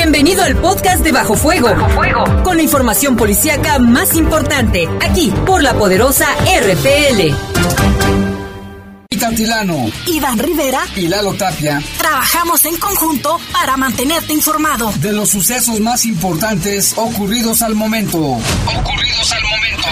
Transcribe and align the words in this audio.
Bienvenido 0.00 0.44
al 0.44 0.54
podcast 0.54 1.02
de 1.02 1.10
Bajo 1.10 1.34
Fuego. 1.34 1.70
Bajo 1.70 1.88
Fuego. 1.88 2.42
Con 2.44 2.56
la 2.56 2.62
información 2.62 3.16
policíaca 3.16 3.80
más 3.80 4.14
importante, 4.14 4.88
aquí 5.00 5.32
por 5.44 5.60
la 5.60 5.74
poderosa 5.74 6.24
RPL. 6.36 7.34
Tilano, 9.34 9.90
Iván 10.06 10.38
Rivera 10.38 10.80
y 10.96 11.06
Lalo 11.08 11.34
Tapia. 11.34 11.82
Trabajamos 11.98 12.64
en 12.64 12.76
conjunto 12.76 13.38
para 13.52 13.76
mantenerte 13.76 14.32
informado 14.32 14.92
de 15.00 15.12
los 15.12 15.30
sucesos 15.30 15.80
más 15.80 16.06
importantes 16.06 16.94
ocurridos 16.96 17.62
al 17.62 17.74
momento. 17.74 18.18
Ocurridos 18.18 19.32
al 19.32 19.42
momento. 19.42 19.57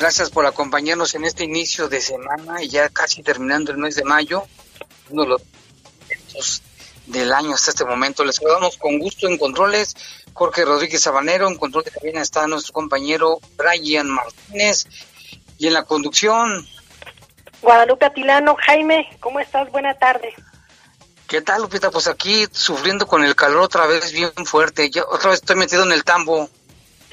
Gracias 0.00 0.30
por 0.30 0.46
acompañarnos 0.46 1.14
en 1.14 1.26
este 1.26 1.44
inicio 1.44 1.86
de 1.90 2.00
semana 2.00 2.62
y 2.62 2.70
ya 2.70 2.88
casi 2.88 3.22
terminando 3.22 3.70
el 3.70 3.76
mes 3.76 3.96
de 3.96 4.02
mayo, 4.02 4.44
uno 5.10 5.24
de 5.24 5.28
los 5.28 6.62
del 7.04 7.30
año 7.34 7.52
hasta 7.52 7.72
este 7.72 7.84
momento. 7.84 8.24
Les 8.24 8.36
saludamos 8.36 8.78
con 8.78 8.98
gusto 8.98 9.28
en 9.28 9.36
controles. 9.36 9.94
Jorge 10.32 10.64
Rodríguez 10.64 11.02
Sabanero, 11.02 11.48
en 11.48 11.58
control 11.58 11.84
de 11.84 11.90
cabina 11.90 12.22
está 12.22 12.46
nuestro 12.46 12.72
compañero 12.72 13.40
Brian 13.58 14.08
Martínez 14.08 14.86
y 15.58 15.66
en 15.66 15.74
la 15.74 15.84
conducción. 15.84 16.66
Guadalupe 17.60 18.06
Atilano, 18.06 18.56
Jaime, 18.58 19.06
¿cómo 19.20 19.38
estás? 19.38 19.70
Buena 19.70 19.92
tarde. 19.98 20.32
¿Qué 21.28 21.42
tal, 21.42 21.60
Lupita? 21.60 21.90
Pues 21.90 22.08
aquí 22.08 22.46
sufriendo 22.52 23.06
con 23.06 23.22
el 23.22 23.36
calor 23.36 23.64
otra 23.64 23.86
vez 23.86 24.12
bien 24.12 24.32
fuerte. 24.46 24.88
Yo 24.88 25.06
otra 25.10 25.28
vez 25.28 25.40
estoy 25.40 25.56
metido 25.56 25.82
en 25.82 25.92
el 25.92 26.04
tambo 26.04 26.48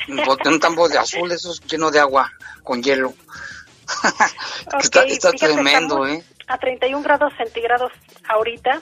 un 0.07 0.59
tambo 0.59 0.87
de 0.87 0.97
azul, 0.97 1.31
eso 1.31 1.51
es 1.51 1.61
lleno 1.61 1.91
de 1.91 1.99
agua 1.99 2.31
con 2.63 2.81
hielo. 2.81 3.13
está, 4.79 5.31
tremendo, 5.31 6.05
¿eh? 6.07 6.23
A 6.47 6.57
31 6.57 7.03
grados 7.03 7.33
centígrados 7.37 7.91
ahorita. 8.27 8.81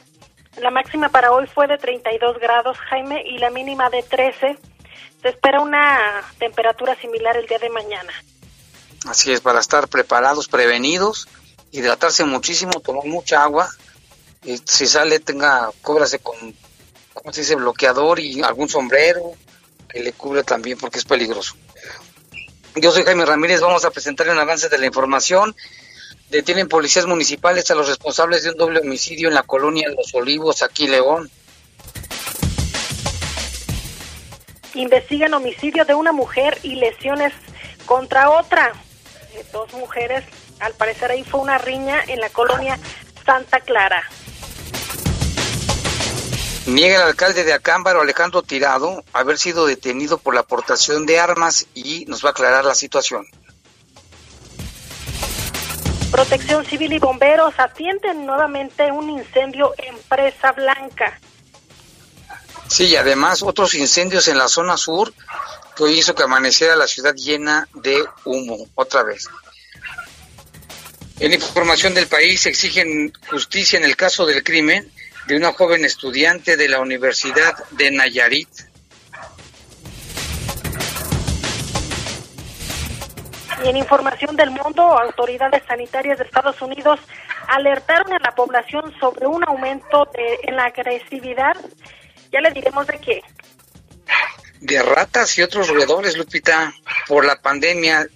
La 0.61 0.71
máxima 0.71 1.09
para 1.09 1.31
hoy 1.31 1.47
fue 1.47 1.67
de 1.67 1.77
32 1.77 2.39
grados, 2.39 2.77
Jaime, 2.89 3.23
y 3.25 3.37
la 3.39 3.49
mínima 3.49 3.89
de 3.89 4.03
13. 4.03 4.57
Se 5.21 5.29
espera 5.29 5.61
una 5.61 6.23
temperatura 6.39 6.95
similar 6.95 7.35
el 7.37 7.47
día 7.47 7.59
de 7.59 7.69
mañana. 7.69 8.13
Así 9.07 9.31
es, 9.31 9.41
para 9.41 9.59
estar 9.59 9.87
preparados, 9.87 10.47
prevenidos, 10.47 11.27
hidratarse 11.71 12.23
muchísimo, 12.23 12.79
tomar 12.79 13.05
mucha 13.05 13.43
agua. 13.43 13.69
Y 14.43 14.57
si 14.65 14.87
sale, 14.87 15.19
tenga, 15.19 15.71
cóbrase 15.81 16.19
con, 16.19 16.35
¿cómo 17.13 17.33
se 17.33 17.41
dice?, 17.41 17.55
bloqueador 17.55 18.19
y 18.19 18.41
algún 18.41 18.69
sombrero, 18.69 19.33
que 19.87 19.99
le 19.99 20.13
cubre 20.13 20.43
también 20.43 20.77
porque 20.77 20.99
es 20.99 21.05
peligroso. 21.05 21.55
Yo 22.75 22.91
soy 22.91 23.03
Jaime 23.03 23.25
Ramírez, 23.25 23.61
vamos 23.61 23.85
a 23.85 23.91
presentar 23.91 24.27
un 24.29 24.37
avance 24.37 24.67
de 24.67 24.77
la 24.77 24.85
información. 24.85 25.55
Detienen 26.29 26.67
policías 26.67 27.05
municipales 27.05 27.69
a 27.71 27.75
los 27.75 27.87
responsables 27.87 28.43
de 28.43 28.49
un 28.49 28.57
doble 28.57 28.79
homicidio 28.79 29.29
en 29.29 29.35
la 29.35 29.43
colonia 29.43 29.87
Los 29.95 30.13
Olivos, 30.13 30.61
aquí 30.63 30.87
León. 30.87 31.29
Investigan 34.73 35.33
homicidio 35.33 35.85
de 35.85 35.93
una 35.93 36.11
mujer 36.11 36.59
y 36.63 36.75
lesiones 36.75 37.31
contra 37.85 38.29
otra. 38.29 38.73
Dos 39.53 39.71
mujeres, 39.73 40.25
al 40.59 40.73
parecer 40.73 41.11
ahí 41.11 41.23
fue 41.23 41.39
una 41.39 41.57
riña 41.57 42.03
en 42.07 42.19
la 42.19 42.29
colonia 42.29 42.77
Santa 43.25 43.61
Clara. 43.61 44.03
Niega 46.65 46.95
el 46.95 47.01
alcalde 47.03 47.43
de 47.43 47.53
Acámbaro, 47.53 48.01
Alejandro 48.01 48.41
Tirado, 48.41 49.03
haber 49.13 49.37
sido 49.37 49.67
detenido 49.67 50.17
por 50.17 50.33
la 50.33 50.41
aportación 50.41 51.05
de 51.05 51.19
armas 51.19 51.67
y 51.75 52.05
nos 52.05 52.25
va 52.25 52.29
a 52.29 52.31
aclarar 52.31 52.65
la 52.65 52.73
situación. 52.73 53.27
Protección 56.09 56.65
Civil 56.65 56.93
y 56.93 56.99
bomberos 56.99 57.53
atienden 57.57 58.25
nuevamente 58.25 58.91
un 58.91 59.11
incendio 59.11 59.73
en 59.77 59.95
Presa 60.09 60.53
Blanca. 60.53 61.19
Sí, 62.67 62.85
y 62.85 62.95
además 62.95 63.43
otros 63.43 63.75
incendios 63.75 64.27
en 64.27 64.39
la 64.39 64.47
zona 64.47 64.75
sur 64.75 65.13
que 65.75 65.83
hoy 65.83 65.99
hizo 65.99 66.15
que 66.15 66.23
amaneciera 66.23 66.75
la 66.75 66.87
ciudad 66.87 67.13
llena 67.13 67.67
de 67.75 68.03
humo, 68.23 68.57
otra 68.73 69.03
vez. 69.03 69.27
En 71.19 71.31
información 71.31 71.93
del 71.93 72.07
país 72.07 72.45
exigen 72.45 73.13
justicia 73.29 73.77
en 73.77 73.85
el 73.85 73.95
caso 73.95 74.25
del 74.25 74.43
crimen 74.43 74.91
de 75.27 75.35
una 75.35 75.53
joven 75.53 75.85
estudiante 75.85 76.55
de 76.55 76.69
la 76.69 76.79
Universidad 76.79 77.55
de 77.71 77.91
Nayarit. 77.91 78.49
Y 83.63 83.69
en 83.69 83.77
información 83.77 84.35
del 84.35 84.51
mundo, 84.51 84.83
autoridades 84.83 85.63
sanitarias 85.67 86.19
de 86.19 86.25
Estados 86.25 86.61
Unidos 86.61 86.99
alertaron 87.47 88.13
a 88.13 88.19
la 88.19 88.35
población 88.35 88.93
sobre 88.99 89.25
un 89.25 89.43
aumento 89.47 90.07
de, 90.13 90.39
en 90.43 90.55
la 90.55 90.65
agresividad. 90.65 91.55
Ya 92.31 92.41
le 92.41 92.51
diremos 92.51 92.85
de 92.85 92.99
qué. 92.99 93.21
De 94.59 94.81
ratas 94.83 95.37
y 95.37 95.41
otros 95.41 95.69
roedores, 95.69 96.17
Lupita, 96.17 96.73
por 97.07 97.25
la 97.25 97.41
pandemia. 97.41 98.07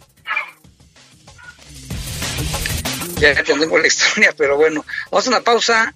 Ya 3.15 3.31
entendemos 3.31 3.79
la 3.79 3.87
historia, 3.87 4.33
pero 4.37 4.57
bueno, 4.57 4.85
vamos 5.09 5.25
a 5.27 5.29
una 5.29 5.41
pausa 5.41 5.95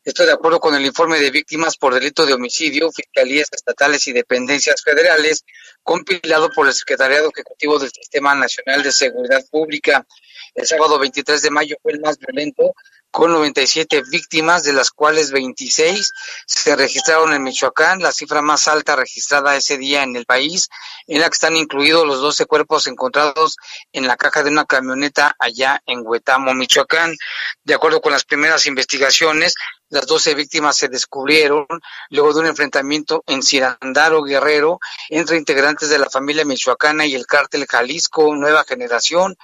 esto 0.05 0.27
de 0.27 0.33
acuerdo 0.33 0.61
con 0.61 0.75
el 0.75 0.85
informe 0.85 1.19
de 1.19 1.31
víctimas 1.31 1.79
por 1.79 1.95
delito 1.95 2.27
de 2.27 2.35
homicidio, 2.35 2.93
fiscalías 2.93 3.49
estatales 3.51 4.07
y 4.07 4.13
dependencias 4.13 4.83
federales, 4.83 5.45
compilado 5.83 6.51
por 6.51 6.67
el 6.67 6.75
Secretariado 6.75 7.31
Ejecutivo 7.31 7.79
del 7.79 7.91
Sistema 7.91 8.35
Nacional 8.35 8.83
de 8.83 8.93
Seguridad 8.93 9.43
Pública. 9.51 10.07
El 10.55 10.67
sábado 10.67 10.99
23 10.99 11.41
de 11.41 11.51
mayo 11.51 11.77
fue 11.83 11.93
el 11.93 12.01
más 12.01 12.19
violento, 12.19 12.75
con 13.15 13.31
97 13.31 14.03
víctimas, 14.11 14.65
de 14.65 14.73
las 14.73 14.91
cuales 14.91 15.31
26 15.31 16.13
se 16.47 16.75
registraron 16.75 17.33
en 17.33 17.45
Michoacán, 17.45 18.03
la 18.03 18.11
cifra 18.11 18.43
más 18.43 18.67
alta 18.67 18.97
registrada 18.97 19.55
ese 19.55 19.79
día 19.79 20.03
en 20.03 20.17
el 20.17 20.27
país, 20.27 20.69
en 21.07 21.21
la 21.21 21.29
que 21.29 21.35
están 21.35 21.57
incluidos 21.57 22.05
los 22.05 22.21
12 22.21 22.47
cuerpos 22.47 22.89
encontrados 22.89 23.57
en 23.93 24.09
la 24.09 24.17
caja 24.17 24.43
de 24.43 24.51
una 24.51 24.65
camioneta 24.65 25.37
allá 25.39 25.81
en 25.87 26.01
Huetamo, 26.05 26.55
Michoacán. 26.55 27.15
De 27.63 27.75
acuerdo 27.75 28.01
con 28.01 28.11
las 28.11 28.25
primeras 28.25 28.67
investigaciones, 28.67 29.55
las 29.91 30.09
12 30.09 30.35
víctimas 30.35 30.77
se 30.77 30.89
descubrieron 30.89 31.69
luego 32.11 32.35
de 32.35 32.41
un 32.41 32.47
enfrentamiento 32.47 33.23
en 33.29 33.45
Cirandaro 33.45 34.25
Guerrero 34.25 34.81
entre 35.09 35.37
integrantes 35.37 35.89
de 35.89 36.01
la 36.01 36.11
familia 36.11 36.45
michoacana 36.45 37.07
y 37.07 37.15
el 37.15 37.27
cártel 37.27 37.65
Jalisco 37.69 38.35
Nueva 38.35 38.65
Generación. 38.65 39.37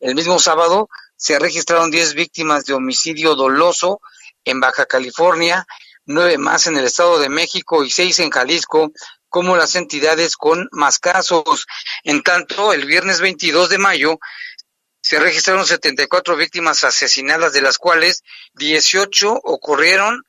El 0.00 0.14
mismo 0.14 0.38
sábado 0.38 0.90
se 1.16 1.38
registraron 1.38 1.90
10 1.90 2.14
víctimas 2.14 2.64
de 2.64 2.74
homicidio 2.74 3.34
doloso 3.34 4.00
en 4.44 4.60
Baja 4.60 4.86
California, 4.86 5.66
nueve 6.06 6.38
más 6.38 6.66
en 6.66 6.76
el 6.76 6.84
Estado 6.84 7.18
de 7.18 7.28
México 7.28 7.84
y 7.84 7.90
seis 7.90 8.18
en 8.18 8.30
Jalisco, 8.30 8.92
como 9.28 9.56
las 9.56 9.74
entidades 9.74 10.36
con 10.36 10.68
más 10.70 10.98
casos. 10.98 11.66
En 12.04 12.22
tanto, 12.22 12.72
el 12.72 12.84
viernes 12.84 13.20
22 13.20 13.68
de 13.68 13.78
mayo 13.78 14.18
se 15.02 15.18
registraron 15.18 15.66
74 15.66 16.36
víctimas 16.36 16.84
asesinadas, 16.84 17.52
de 17.52 17.60
las 17.60 17.78
cuales 17.78 18.22
18 18.54 19.32
ocurrieron 19.42 20.22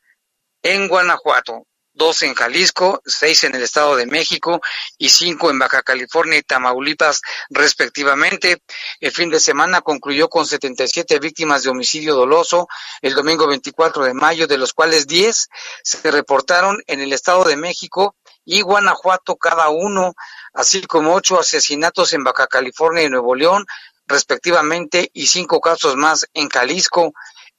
en 0.64 0.88
Guanajuato. 0.88 1.66
Dos 1.96 2.22
en 2.24 2.36
Jalisco, 2.36 3.02
seis 3.06 3.44
en 3.46 3.56
el 3.56 3.64
Estado 3.64 3.96
de 3.96 4.06
México 4.06 4.62
y 4.98 5.10
cinco 5.10 5.50
en 5.50 5.58
Baja 5.58 5.82
California 5.82 6.38
y 6.38 6.44
Tamaulipas, 6.44 7.22
respectivamente. 7.50 8.62
El 9.00 9.12
fin 9.12 9.30
de 9.30 9.40
semana 9.40 9.82
concluyó 9.82 10.30
con 10.30 10.46
77 10.46 11.20
víctimas 11.20 11.64
de 11.64 11.70
homicidio 11.70 12.16
doloso 12.16 12.68
el 13.02 13.16
domingo 13.16 13.48
24 13.48 14.04
de 14.04 14.14
mayo, 14.14 14.46
de 14.46 14.58
los 14.58 14.74
cuales 14.74 15.08
10 15.08 15.50
se 15.84 16.12
reportaron 16.12 16.82
en 16.88 17.00
el 17.00 17.14
Estado 17.14 17.46
de 17.46 17.56
México 17.56 18.16
y 18.44 18.62
Guanajuato 18.62 19.38
cada 19.38 19.70
uno, 19.70 20.14
así 20.54 20.82
como 20.84 21.14
ocho 21.14 21.40
asesinatos 21.40 22.14
en 22.14 22.24
Baja 22.24 22.48
California 22.48 23.04
y 23.04 23.10
Nuevo 23.10 23.36
León, 23.36 23.66
respectivamente, 24.08 25.10
y 25.14 25.28
cinco 25.28 25.60
casos 25.60 25.96
más 25.96 26.28
en 26.34 26.50
Jalisco. 26.50 27.14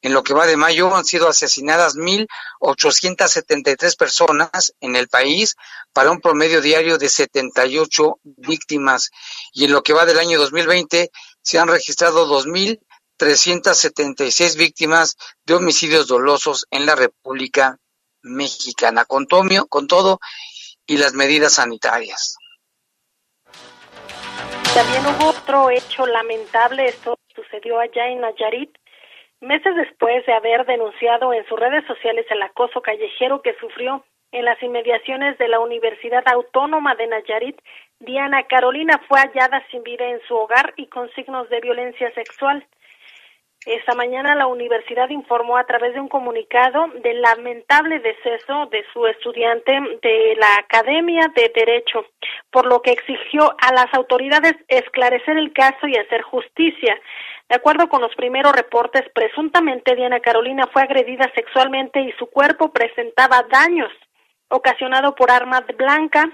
En 0.07 0.15
lo 0.15 0.23
que 0.23 0.35
va 0.35 0.47
de 0.47 0.57
mayo 0.57 0.95
han 0.95 1.05
sido 1.05 1.29
asesinadas 1.29 1.97
1.873 1.97 3.97
personas 3.97 4.73
en 4.81 4.95
el 4.95 5.09
país 5.09 5.57
para 5.93 6.13
un 6.13 6.21
promedio 6.21 6.61
diario 6.61 6.97
de 6.97 7.09
78 7.09 8.21
víctimas. 8.23 9.11
Y 9.53 9.65
en 9.65 9.73
lo 9.73 9.83
que 9.83 9.95
va 9.95 10.07
del 10.07 10.21
año 10.21 10.39
2020 10.39 11.11
se 11.43 11.59
han 11.59 11.67
registrado 11.67 12.29
2.376 12.29 14.57
víctimas 14.57 15.17
de 15.45 15.55
homicidios 15.55 16.07
dolosos 16.07 16.69
en 16.71 16.87
la 16.87 16.95
República 16.95 17.77
Mexicana. 18.23 19.07
Con, 19.07 19.27
con 19.69 19.89
todo 19.89 20.21
y 20.87 20.99
las 20.99 21.15
medidas 21.15 21.55
sanitarias. 21.55 22.37
También 24.73 25.05
hubo 25.05 25.31
otro 25.31 25.69
hecho 25.71 26.07
lamentable, 26.07 26.87
esto 26.87 27.19
sucedió 27.35 27.81
allá 27.81 28.07
en 28.07 28.21
Nayarit, 28.21 28.71
meses 29.41 29.75
después 29.77 30.25
de 30.27 30.33
haber 30.33 30.67
denunciado 30.67 31.33
en 31.33 31.47
sus 31.47 31.59
redes 31.59 31.85
sociales 31.87 32.27
el 32.31 32.43
acoso 32.43 32.81
callejero 32.81 33.43
que 33.43 33.55
sufrió 33.61 34.05
en 34.33 34.45
las 34.45 34.63
inmediaciones 34.63 35.39
de 35.39 35.49
la 35.49 35.61
Universidad 35.61 36.25
Autónoma 36.27 36.95
de 36.95 37.07
Nayarit, 37.07 37.59
Diana 38.01 38.43
Carolina 38.43 39.01
fue 39.09 39.21
hallada 39.21 39.65
sin 39.71 39.83
vida 39.83 40.07
en 40.07 40.21
su 40.29 40.35
hogar 40.35 40.75
y 40.77 40.87
con 40.89 41.11
signos 41.13 41.49
de 41.49 41.61
violencia 41.61 42.13
sexual. 42.13 42.67
Esta 43.65 43.95
mañana 43.95 44.37
la 44.37 44.47
universidad 44.47 45.09
informó 45.09 45.57
a 45.57 45.65
través 45.65 45.95
de 45.95 46.01
un 46.01 46.09
comunicado 46.09 46.87
del 47.03 47.21
lamentable 47.21 47.99
deceso 47.99 48.67
de 48.67 48.85
su 48.93 49.07
estudiante 49.07 49.73
de 50.03 50.37
la 50.39 50.55
Academia 50.59 51.33
de 51.35 51.51
Derecho, 51.53 52.05
por 52.51 52.67
lo 52.67 52.81
que 52.81 52.93
exigió 52.93 53.57
a 53.59 53.73
las 53.73 53.93
autoridades 53.95 54.55
esclarecer 54.69 55.37
el 55.37 55.53
caso 55.53 55.89
y 55.89 55.97
hacer 55.97 56.23
justicia. 56.23 56.97
De 57.49 57.55
acuerdo 57.55 57.89
con 57.89 58.01
los 58.01 58.15
primeros 58.17 58.53
reportes, 58.53 59.03
presuntamente 59.15 59.95
Diana 59.95 60.21
Carolina 60.21 60.69
fue 60.73 60.83
agredida 60.83 61.31
sexualmente 61.35 62.01
y 62.01 62.13
su 62.19 62.27
cuerpo 62.27 62.73
presentaba 62.73 63.45
daños 63.51 63.93
ocasionado 64.49 65.15
por 65.15 65.31
arma 65.31 65.65
blanca, 65.77 66.25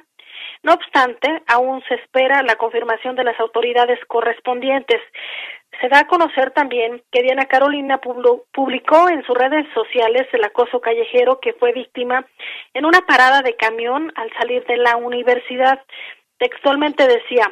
no 0.62 0.74
obstante, 0.74 1.42
aún 1.46 1.82
se 1.88 1.94
espera 1.94 2.42
la 2.42 2.56
confirmación 2.56 3.16
de 3.16 3.24
las 3.24 3.38
autoridades 3.40 3.98
correspondientes. 4.06 5.00
Se 5.80 5.88
da 5.88 6.00
a 6.00 6.06
conocer 6.06 6.52
también 6.52 7.02
que 7.10 7.22
Diana 7.22 7.46
Carolina 7.46 7.98
publicó 7.98 9.08
en 9.08 9.24
sus 9.24 9.36
redes 9.36 9.66
sociales 9.74 10.28
el 10.32 10.44
acoso 10.44 10.80
callejero 10.80 11.40
que 11.40 11.54
fue 11.54 11.72
víctima 11.72 12.26
en 12.74 12.84
una 12.84 13.00
parada 13.00 13.42
de 13.42 13.56
camión 13.56 14.12
al 14.14 14.30
salir 14.38 14.64
de 14.66 14.76
la 14.76 14.96
universidad. 14.96 15.82
Textualmente 16.38 17.06
decía, 17.06 17.50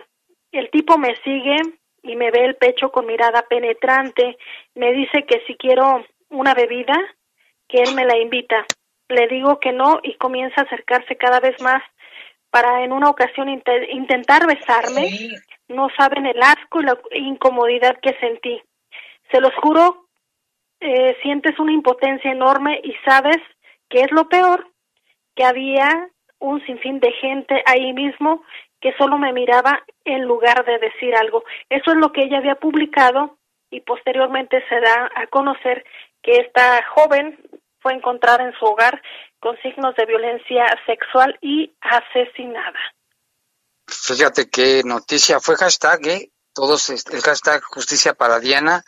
el 0.52 0.70
tipo 0.70 0.98
me 0.98 1.16
sigue 1.24 1.56
y 2.02 2.16
me 2.16 2.30
ve 2.30 2.44
el 2.44 2.56
pecho 2.56 2.90
con 2.90 3.06
mirada 3.06 3.42
penetrante, 3.42 4.36
me 4.74 4.92
dice 4.92 5.24
que 5.24 5.42
si 5.46 5.56
quiero 5.56 6.04
una 6.28 6.54
bebida, 6.54 6.94
que 7.68 7.82
él 7.82 7.94
me 7.94 8.04
la 8.04 8.18
invita. 8.18 8.66
Le 9.08 9.26
digo 9.28 9.58
que 9.60 9.72
no 9.72 10.00
y 10.02 10.14
comienza 10.14 10.60
a 10.60 10.64
acercarse 10.64 11.16
cada 11.16 11.40
vez 11.40 11.60
más 11.60 11.82
para 12.50 12.84
en 12.84 12.92
una 12.92 13.10
ocasión 13.10 13.48
intentar 13.48 14.46
besarme. 14.46 15.08
No 15.68 15.88
saben 15.96 16.26
el 16.26 16.40
asco 16.42 16.80
y 16.80 16.84
la 16.84 16.98
incomodidad 17.12 17.98
que 18.00 18.14
sentí. 18.18 18.60
Se 19.30 19.40
los 19.40 19.54
juro, 19.56 20.06
eh, 20.80 21.16
sientes 21.22 21.58
una 21.58 21.72
impotencia 21.72 22.30
enorme 22.30 22.80
y 22.82 22.94
sabes 23.04 23.38
que 23.88 24.00
es 24.00 24.10
lo 24.10 24.28
peor, 24.28 24.66
que 25.36 25.44
había 25.44 26.08
un 26.38 26.64
sinfín 26.64 27.00
de 27.00 27.12
gente 27.12 27.62
ahí 27.66 27.92
mismo 27.92 28.42
que 28.80 28.94
solo 28.96 29.18
me 29.18 29.32
miraba 29.32 29.82
en 30.04 30.24
lugar 30.24 30.64
de 30.64 30.78
decir 30.78 31.14
algo. 31.14 31.44
Eso 31.68 31.90
es 31.92 31.96
lo 31.96 32.12
que 32.12 32.22
ella 32.22 32.38
había 32.38 32.54
publicado 32.54 33.38
y 33.70 33.80
posteriormente 33.80 34.64
se 34.68 34.80
da 34.80 35.10
a 35.14 35.26
conocer 35.26 35.84
que 36.22 36.36
esta 36.36 36.82
joven 36.94 37.38
fue 37.80 37.94
encontrada 37.94 38.44
en 38.44 38.52
su 38.58 38.64
hogar 38.64 39.00
con 39.38 39.56
signos 39.62 39.94
de 39.96 40.06
violencia 40.06 40.66
sexual 40.86 41.38
y 41.40 41.72
asesinada. 41.80 42.78
Fíjate 43.86 44.48
qué 44.48 44.82
noticia 44.84 45.40
fue 45.40 45.56
hashtag, 45.56 46.06
¿eh? 46.06 46.30
Todos 46.52 46.90
el 46.90 47.20
hashtag 47.22 47.62
justicia 47.62 48.14
para 48.14 48.38
Diana. 48.38 48.82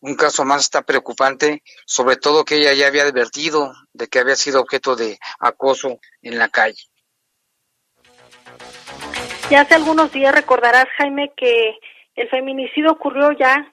Un 0.00 0.14
caso 0.14 0.44
más 0.44 0.62
está 0.62 0.82
preocupante, 0.82 1.62
sobre 1.86 2.16
todo 2.16 2.44
que 2.44 2.56
ella 2.56 2.74
ya 2.74 2.86
había 2.86 3.02
advertido 3.04 3.72
de 3.92 4.06
que 4.08 4.18
había 4.18 4.36
sido 4.36 4.60
objeto 4.60 4.94
de 4.94 5.18
acoso 5.40 5.98
en 6.22 6.38
la 6.38 6.48
calle. 6.48 6.80
Ya 9.48 9.60
hace 9.60 9.76
algunos 9.76 10.10
días 10.10 10.34
recordarás, 10.34 10.86
Jaime, 10.98 11.30
que 11.36 11.78
el 12.16 12.28
feminicidio 12.28 12.90
ocurrió 12.90 13.30
ya 13.30 13.72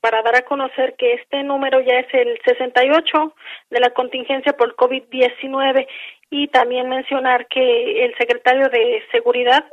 para 0.00 0.20
dar 0.22 0.34
a 0.34 0.42
conocer 0.42 0.96
que 0.96 1.14
este 1.14 1.44
número 1.44 1.80
ya 1.80 2.00
es 2.00 2.12
el 2.12 2.40
68 2.44 3.32
de 3.70 3.80
la 3.80 3.90
contingencia 3.90 4.52
por 4.54 4.74
COVID-19 4.74 5.86
y 6.30 6.48
también 6.48 6.88
mencionar 6.88 7.46
que 7.46 8.04
el 8.04 8.16
secretario 8.16 8.68
de 8.68 9.00
Seguridad 9.12 9.64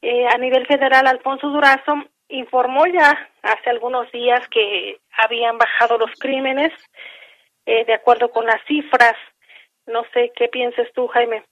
eh, 0.00 0.28
a 0.28 0.38
nivel 0.38 0.64
federal, 0.66 1.08
Alfonso 1.08 1.48
Durazo, 1.48 1.94
informó 2.28 2.86
ya 2.86 3.30
hace 3.42 3.70
algunos 3.70 4.10
días 4.12 4.46
que 4.48 5.00
habían 5.16 5.58
bajado 5.58 5.98
los 5.98 6.12
crímenes 6.20 6.72
eh, 7.66 7.84
de 7.84 7.94
acuerdo 7.94 8.30
con 8.30 8.46
las 8.46 8.62
cifras. 8.66 9.16
No 9.86 10.04
sé 10.12 10.30
qué 10.36 10.46
pienses 10.46 10.92
tú, 10.92 11.08
Jaime. 11.08 11.42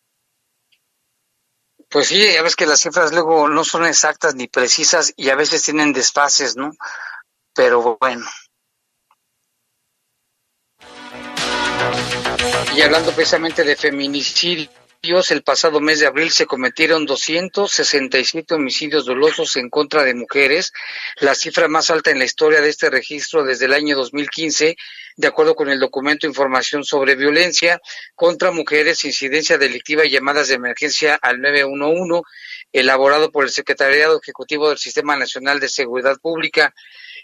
Pues 1.92 2.08
sí, 2.08 2.32
ya 2.32 2.42
ves 2.42 2.56
que 2.56 2.66
las 2.66 2.80
cifras 2.80 3.12
luego 3.12 3.48
no 3.48 3.64
son 3.64 3.84
exactas 3.84 4.34
ni 4.34 4.48
precisas 4.48 5.12
y 5.16 5.28
a 5.28 5.36
veces 5.36 5.62
tienen 5.62 5.92
desfases, 5.92 6.56
¿no? 6.56 6.72
pero 7.54 7.98
bueno. 8.00 8.26
Y 12.74 12.80
hablando 12.80 13.12
precisamente 13.12 13.64
de 13.64 13.76
el 15.04 15.42
pasado 15.42 15.80
mes 15.80 15.98
de 15.98 16.06
abril 16.06 16.30
se 16.30 16.46
cometieron 16.46 17.06
267 17.06 18.54
homicidios 18.54 19.04
dolosos 19.04 19.56
en 19.56 19.68
contra 19.68 20.04
de 20.04 20.14
mujeres, 20.14 20.72
la 21.18 21.34
cifra 21.34 21.66
más 21.66 21.90
alta 21.90 22.12
en 22.12 22.20
la 22.20 22.24
historia 22.24 22.60
de 22.60 22.68
este 22.68 22.88
registro 22.88 23.42
desde 23.42 23.64
el 23.64 23.72
año 23.72 23.96
2015, 23.96 24.76
de 25.16 25.26
acuerdo 25.26 25.56
con 25.56 25.70
el 25.70 25.80
documento 25.80 26.28
Información 26.28 26.84
sobre 26.84 27.16
Violencia 27.16 27.80
contra 28.14 28.52
Mujeres, 28.52 29.04
Incidencia 29.04 29.58
Delictiva 29.58 30.06
y 30.06 30.10
Llamadas 30.10 30.46
de 30.46 30.54
Emergencia 30.54 31.18
al 31.20 31.40
911, 31.40 32.22
elaborado 32.70 33.32
por 33.32 33.42
el 33.42 33.50
Secretariado 33.50 34.20
Ejecutivo 34.22 34.68
del 34.68 34.78
Sistema 34.78 35.16
Nacional 35.16 35.58
de 35.58 35.68
Seguridad 35.68 36.16
Pública. 36.20 36.72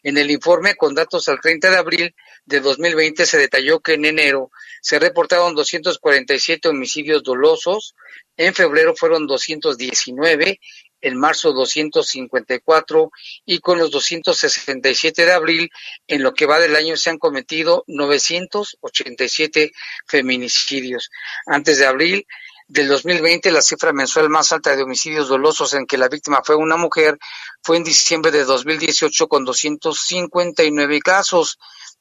En 0.02 0.16
el 0.18 0.30
informe 0.30 0.76
con 0.76 0.94
datos 0.94 1.28
al 1.28 1.40
30 1.40 1.70
de 1.70 1.76
abril 1.76 2.14
de 2.44 2.60
2020 2.60 3.26
se 3.26 3.38
detalló 3.38 3.80
que 3.80 3.94
en 3.94 4.04
enero 4.04 4.50
se 4.80 4.98
reportaron 4.98 5.54
247 5.54 6.68
homicidios 6.68 7.22
dolosos, 7.22 7.94
en 8.36 8.54
febrero 8.54 8.94
fueron 8.96 9.26
219, 9.26 10.60
en 11.00 11.16
marzo 11.16 11.52
254 11.52 13.10
y 13.44 13.58
con 13.60 13.78
los 13.78 13.90
267 13.90 15.24
de 15.24 15.32
abril, 15.32 15.70
en 16.06 16.22
lo 16.22 16.34
que 16.34 16.46
va 16.46 16.58
del 16.58 16.76
año 16.76 16.96
se 16.96 17.10
han 17.10 17.18
cometido 17.18 17.84
987 17.86 19.72
feminicidios. 20.06 21.10
Antes 21.46 21.78
de 21.78 21.86
abril 21.86 22.26
del 22.68 22.86
2020, 22.88 23.50
la 23.50 23.62
cifra 23.62 23.94
mensual 23.94 24.28
más 24.28 24.52
alta 24.52 24.76
de 24.76 24.82
homicidios 24.82 25.28
dolosos 25.28 25.72
en 25.72 25.86
que 25.86 25.96
la 25.96 26.08
víctima 26.08 26.42
fue 26.44 26.54
una 26.54 26.76
mujer 26.76 27.18
fue 27.62 27.78
en 27.78 27.84
diciembre 27.84 28.30
de 28.30 28.44
2018 28.44 29.26
con 29.26 29.46
259 29.46 31.00
casos. 31.00 31.58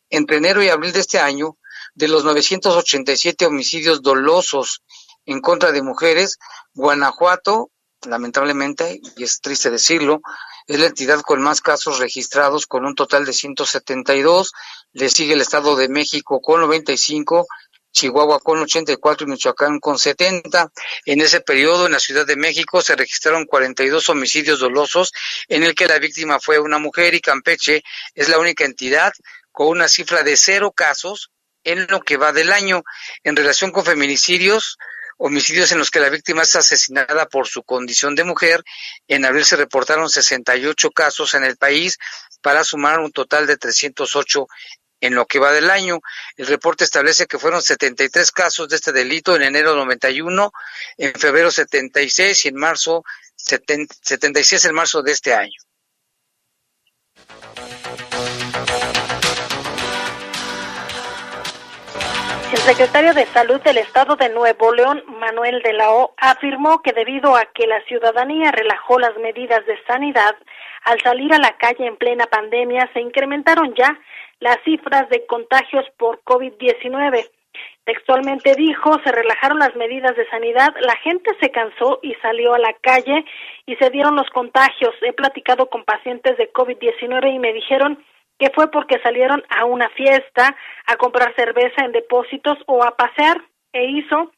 Entre 0.09 0.37
enero 0.37 0.61
y 0.61 0.67
abril 0.67 0.91
de 0.91 0.99
este 0.99 1.19
año, 1.19 1.57
de 1.95 2.09
los 2.09 2.25
987 2.25 3.45
homicidios 3.45 4.01
dolosos 4.01 4.83
en 5.25 5.39
contra 5.39 5.71
de 5.71 5.81
mujeres, 5.81 6.37
Guanajuato, 6.73 7.71
lamentablemente, 8.05 8.99
y 9.15 9.23
es 9.23 9.39
triste 9.39 9.71
decirlo, 9.71 10.21
es 10.67 10.79
la 10.79 10.87
entidad 10.87 11.21
con 11.21 11.41
más 11.41 11.61
casos 11.61 11.99
registrados 11.99 12.67
con 12.67 12.85
un 12.85 12.93
total 12.93 13.25
de 13.25 13.31
172, 13.31 14.51
le 14.91 15.09
sigue 15.09 15.33
el 15.33 15.41
Estado 15.41 15.77
de 15.77 15.87
México 15.87 16.41
con 16.41 16.59
95 16.59 17.47
Chihuahua 17.91 18.39
con 18.39 18.59
84 18.59 19.27
y 19.27 19.29
Michoacán 19.29 19.79
con 19.79 19.97
70. 19.97 20.71
En 21.05 21.21
ese 21.21 21.41
periodo, 21.41 21.85
en 21.85 21.93
la 21.93 21.99
Ciudad 21.99 22.25
de 22.25 22.35
México, 22.35 22.81
se 22.81 22.95
registraron 22.95 23.45
42 23.45 24.09
homicidios 24.09 24.59
dolosos 24.59 25.11
en 25.47 25.63
el 25.63 25.75
que 25.75 25.87
la 25.87 25.99
víctima 25.99 26.39
fue 26.39 26.59
una 26.59 26.77
mujer 26.77 27.15
y 27.15 27.21
Campeche 27.21 27.83
es 28.13 28.29
la 28.29 28.39
única 28.39 28.65
entidad 28.65 29.13
con 29.51 29.69
una 29.69 29.87
cifra 29.87 30.23
de 30.23 30.37
cero 30.37 30.71
casos 30.71 31.31
en 31.63 31.87
lo 31.89 32.01
que 32.01 32.17
va 32.17 32.31
del 32.31 32.51
año. 32.51 32.83
En 33.23 33.35
relación 33.35 33.71
con 33.71 33.83
feminicidios, 33.83 34.77
homicidios 35.17 35.71
en 35.71 35.79
los 35.79 35.91
que 35.91 35.99
la 35.99 36.09
víctima 36.09 36.43
es 36.43 36.55
asesinada 36.55 37.27
por 37.27 37.47
su 37.47 37.63
condición 37.63 38.15
de 38.15 38.23
mujer. 38.23 38.63
En 39.07 39.25
abril 39.25 39.45
se 39.45 39.55
reportaron 39.55 40.09
68 40.09 40.91
casos 40.91 41.33
en 41.33 41.43
el 41.43 41.57
país 41.57 41.97
para 42.41 42.63
sumar 42.63 42.99
un 42.99 43.11
total 43.11 43.47
de 43.47 43.57
308 43.57 44.47
en 45.01 45.15
lo 45.15 45.25
que 45.25 45.39
va 45.39 45.51
del 45.51 45.69
año. 45.69 45.99
El 46.35 46.47
reporte 46.47 46.83
establece 46.83 47.27
que 47.27 47.39
fueron 47.39 47.61
73 47.61 48.31
casos 48.31 48.69
de 48.69 48.75
este 48.75 48.91
delito 48.91 49.35
en 49.35 49.43
enero 49.43 49.75
91, 49.75 50.51
en 50.97 51.13
febrero 51.13 51.51
76 51.51 52.45
y 52.45 52.47
en 52.49 52.55
marzo 52.55 53.03
76 53.37 54.65
en 54.65 54.75
marzo 54.75 55.01
de 55.01 55.11
este 55.11 55.33
año. 55.33 55.59
El 62.51 62.59
secretario 62.59 63.13
de 63.13 63.25
Salud 63.27 63.59
del 63.61 63.77
Estado 63.77 64.15
de 64.15 64.29
Nuevo 64.29 64.73
León, 64.73 65.03
Manuel 65.19 65.61
de 65.63 65.73
la 65.73 65.91
O, 65.91 66.13
afirmó 66.17 66.81
que 66.81 66.93
debido 66.93 67.35
a 67.35 67.45
que 67.53 67.67
la 67.67 67.81
ciudadanía 67.83 68.51
relajó 68.51 68.99
las 68.99 69.15
medidas 69.17 69.65
de 69.65 69.77
sanidad, 69.85 70.33
al 70.83 71.01
salir 71.01 71.33
a 71.33 71.39
la 71.39 71.57
calle 71.57 71.85
en 71.85 71.97
plena 71.97 72.25
pandemia 72.27 72.89
se 72.93 73.01
incrementaron 73.01 73.75
ya 73.75 73.99
las 74.39 74.57
cifras 74.63 75.09
de 75.09 75.25
contagios 75.25 75.85
por 75.97 76.21
COVID-19. 76.23 77.29
Textualmente 77.85 78.53
dijo, 78.55 78.99
se 79.03 79.11
relajaron 79.11 79.59
las 79.59 79.75
medidas 79.75 80.15
de 80.15 80.27
sanidad, 80.29 80.75
la 80.81 80.95
gente 80.97 81.31
se 81.39 81.49
cansó 81.49 81.99
y 82.03 82.13
salió 82.15 82.53
a 82.53 82.59
la 82.59 82.73
calle 82.81 83.25
y 83.65 83.75
se 83.77 83.89
dieron 83.89 84.15
los 84.15 84.29
contagios. 84.29 84.93
He 85.01 85.13
platicado 85.13 85.69
con 85.69 85.85
pacientes 85.85 86.37
de 86.37 86.51
COVID-19 86.51 87.33
y 87.33 87.39
me 87.39 87.53
dijeron 87.53 88.03
que 88.37 88.51
fue 88.53 88.69
porque 88.69 88.99
salieron 88.99 89.43
a 89.49 89.65
una 89.65 89.89
fiesta, 89.89 90.55
a 90.85 90.95
comprar 90.97 91.33
cerveza 91.35 91.83
en 91.85 91.91
depósitos 91.91 92.57
o 92.67 92.83
a 92.83 92.95
pasear 92.95 93.41
e 93.73 93.85
hizo 93.85 94.31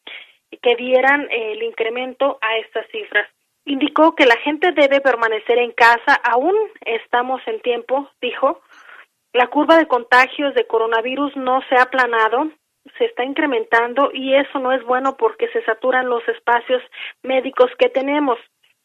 que 0.61 0.75
dieran 0.75 1.27
el 1.31 1.63
incremento 1.63 2.37
a 2.41 2.57
estas 2.57 2.87
cifras. 2.91 3.27
Indicó 3.65 4.15
que 4.15 4.25
la 4.25 4.37
gente 4.37 4.71
debe 4.71 5.01
permanecer 5.01 5.59
en 5.59 5.71
casa, 5.71 6.15
aún 6.23 6.55
estamos 6.85 7.41
en 7.45 7.59
tiempo, 7.61 8.09
dijo. 8.21 8.61
La 9.33 9.47
curva 9.47 9.77
de 9.77 9.87
contagios 9.87 10.55
de 10.55 10.65
coronavirus 10.65 11.35
no 11.35 11.61
se 11.69 11.75
ha 11.75 11.83
aplanado, 11.83 12.51
se 12.97 13.05
está 13.05 13.23
incrementando 13.23 14.09
y 14.13 14.33
eso 14.35 14.59
no 14.59 14.71
es 14.71 14.83
bueno 14.83 15.17
porque 15.17 15.47
se 15.49 15.63
saturan 15.63 16.09
los 16.09 16.27
espacios 16.27 16.81
médicos 17.21 17.69
que 17.77 17.89
tenemos. 17.89 18.39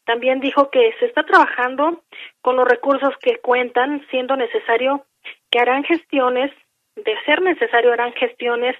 También 0.05 0.39
dijo 0.39 0.69
que 0.69 0.93
se 0.99 1.07
está 1.07 1.23
trabajando 1.23 2.03
con 2.41 2.55
los 2.55 2.67
recursos 2.67 3.13
que 3.21 3.39
cuentan, 3.39 4.05
siendo 4.11 4.35
necesario 4.35 5.05
que 5.49 5.59
harán 5.59 5.83
gestiones, 5.83 6.51
de 6.95 7.13
ser 7.25 7.41
necesario 7.41 7.91
harán 7.91 8.13
gestiones 8.13 8.75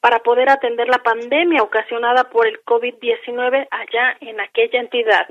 para 0.00 0.20
poder 0.20 0.48
atender 0.48 0.88
la 0.88 1.02
pandemia 1.02 1.62
ocasionada 1.62 2.30
por 2.30 2.46
el 2.46 2.64
COVID-19 2.64 3.68
allá 3.70 4.16
en 4.20 4.40
aquella 4.40 4.80
entidad. 4.80 5.28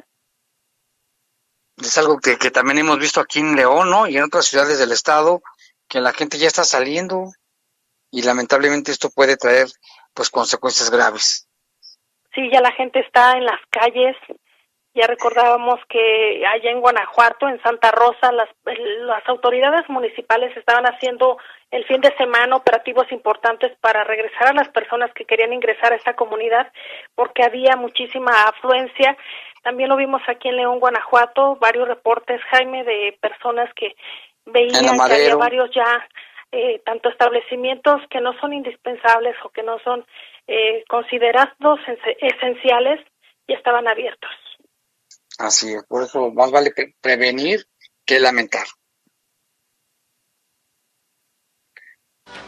Es 1.77 1.97
algo 1.97 2.19
que, 2.19 2.37
que 2.37 2.51
también 2.51 2.77
hemos 2.77 2.99
visto 2.99 3.19
aquí 3.19 3.39
en 3.39 3.55
León, 3.55 3.89
¿no? 3.89 4.07
Y 4.07 4.17
en 4.17 4.23
otras 4.23 4.45
ciudades 4.45 4.79
del 4.79 4.91
estado, 4.91 5.41
que 5.89 5.99
la 5.99 6.13
gente 6.13 6.37
ya 6.37 6.47
está 6.47 6.63
saliendo 6.63 7.31
y 8.11 8.21
lamentablemente 8.21 8.91
esto 8.91 9.09
puede 9.09 9.35
traer 9.35 9.67
pues 10.13 10.29
consecuencias 10.29 10.89
graves. 10.89 11.47
Sí, 12.33 12.49
ya 12.51 12.61
la 12.61 12.71
gente 12.71 12.99
está 12.99 13.33
en 13.33 13.45
las 13.45 13.59
calles, 13.71 14.15
ya 14.93 15.07
recordábamos 15.07 15.79
que 15.87 16.43
allá 16.45 16.71
en 16.71 16.81
Guanajuato, 16.81 17.47
en 17.47 17.61
Santa 17.61 17.91
Rosa, 17.91 18.31
las, 18.31 18.49
las 18.65 19.27
autoridades 19.27 19.87
municipales 19.89 20.55
estaban 20.55 20.85
haciendo 20.85 21.37
el 21.71 21.85
fin 21.85 22.01
de 22.01 22.15
semana 22.17 22.55
operativos 22.55 23.11
importantes 23.11 23.71
para 23.81 24.03
regresar 24.03 24.47
a 24.47 24.53
las 24.53 24.69
personas 24.69 25.11
que 25.13 25.25
querían 25.25 25.53
ingresar 25.53 25.93
a 25.93 25.95
esta 25.95 26.15
comunidad 26.15 26.71
porque 27.15 27.43
había 27.43 27.75
muchísima 27.75 28.31
afluencia. 28.43 29.15
También 29.63 29.89
lo 29.89 29.95
vimos 29.95 30.21
aquí 30.27 30.49
en 30.49 30.55
León, 30.55 30.79
Guanajuato, 30.79 31.57
varios 31.57 31.87
reportes, 31.87 32.41
Jaime, 32.49 32.83
de 32.83 33.17
personas 33.21 33.71
que 33.75 33.95
veían 34.51 34.83
que 34.83 35.13
había 35.13 35.35
varios 35.35 35.69
ya, 35.73 36.07
eh, 36.51 36.81
tanto 36.85 37.09
establecimientos 37.09 38.01
que 38.09 38.21
no 38.21 38.33
son 38.39 38.53
indispensables 38.53 39.35
o 39.43 39.49
que 39.49 39.63
no 39.63 39.79
son 39.79 40.05
eh, 40.47 40.83
considerados 40.89 41.79
esenciales, 42.19 42.99
y 43.49 43.53
estaban 43.53 43.87
abiertos. 43.87 44.29
Así 45.39 45.73
es, 45.73 45.83
por 45.85 46.03
eso 46.03 46.31
más 46.31 46.51
vale 46.51 46.71
prevenir 47.01 47.65
que 48.05 48.19
lamentar. 48.19 48.65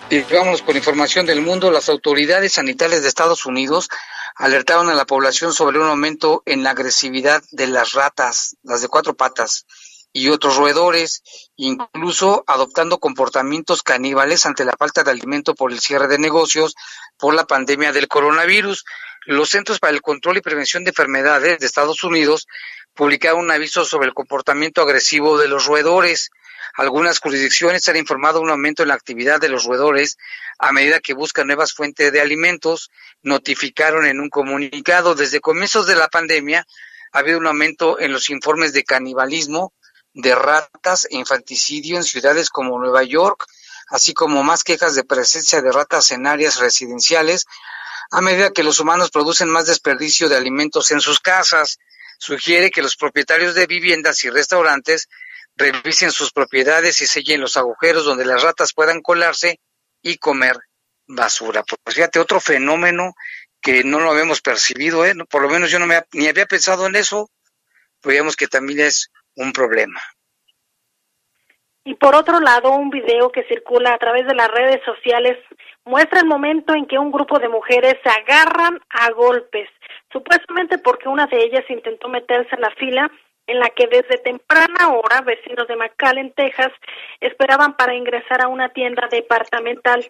Y 0.10 0.22
vamos 0.24 0.62
con 0.62 0.76
información 0.76 1.26
del 1.26 1.42
mundo. 1.42 1.72
Las 1.72 1.90
autoridades 1.90 2.54
sanitarias 2.54 3.02
de 3.02 3.08
Estados 3.08 3.46
Unidos 3.46 3.90
alertaron 4.36 4.90
a 4.90 4.94
la 4.94 5.06
población 5.06 5.54
sobre 5.54 5.80
un 5.80 5.88
aumento 5.88 6.44
en 6.46 6.64
la 6.64 6.72
agresividad 6.72 7.42
de 7.52 7.68
las 7.68 7.94
ratas, 7.94 8.58
las 8.62 8.82
de 8.82 8.90
cuatro 8.90 9.16
patas, 9.16 9.66
y 10.14 10.30
otros 10.30 10.58
roedores, 10.58 11.24
incluso 11.56 12.44
adoptando 12.48 13.00
comportamientos 13.00 13.82
caníbales 13.82 14.46
ante 14.46 14.66
la 14.66 14.76
falta 14.78 15.04
de 15.04 15.12
alimento 15.12 15.56
por 15.56 15.72
el 15.72 15.80
cierre 15.80 16.08
de 16.08 16.18
negocios 16.18 16.76
por 17.18 17.34
la 17.34 17.46
pandemia 17.46 17.92
del 17.92 18.08
coronavirus. 18.08 18.84
Los 19.26 19.50
Centros 19.50 19.80
para 19.80 19.94
el 19.94 20.02
Control 20.02 20.38
y 20.38 20.42
Prevención 20.42 20.84
de 20.84 20.90
Enfermedades 20.90 21.60
de 21.60 21.66
Estados 21.66 22.04
Unidos 22.04 22.48
publicaron 22.94 23.42
un 23.42 23.52
aviso 23.52 23.86
sobre 23.86 24.08
el 24.08 24.14
comportamiento 24.14 24.82
agresivo 24.82 25.38
de 25.38 25.48
los 25.48 25.66
roedores. 25.66 26.32
Algunas 26.76 27.20
jurisdicciones 27.20 27.88
han 27.88 27.98
informado 27.98 28.42
un 28.42 28.50
aumento 28.50 28.82
en 28.82 28.90
la 28.90 28.96
actividad 28.96 29.40
de 29.40 29.50
los 29.50 29.66
roedores 29.66 30.18
a 30.58 30.72
medida 30.72 31.00
que 31.00 31.14
buscan 31.14 31.48
nuevas 31.48 31.74
fuentes 31.74 32.12
de 32.12 32.22
alimentos. 32.22 32.90
Notificaron 33.22 34.06
en 34.06 34.20
un 34.20 34.30
comunicado 34.30 35.16
desde 35.16 35.40
comienzos 35.40 35.88
de 35.88 35.96
la 35.96 36.08
pandemia 36.10 36.66
ha 37.14 37.20
habido 37.20 37.40
un 37.40 37.48
aumento 37.48 38.00
en 38.00 38.12
los 38.12 38.30
informes 38.30 38.74
de 38.74 38.84
canibalismo 38.84 39.74
de 40.14 40.36
ratas 40.36 41.08
e 41.10 41.16
infanticidio 41.16 41.98
en 41.98 42.04
ciudades 42.04 42.50
como 42.50 42.80
Nueva 42.80 43.04
York, 43.04 43.46
así 43.88 44.14
como 44.14 44.44
más 44.44 44.64
quejas 44.64 44.96
de 44.96 45.04
presencia 45.04 45.62
de 45.62 45.72
ratas 45.72 46.12
en 46.12 46.28
áreas 46.28 46.60
residenciales, 46.60 47.46
a 48.12 48.22
medida 48.22 48.52
que 48.52 48.64
los 48.64 48.80
humanos 48.80 49.10
producen 49.10 49.50
más 49.50 49.68
desperdicio 49.68 50.28
de 50.28 50.36
alimentos 50.36 50.92
en 50.92 51.00
sus 51.00 51.20
casas. 51.20 51.80
Sugiere 52.20 52.70
que 52.70 52.82
los 52.82 52.98
propietarios 52.98 53.56
de 53.56 53.68
viviendas 53.68 54.24
y 54.24 54.30
restaurantes 54.30 55.08
revisen 55.56 56.12
sus 56.12 56.32
propiedades 56.32 57.02
y 57.02 57.08
sellen 57.08 57.42
los 57.42 57.58
agujeros 57.58 58.06
donde 58.06 58.26
las 58.26 58.44
ratas 58.44 58.74
puedan 58.74 59.02
colarse 59.02 59.60
y 60.02 60.18
comer 60.18 60.58
basura. 61.08 61.64
Pues 61.64 61.96
fíjate, 61.96 62.20
otro 62.20 62.40
fenómeno 62.40 63.14
que 63.62 63.84
no 63.84 64.00
lo 64.00 64.12
habíamos 64.12 64.42
percibido, 64.42 65.06
¿eh? 65.06 65.14
por 65.30 65.42
lo 65.42 65.50
menos 65.50 65.70
yo 65.72 65.80
no 65.80 65.86
me, 65.86 66.04
ni 66.14 66.28
había 66.28 66.46
pensado 66.46 66.88
en 66.88 66.96
eso, 66.96 67.30
veíamos 68.04 68.36
que 68.36 68.48
también 68.48 68.82
es 68.82 69.12
un 69.36 69.52
problema. 69.52 70.00
Y 71.84 71.96
por 71.96 72.16
otro 72.16 72.40
lado, 72.40 72.74
un 72.74 72.92
video 72.92 73.32
que 73.32 73.44
circula 73.44 73.94
a 73.94 73.98
través 73.98 74.28
de 74.28 74.36
las 74.36 74.50
redes 74.50 74.82
sociales 74.86 75.38
muestra 75.84 76.20
el 76.20 76.28
momento 76.28 76.76
en 76.76 76.86
que 76.86 77.00
un 77.00 77.12
grupo 77.12 77.40
de 77.40 77.50
mujeres 77.50 77.96
se 78.04 78.10
agarran 78.10 78.80
a 78.90 79.12
golpes, 79.12 79.68
supuestamente 80.12 80.78
porque 80.78 81.10
una 81.10 81.26
de 81.26 81.44
ellas 81.44 81.66
intentó 81.70 82.08
meterse 82.08 82.56
en 82.56 82.62
la 82.62 82.70
fila 82.72 83.12
en 83.48 83.60
la 83.60 83.70
que 83.70 83.88
desde 83.88 84.20
temprana 84.20 84.94
hora 84.94 85.22
vecinos 85.22 85.68
de 85.68 85.76
McAllen, 85.76 86.34
Texas, 86.34 86.72
esperaban 87.20 87.76
para 87.76 87.96
ingresar 87.96 88.42
a 88.42 88.48
una 88.48 88.70
tienda 88.70 89.08
departamental. 89.10 90.10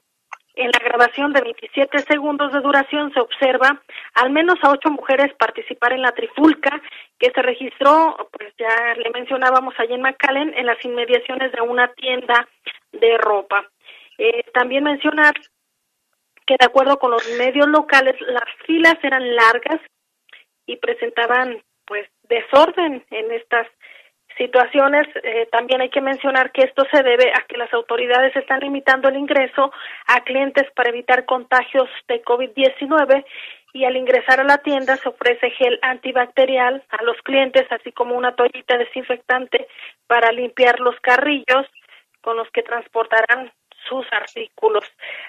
En 0.55 0.69
la 0.71 0.79
grabación 0.79 1.31
de 1.31 1.41
27 1.41 1.99
segundos 1.99 2.51
de 2.51 2.59
duración 2.59 3.13
se 3.13 3.21
observa 3.21 3.81
al 4.15 4.31
menos 4.31 4.55
a 4.61 4.71
ocho 4.71 4.89
mujeres 4.89 5.33
participar 5.35 5.93
en 5.93 6.01
la 6.01 6.11
trifulca 6.11 6.81
que 7.17 7.31
se 7.31 7.41
registró, 7.41 8.29
pues 8.31 8.53
ya 8.57 8.93
le 8.95 9.09
mencionábamos 9.11 9.73
allí 9.77 9.93
en 9.93 10.01
McAllen, 10.01 10.53
en 10.55 10.65
las 10.65 10.83
inmediaciones 10.83 11.51
de 11.53 11.61
una 11.61 11.93
tienda 11.93 12.47
de 12.91 13.17
ropa. 13.17 13.65
Eh, 14.17 14.43
también 14.53 14.83
mencionar 14.83 15.33
que 16.45 16.55
de 16.59 16.65
acuerdo 16.65 16.99
con 16.99 17.11
los 17.11 17.25
medios 17.37 17.67
locales 17.67 18.15
las 18.21 18.43
filas 18.65 18.97
eran 19.03 19.35
largas 19.35 19.79
y 20.65 20.75
presentaban 20.77 21.63
pues 21.85 22.07
desorden 22.23 23.05
en 23.09 23.31
estas 23.31 23.67
situaciones. 24.37 25.07
Eh, 25.23 25.47
también 25.51 25.81
hay 25.81 25.89
que 25.89 26.01
mencionar 26.01 26.51
que 26.51 26.63
esto 26.63 26.83
se 26.91 27.03
debe 27.03 27.31
a 27.33 27.45
que 27.47 27.57
las 27.57 27.73
autoridades 27.73 28.35
están 28.35 28.59
limitando 28.59 29.09
el 29.09 29.17
ingreso 29.17 29.71
a 30.07 30.23
clientes 30.23 30.65
para 30.75 30.89
evitar 30.89 31.25
contagios 31.25 31.89
de 32.07 32.23
COVID-19 32.23 33.25
y 33.73 33.85
al 33.85 33.95
ingresar 33.95 34.39
a 34.39 34.43
la 34.43 34.57
tienda 34.57 34.97
se 34.97 35.09
ofrece 35.09 35.49
gel 35.51 35.79
antibacterial 35.81 36.83
a 36.89 37.03
los 37.03 37.17
clientes, 37.23 37.65
así 37.71 37.91
como 37.91 38.15
una 38.15 38.35
toallita 38.35 38.77
desinfectante 38.77 39.67
para 40.07 40.31
limpiar 40.31 40.79
los 40.79 40.95
carrillos 41.01 41.65
con 42.21 42.37
los 42.37 42.49
que 42.51 42.63
transportarán 42.63 43.51
sus 43.87 44.05
artículos. 44.11 44.83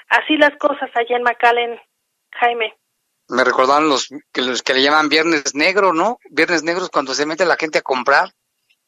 Así 0.09 0.37
las 0.37 0.57
cosas 0.57 0.91
allá 0.95 1.17
en 1.17 1.23
McAllen, 1.23 1.81
Jaime. 2.33 2.75
Me 3.29 3.45
recordaban 3.45 3.89
los 3.89 4.09
que, 4.33 4.43
los 4.43 4.63
que 4.63 4.75
le 4.75 4.83
llaman 4.83 5.09
Viernes 5.09 5.55
Negro, 5.55 5.93
¿no? 5.93 6.19
Viernes 6.29 6.65
Negros 6.65 6.91
cuando 6.91 7.15
se 7.15 7.25
mete 7.25 7.47
la 7.47 7.57
gente 7.57 7.79
a 7.79 7.83
comprar 7.83 8.31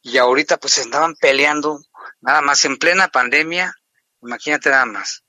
y 0.05 0.19
ahorita 0.19 0.57
pues 0.57 0.77
estaban 0.77 1.15
peleando 1.15 1.79
nada 2.21 2.41
más 2.41 2.63
en 2.63 2.77
plena 2.77 3.07
pandemia, 3.07 3.73
imagínate 4.21 4.69
nada 4.69 4.85
más. 4.85 5.23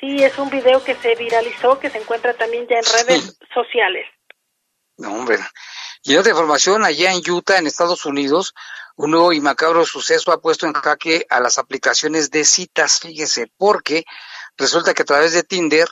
Sí, 0.00 0.24
es 0.24 0.38
un 0.38 0.48
video 0.48 0.82
que 0.82 0.94
se 0.94 1.14
viralizó, 1.14 1.78
que 1.78 1.90
se 1.90 1.98
encuentra 1.98 2.32
también 2.32 2.66
ya 2.68 2.78
en 2.78 2.84
redes 2.84 3.38
sociales. 3.52 4.06
No, 4.96 5.12
hombre. 5.12 5.38
Y 6.04 6.14
en 6.14 6.20
otra 6.20 6.30
información, 6.30 6.84
allá 6.84 7.12
en 7.12 7.20
Utah, 7.30 7.58
en 7.58 7.66
Estados 7.66 8.06
Unidos, 8.06 8.54
un 8.96 9.10
nuevo 9.10 9.34
y 9.34 9.42
macabro 9.42 9.84
suceso 9.84 10.32
ha 10.32 10.40
puesto 10.40 10.66
en 10.66 10.72
jaque 10.72 11.26
a 11.28 11.40
las 11.40 11.58
aplicaciones 11.58 12.30
de 12.30 12.46
citas, 12.46 12.98
fíjese, 12.98 13.52
porque 13.58 14.06
resulta 14.56 14.94
que 14.94 15.02
a 15.02 15.06
través 15.06 15.34
de 15.34 15.42
Tinder, 15.42 15.88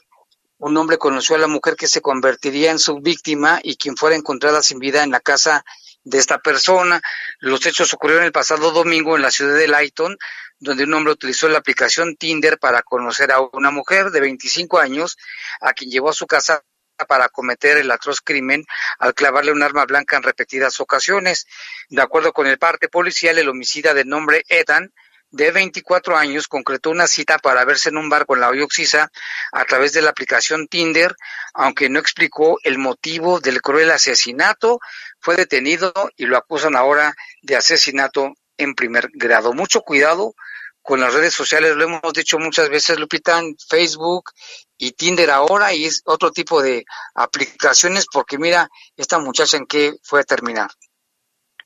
un 0.57 0.75
hombre 0.79 0.97
conoció 0.97 1.37
a 1.37 1.41
la 1.41 1.49
mujer 1.49 1.77
que 1.77 1.87
se 1.87 2.01
convertiría 2.01 2.71
en 2.71 2.79
su 2.79 3.01
víctima 3.01 3.61
y 3.63 3.77
quien 3.77 3.99
fuera 3.99 4.17
encontrada 4.17 4.63
sin 4.63 4.79
vida 4.79 5.03
en 5.03 5.11
la 5.11 5.21
casa 5.21 5.67
de 6.05 6.19
esta 6.19 6.39
persona. 6.39 7.01
Los 7.41 7.67
hechos 7.67 7.93
ocurrieron 7.93 8.25
el 8.25 8.33
pasado 8.33 8.71
domingo 8.71 9.17
en 9.17 9.23
la 9.23 9.31
ciudad 9.31 9.57
de 9.57 9.69
Lighton, 9.69 10.17
donde 10.59 10.85
un 10.85 10.95
hombre 10.95 11.13
utilizó 11.13 11.49
la 11.49 11.59
aplicación 11.59 12.17
Tinder 12.17 12.59
para 12.59 12.83
conocer 12.83 13.33
a 13.33 13.41
una 13.41 13.71
mujer 13.71 14.11
de 14.11 14.21
25 14.21 14.79
años, 14.79 15.17
a 15.61 15.73
quien 15.73 15.91
llevó 15.91 16.11
a 16.11 16.15
su 16.15 16.27
casa 16.27 16.63
para 17.09 17.29
cometer 17.29 17.77
el 17.77 17.91
atroz 17.91 18.21
crimen 18.21 18.65
al 18.99 19.15
clavarle 19.15 19.51
un 19.51 19.63
arma 19.63 19.85
blanca 19.85 20.17
en 20.17 20.23
repetidas 20.23 20.81
ocasiones. 20.81 21.47
De 21.89 22.01
acuerdo 22.01 22.33
con 22.33 22.47
el 22.47 22.59
parte 22.59 22.89
policial, 22.89 23.39
el 23.39 23.49
homicida 23.49 23.95
de 23.95 24.05
nombre 24.05 24.45
Ethan, 24.49 24.93
de 25.35 25.51
24 25.51 26.17
años, 26.17 26.47
concretó 26.47 26.91
una 26.91 27.09
cita 27.09 27.39
para 27.39 27.65
verse 27.65 27.89
en 27.89 27.97
un 27.97 28.09
bar 28.09 28.25
con 28.25 28.39
la 28.39 28.51
Oxisa 28.51 29.11
a 29.51 29.65
través 29.65 29.93
de 29.93 30.01
la 30.01 30.11
aplicación 30.11 30.69
Tinder, 30.69 31.17
aunque 31.55 31.89
no 31.89 31.99
explicó 31.99 32.59
el 32.63 32.79
motivo 32.79 33.41
del 33.41 33.61
cruel 33.61 33.91
asesinato. 33.91 34.79
Fue 35.19 35.35
detenido 35.35 35.93
y 36.17 36.27
lo 36.27 36.37
acusan 36.37 36.77
ahora 36.77 37.15
de 37.43 37.57
asesinato 37.57 38.35
en 38.57 38.75
primer 38.75 39.11
grado. 39.13 39.53
Mucho 39.53 39.81
cuidado 39.81 40.35
con 40.83 41.01
las 41.01 41.13
redes 41.13 41.35
sociales, 41.35 41.75
lo 41.75 41.85
hemos 41.85 42.13
dicho 42.13 42.39
muchas 42.39 42.69
veces, 42.69 42.99
Lupita, 43.01 43.41
Facebook 43.69 44.31
y 44.79 44.93
Tinder 44.93 45.31
ahora 45.31 45.73
y 45.73 45.87
es 45.87 46.03
otro 46.05 46.31
tipo 46.31 46.63
de 46.63 46.85
aplicaciones 47.15 48.07
porque 48.07 48.39
mira 48.39 48.69
esta 48.97 49.19
muchacha 49.19 49.57
en 49.57 49.67
qué 49.67 49.95
fue 50.03 50.21
a 50.21 50.25
terminar. 50.25 50.71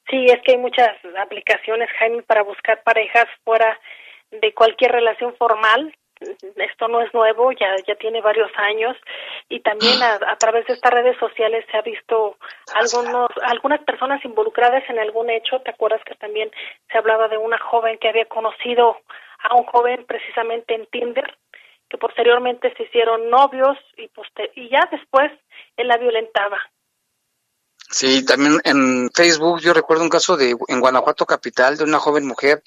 Sí, 0.09 0.27
es 0.27 0.41
que 0.43 0.53
hay 0.53 0.59
muchas 0.59 0.91
aplicaciones, 1.19 1.91
Jaime, 1.99 2.23
para 2.23 2.43
buscar 2.43 2.83
parejas 2.83 3.27
fuera 3.45 3.79
de 4.31 4.55
cualquier 4.55 4.93
relación 4.93 5.35
formal. 5.37 5.95
Esto 6.57 6.89
no 6.89 7.01
es 7.01 7.15
nuevo, 7.15 7.53
ya, 7.53 7.77
ya 7.87 7.95
tiene 7.95 8.21
varios 8.21 8.51
años 8.57 8.97
y 9.49 9.61
también 9.61 10.03
a, 10.03 10.37
través 10.37 10.67
de 10.67 10.75
estas 10.75 10.93
redes 10.93 11.17
sociales 11.19 11.65
se 11.71 11.77
ha 11.77 11.83
visto 11.83 12.37
algunos, 12.75 13.31
algunas 13.43 13.81
personas 13.85 14.25
involucradas 14.25 14.83
en 14.89 14.99
algún 14.99 15.31
hecho. 15.31 15.61
¿Te 15.61 15.71
acuerdas 15.71 16.03
que 16.05 16.17
también 16.17 16.51
se 16.91 16.99
hablaba 16.99 17.29
de 17.29 17.39
una 17.39 17.59
joven 17.59 17.99
que 17.99 18.09
había 18.09 18.25
conocido 18.25 18.99
a 19.45 19.55
un 19.55 19.65
joven 19.65 20.05
precisamente 20.07 20.75
en 20.75 20.87
Tinder? 20.87 21.37
que 21.89 21.97
posteriormente 21.97 22.75
se 22.77 22.83
hicieron 22.83 23.31
novios 23.31 23.79
y, 23.97 24.11
y 24.57 24.69
ya 24.69 24.87
después 24.91 25.33
él 25.79 25.89
la 25.89 25.97
violentaba. 25.97 26.61
Sí, 27.91 28.25
también 28.25 28.61
en 28.65 29.11
Facebook 29.15 29.61
yo 29.61 29.73
recuerdo 29.73 30.03
un 30.03 30.11
caso 30.11 30.37
de 30.37 30.57
en 30.69 30.81
Guanajuato 30.81 31.25
capital 31.25 31.77
de 31.77 31.85
una 31.85 31.99
joven 31.99 32.27
mujer, 32.27 32.63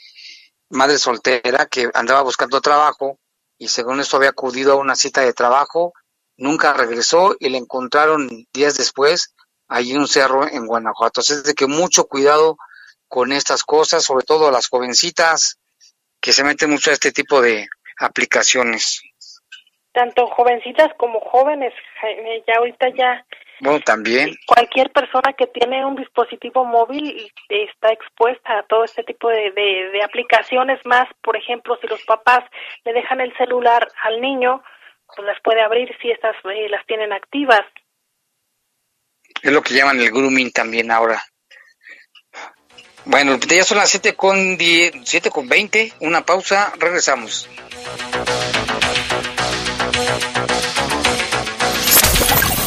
madre 0.69 0.97
soltera, 0.97 1.67
que 1.67 1.89
andaba 1.93 2.23
buscando 2.23 2.59
trabajo 2.59 3.19
y 3.57 3.67
según 3.67 3.99
esto 3.99 4.17
había 4.17 4.29
acudido 4.29 4.73
a 4.73 4.77
una 4.77 4.95
cita 4.95 5.21
de 5.21 5.33
trabajo, 5.33 5.93
nunca 6.37 6.73
regresó 6.73 7.35
y 7.39 7.49
la 7.49 7.57
encontraron 7.57 8.47
días 8.51 8.77
después 8.77 9.35
allí 9.67 9.91
en 9.91 9.99
un 9.99 10.07
cerro 10.07 10.47
en 10.47 10.65
Guanajuato. 10.65 11.21
Así 11.21 11.33
es 11.33 11.43
de 11.43 11.53
que 11.53 11.67
mucho 11.67 12.05
cuidado 12.05 12.57
con 13.07 13.31
estas 13.31 13.63
cosas, 13.63 14.03
sobre 14.03 14.25
todo 14.25 14.49
las 14.49 14.67
jovencitas 14.67 15.59
que 16.19 16.33
se 16.33 16.43
meten 16.43 16.71
mucho 16.71 16.89
a 16.89 16.93
este 16.93 17.11
tipo 17.11 17.41
de 17.41 17.67
aplicaciones 17.99 19.01
tanto 19.93 20.27
jovencitas 20.27 20.93
como 20.97 21.19
jóvenes, 21.19 21.73
ya 22.47 22.55
ahorita 22.57 22.89
ya 22.95 23.25
bueno, 23.61 23.79
también. 23.81 24.35
Cualquier 24.47 24.91
persona 24.91 25.33
que 25.33 25.45
tiene 25.45 25.85
un 25.85 25.95
dispositivo 25.95 26.65
móvil 26.65 27.31
está 27.47 27.91
expuesta 27.91 28.57
a 28.57 28.63
todo 28.63 28.83
este 28.83 29.03
tipo 29.03 29.29
de, 29.29 29.51
de, 29.51 30.03
aplicaciones 30.03 30.79
más. 30.83 31.07
Por 31.21 31.37
ejemplo, 31.37 31.77
si 31.79 31.87
los 31.87 32.01
papás 32.03 32.43
le 32.85 32.93
dejan 32.93 33.21
el 33.21 33.31
celular 33.37 33.87
al 34.03 34.19
niño, 34.19 34.63
pues 35.15 35.27
las 35.27 35.39
puede 35.43 35.61
abrir 35.61 35.95
si 36.01 36.09
estas 36.09 36.35
eh, 36.45 36.69
las 36.69 36.83
tienen 36.87 37.13
activas. 37.13 37.61
Es 39.43 39.51
lo 39.51 39.61
que 39.61 39.75
llaman 39.75 39.99
el 39.99 40.09
grooming 40.09 40.51
también 40.51 40.89
ahora. 40.89 41.21
Bueno, 43.05 43.37
ya 43.47 43.63
son 43.63 43.77
las 43.77 43.91
7 43.91 44.15
con, 44.15 44.57
10, 44.57 44.93
7 45.03 45.29
con 45.29 45.47
20. 45.47 45.93
Una 45.99 46.25
pausa, 46.25 46.73
regresamos. 46.79 47.47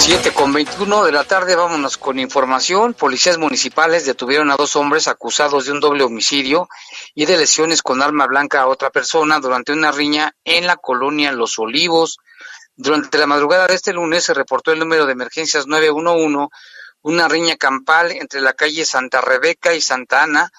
7 0.00 0.32
con 0.32 0.52
21 0.52 1.04
de 1.04 1.12
la 1.12 1.24
tarde, 1.24 1.56
vámonos 1.56 1.98
con 1.98 2.18
información. 2.18 2.94
Policías 2.94 3.36
municipales 3.36 4.06
detuvieron 4.06 4.50
a 4.50 4.56
dos 4.56 4.76
hombres 4.76 5.08
acusados 5.08 5.66
de 5.66 5.72
un 5.72 5.80
doble 5.80 6.04
homicidio 6.04 6.68
y 7.14 7.26
de 7.26 7.36
lesiones 7.36 7.82
con 7.82 8.00
arma 8.00 8.26
blanca 8.26 8.60
a 8.60 8.68
otra 8.68 8.90
persona 8.90 9.40
durante 9.40 9.72
una 9.72 9.90
riña 9.90 10.32
en 10.44 10.66
la 10.66 10.76
colonia 10.76 11.32
Los 11.32 11.58
Olivos. 11.58 12.18
Durante 12.76 13.18
la 13.18 13.26
madrugada 13.26 13.66
de 13.66 13.74
este 13.74 13.92
lunes 13.92 14.24
se 14.24 14.34
reportó 14.34 14.72
el 14.72 14.78
número 14.78 15.04
de 15.04 15.12
emergencias 15.12 15.66
911, 15.66 16.48
una 17.02 17.28
riña 17.28 17.56
campal 17.56 18.12
entre 18.12 18.40
la 18.40 18.54
calle 18.54 18.86
Santa 18.86 19.20
Rebeca 19.20 19.74
y 19.74 19.80
Santa 19.80 20.22
Ana 20.22 20.50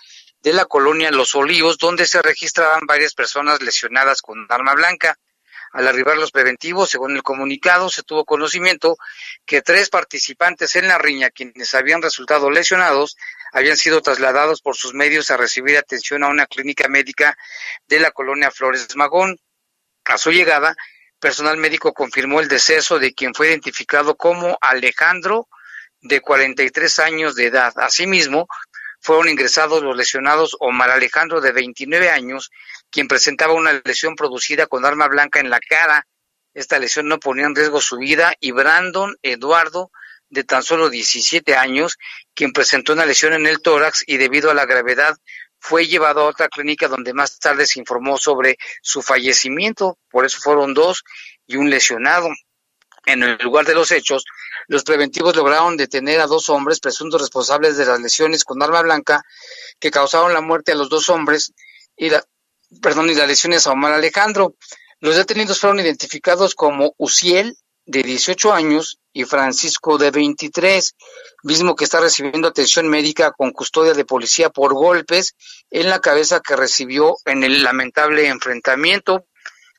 de 0.42 0.54
la 0.54 0.66
colonia 0.66 1.12
Los 1.12 1.34
Olivos, 1.34 1.78
donde 1.78 2.06
se 2.06 2.22
registraban 2.22 2.86
varias 2.86 3.14
personas 3.14 3.62
lesionadas 3.62 4.22
con 4.22 4.46
arma 4.50 4.74
blanca. 4.74 5.18
Al 5.72 5.88
arribar 5.88 6.18
los 6.18 6.32
preventivos, 6.32 6.90
según 6.90 7.16
el 7.16 7.24
comunicado, 7.24 7.90
se 7.90 8.04
tuvo 8.04 8.26
conocimiento 8.26 8.98
que 9.46 9.62
tres 9.62 9.90
participantes 9.90 10.76
en 10.76 10.88
la 10.88 10.98
riña, 10.98 11.30
quienes 11.30 11.74
habían 11.76 12.02
resultado 12.02 12.50
lesionados, 12.50 13.16
habían 13.52 13.78
sido 13.78 14.02
trasladados 14.02 14.62
por 14.62 14.76
sus 14.76 14.94
medios 14.94 15.30
a 15.32 15.38
recibir 15.38 15.78
atención 15.78 16.24
a 16.24 16.30
una 16.30 16.48
clínica 16.48 16.88
médica 16.88 17.38
de 17.88 18.00
la 18.00 18.12
colonia 18.12 18.52
Flores 18.52 18.96
Magón. 18.96 19.40
A 20.06 20.18
su 20.18 20.32
llegada, 20.32 20.76
personal 21.20 21.58
médico 21.58 21.94
confirmó 21.94 22.40
el 22.40 22.48
deceso 22.48 22.98
de 22.98 23.14
quien 23.14 23.34
fue 23.36 23.50
identificado 23.50 24.16
como 24.16 24.58
Alejandro, 24.62 25.48
de 26.02 26.22
43 26.22 27.00
años 27.00 27.36
de 27.36 27.48
edad. 27.48 27.74
Asimismo, 27.76 28.48
fueron 29.02 29.30
ingresados 29.30 29.84
los 29.84 29.96
lesionados 29.96 30.56
Omar 30.60 30.90
Alejandro, 30.90 31.42
de 31.42 31.52
29 31.52 32.10
años, 32.10 32.52
quien 32.92 33.08
presentaba 33.08 33.54
una 33.54 33.82
lesión 33.84 34.16
producida 34.16 34.68
con 34.68 34.86
arma 34.86 35.08
blanca 35.08 35.40
en 35.40 35.50
la 35.50 35.60
cara. 35.60 36.08
Esta 36.54 36.80
lesión 36.80 37.08
no 37.08 37.20
ponía 37.20 37.46
en 37.46 37.56
riesgo 37.56 37.82
su 37.82 37.98
vida. 37.98 38.34
Y 38.40 38.52
Brandon 38.52 39.16
Eduardo, 39.22 39.92
de 40.30 40.44
tan 40.44 40.64
solo 40.64 40.90
17 40.90 41.56
años, 41.56 41.98
quien 42.34 42.52
presentó 42.52 42.94
una 42.94 43.06
lesión 43.06 43.34
en 43.34 43.48
el 43.48 43.62
tórax 43.62 44.04
y 44.08 44.18
debido 44.18 44.52
a 44.52 44.54
la 44.54 44.66
gravedad 44.66 45.16
fue 45.60 45.88
llevado 45.88 46.22
a 46.22 46.26
otra 46.26 46.48
clínica 46.48 46.88
donde 46.88 47.14
más 47.14 47.38
tarde 47.38 47.66
se 47.66 47.80
informó 47.80 48.18
sobre 48.18 48.58
su 48.82 49.02
fallecimiento. 49.02 49.98
Por 50.10 50.26
eso 50.26 50.40
fueron 50.42 50.74
dos 50.74 51.04
y 51.46 51.58
un 51.58 51.70
lesionado. 51.70 52.30
En 53.06 53.24
el 53.24 53.38
lugar 53.38 53.66
de 53.66 53.74
los 53.74 53.92
hechos, 53.92 54.24
los 54.68 54.84
preventivos 54.84 55.36
lograron 55.36 55.78
detener 55.78 56.20
a 56.20 56.28
dos 56.28 56.50
hombres 56.50 56.80
presuntos 56.80 57.22
responsables 57.22 57.78
de 57.78 57.86
las 57.86 58.00
lesiones 58.00 58.44
con 58.44 58.62
arma 58.62 58.82
blanca 58.82 59.24
que 59.80 59.92
causaron 59.92 60.34
la 60.34 60.42
muerte 60.42 60.74
a 60.74 60.76
los 60.76 60.90
dos 60.90 61.10
hombres 61.10 61.54
y 61.96 62.10
la, 62.10 62.24
perdón, 62.82 63.10
y 63.10 63.16
las 63.16 63.28
lesiones 63.28 63.68
a 63.68 63.72
Omar 63.72 63.94
Alejandro. 63.94 64.56
Los 65.00 65.16
detenidos 65.16 65.60
fueron 65.60 65.80
identificados 65.80 66.56
como 66.56 66.94
Uciel, 66.98 67.58
de 67.86 68.04
18 68.04 68.54
años, 68.54 69.00
y 69.14 69.24
Francisco, 69.24 69.98
de 69.98 70.12
23, 70.12 70.96
mismo 71.44 71.76
que 71.76 71.84
está 71.84 72.00
recibiendo 72.00 72.48
atención 72.48 72.88
médica 72.88 73.32
con 73.32 73.52
custodia 73.52 73.94
de 73.94 74.06
policía 74.06 74.50
por 74.50 74.74
golpes 74.74 75.36
en 75.72 75.90
la 75.90 76.00
cabeza 76.00 76.42
que 76.42 76.56
recibió 76.56 77.18
en 77.26 77.44
el 77.44 77.64
lamentable 77.64 78.28
enfrentamiento. 78.28 79.26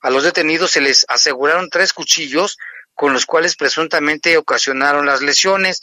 A 0.02 0.10
los 0.10 0.24
detenidos 0.24 0.72
se 0.72 0.80
les 0.80 1.04
aseguraron 1.08 1.70
tres 1.70 1.92
cuchillos 1.92 2.58
con 2.94 3.12
los 3.12 3.24
cuales 3.24 3.56
presuntamente 3.56 4.36
ocasionaron 4.36 5.06
las 5.06 5.22
lesiones. 5.22 5.80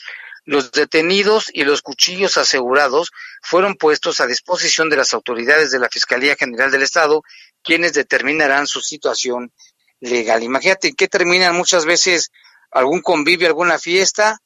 Los 0.48 0.72
detenidos 0.72 1.52
y 1.52 1.66
los 1.66 1.82
cuchillos 1.82 2.38
asegurados 2.38 3.12
fueron 3.42 3.76
puestos 3.76 4.22
a 4.22 4.28
disposición 4.28 4.90
de 4.90 4.96
las 4.96 5.14
autoridades 5.14 5.72
de 5.72 5.80
la 5.80 5.90
Fiscalía 5.90 6.38
General 6.38 6.72
del 6.72 6.84
Estado, 6.84 7.22
quienes 7.62 7.92
determinarán 7.92 8.66
su 8.66 8.80
situación 8.80 9.52
legal. 10.00 10.44
Imagínate 10.44 10.94
que 10.94 11.10
terminan 11.10 11.54
muchas 11.54 11.84
veces 11.84 12.32
algún 12.72 13.02
convivio, 13.02 13.46
alguna 13.46 13.78
fiesta 13.78 14.40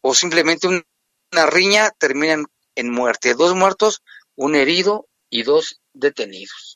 o 0.00 0.16
simplemente 0.16 0.66
una 0.66 1.46
riña, 1.46 1.90
terminan 1.96 2.46
en 2.74 2.90
muerte. 2.90 3.34
Dos 3.34 3.54
muertos, 3.54 4.02
un 4.34 4.56
herido 4.56 5.06
y 5.30 5.44
dos 5.44 5.80
detenidos. 5.92 6.75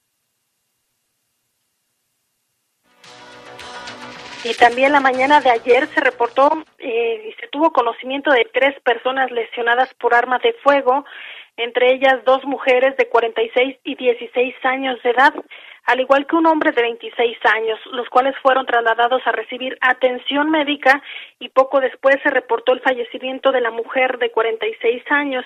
Y 4.42 4.54
también 4.54 4.92
la 4.92 5.00
mañana 5.00 5.40
de 5.40 5.50
ayer 5.50 5.86
se 5.88 6.00
reportó 6.00 6.64
eh, 6.78 7.28
y 7.28 7.40
se 7.40 7.48
tuvo 7.48 7.72
conocimiento 7.72 8.30
de 8.30 8.48
tres 8.52 8.78
personas 8.80 9.30
lesionadas 9.30 9.92
por 9.94 10.14
arma 10.14 10.38
de 10.38 10.54
fuego, 10.62 11.04
entre 11.58 11.92
ellas 11.92 12.24
dos 12.24 12.42
mujeres 12.44 12.96
de 12.96 13.06
46 13.08 13.76
y 13.84 13.94
16 13.96 14.54
años 14.62 15.02
de 15.02 15.10
edad, 15.10 15.34
al 15.84 16.00
igual 16.00 16.26
que 16.26 16.36
un 16.36 16.46
hombre 16.46 16.72
de 16.72 16.80
26 16.80 17.36
años, 17.54 17.78
los 17.92 18.08
cuales 18.08 18.34
fueron 18.42 18.64
trasladados 18.64 19.20
a 19.26 19.32
recibir 19.32 19.76
atención 19.82 20.50
médica 20.50 21.02
y 21.38 21.50
poco 21.50 21.80
después 21.80 22.16
se 22.22 22.30
reportó 22.30 22.72
el 22.72 22.80
fallecimiento 22.80 23.52
de 23.52 23.60
la 23.60 23.70
mujer 23.70 24.18
de 24.18 24.30
46 24.30 25.02
años. 25.10 25.44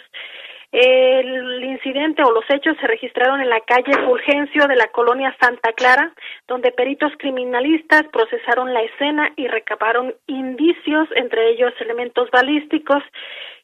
El 0.76 1.62
incidente 1.62 2.24
o 2.24 2.32
los 2.32 2.44
hechos 2.50 2.76
se 2.80 2.88
registraron 2.88 3.40
en 3.40 3.48
la 3.48 3.60
calle 3.60 3.92
Fulgencio 4.04 4.66
de 4.66 4.74
la 4.74 4.88
colonia 4.88 5.32
Santa 5.38 5.72
Clara, 5.72 6.12
donde 6.48 6.72
peritos 6.72 7.12
criminalistas 7.16 8.02
procesaron 8.12 8.74
la 8.74 8.82
escena 8.82 9.32
y 9.36 9.46
recabaron 9.46 10.12
indicios, 10.26 11.08
entre 11.14 11.50
ellos 11.50 11.72
elementos 11.78 12.28
balísticos, 12.32 13.04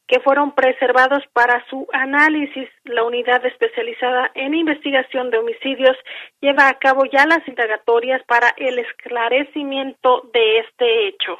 que 0.06 0.20
fueron 0.20 0.54
preservados 0.54 1.24
para 1.32 1.66
su 1.68 1.88
análisis. 1.92 2.68
La 2.84 3.02
unidad 3.02 3.44
especializada 3.44 4.30
en 4.36 4.54
investigación 4.54 5.30
de 5.30 5.38
homicidios 5.38 5.96
lleva 6.40 6.68
a 6.68 6.78
cabo 6.78 7.06
ya 7.06 7.26
las 7.26 7.46
indagatorias 7.48 8.22
para 8.28 8.54
el 8.56 8.78
esclarecimiento 8.78 10.30
de 10.32 10.58
este 10.58 11.08
hecho. 11.08 11.38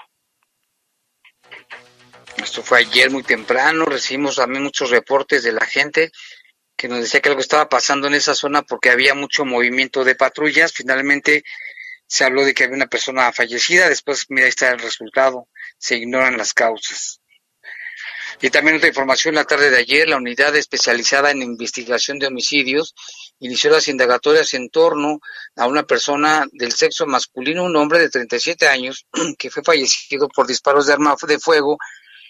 Esto 2.42 2.62
fue 2.62 2.79
ayer 2.79 3.11
muy 3.11 3.22
temprano, 3.22 3.85
recibimos 3.85 4.37
también 4.37 4.62
muchos 4.62 4.90
reportes 4.90 5.42
de 5.42 5.53
la 5.53 5.66
gente 5.66 6.11
que 6.74 6.88
nos 6.88 7.00
decía 7.00 7.20
que 7.20 7.29
algo 7.29 7.42
estaba 7.42 7.68
pasando 7.68 8.07
en 8.07 8.14
esa 8.14 8.35
zona 8.35 8.62
porque 8.62 8.88
había 8.88 9.14
mucho 9.14 9.44
movimiento 9.44 10.03
de 10.03 10.14
patrullas. 10.14 10.72
Finalmente 10.72 11.44
se 12.07 12.24
habló 12.24 12.42
de 12.44 12.55
que 12.55 12.64
había 12.64 12.76
una 12.76 12.87
persona 12.87 13.31
fallecida, 13.33 13.88
después 13.90 14.24
mira, 14.31 14.46
ahí 14.46 14.48
está 14.48 14.70
el 14.70 14.79
resultado, 14.79 15.48
se 15.76 15.96
ignoran 15.96 16.38
las 16.38 16.55
causas. 16.55 17.20
Y 18.40 18.48
también 18.48 18.79
otra 18.79 18.88
información, 18.88 19.35
la 19.35 19.44
tarde 19.44 19.68
de 19.68 19.76
ayer, 19.76 20.09
la 20.09 20.16
unidad 20.16 20.57
especializada 20.57 21.31
en 21.31 21.42
investigación 21.42 22.18
de 22.18 22.29
homicidios 22.29 22.94
inició 23.38 23.70
las 23.70 23.88
indagatorias 23.88 24.55
en 24.55 24.70
torno 24.70 25.20
a 25.57 25.66
una 25.66 25.83
persona 25.83 26.46
del 26.53 26.72
sexo 26.72 27.07
masculino, 27.07 27.64
un 27.64 27.76
hombre 27.76 27.98
de 27.98 28.09
37 28.09 28.66
años, 28.66 29.07
que 29.38 29.50
fue 29.50 29.62
fallecido 29.62 30.29
por 30.29 30.46
disparos 30.46 30.87
de 30.87 30.94
arma 30.94 31.14
de 31.29 31.38
fuego 31.38 31.76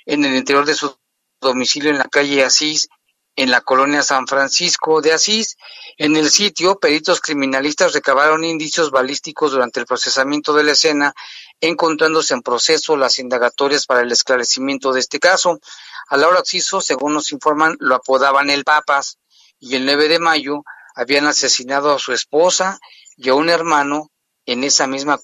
en 0.06 0.24
el 0.24 0.34
interior 0.34 0.64
de 0.64 0.74
su 0.74 0.94
domicilio 1.40 1.90
en 1.90 1.98
la 1.98 2.04
calle 2.04 2.44
Asís, 2.44 2.88
en 3.36 3.50
la 3.50 3.60
colonia 3.60 4.02
San 4.02 4.26
Francisco 4.26 5.00
de 5.00 5.12
Asís. 5.12 5.56
En 5.96 6.16
el 6.16 6.30
sitio, 6.30 6.78
peritos 6.78 7.20
criminalistas 7.20 7.92
recabaron 7.92 8.44
indicios 8.44 8.90
balísticos 8.90 9.52
durante 9.52 9.80
el 9.80 9.86
procesamiento 9.86 10.52
de 10.52 10.64
la 10.64 10.72
escena, 10.72 11.14
encontrándose 11.60 12.34
en 12.34 12.42
proceso 12.42 12.96
las 12.96 13.18
indagatorias 13.18 13.86
para 13.86 14.02
el 14.02 14.12
esclarecimiento 14.12 14.92
de 14.92 15.00
este 15.00 15.18
caso. 15.18 15.60
A 16.08 16.16
Laura 16.16 16.42
según 16.44 17.14
nos 17.14 17.32
informan, 17.32 17.76
lo 17.80 17.94
apodaban 17.94 18.50
el 18.50 18.64
Papas 18.64 19.18
y 19.58 19.76
el 19.76 19.86
9 19.86 20.08
de 20.08 20.18
mayo 20.18 20.64
habían 20.94 21.26
asesinado 21.26 21.94
a 21.94 21.98
su 21.98 22.12
esposa 22.12 22.78
y 23.16 23.28
a 23.28 23.34
un 23.34 23.48
hermano 23.48 24.10
en 24.46 24.64
esa 24.64 24.86
misma 24.86 25.20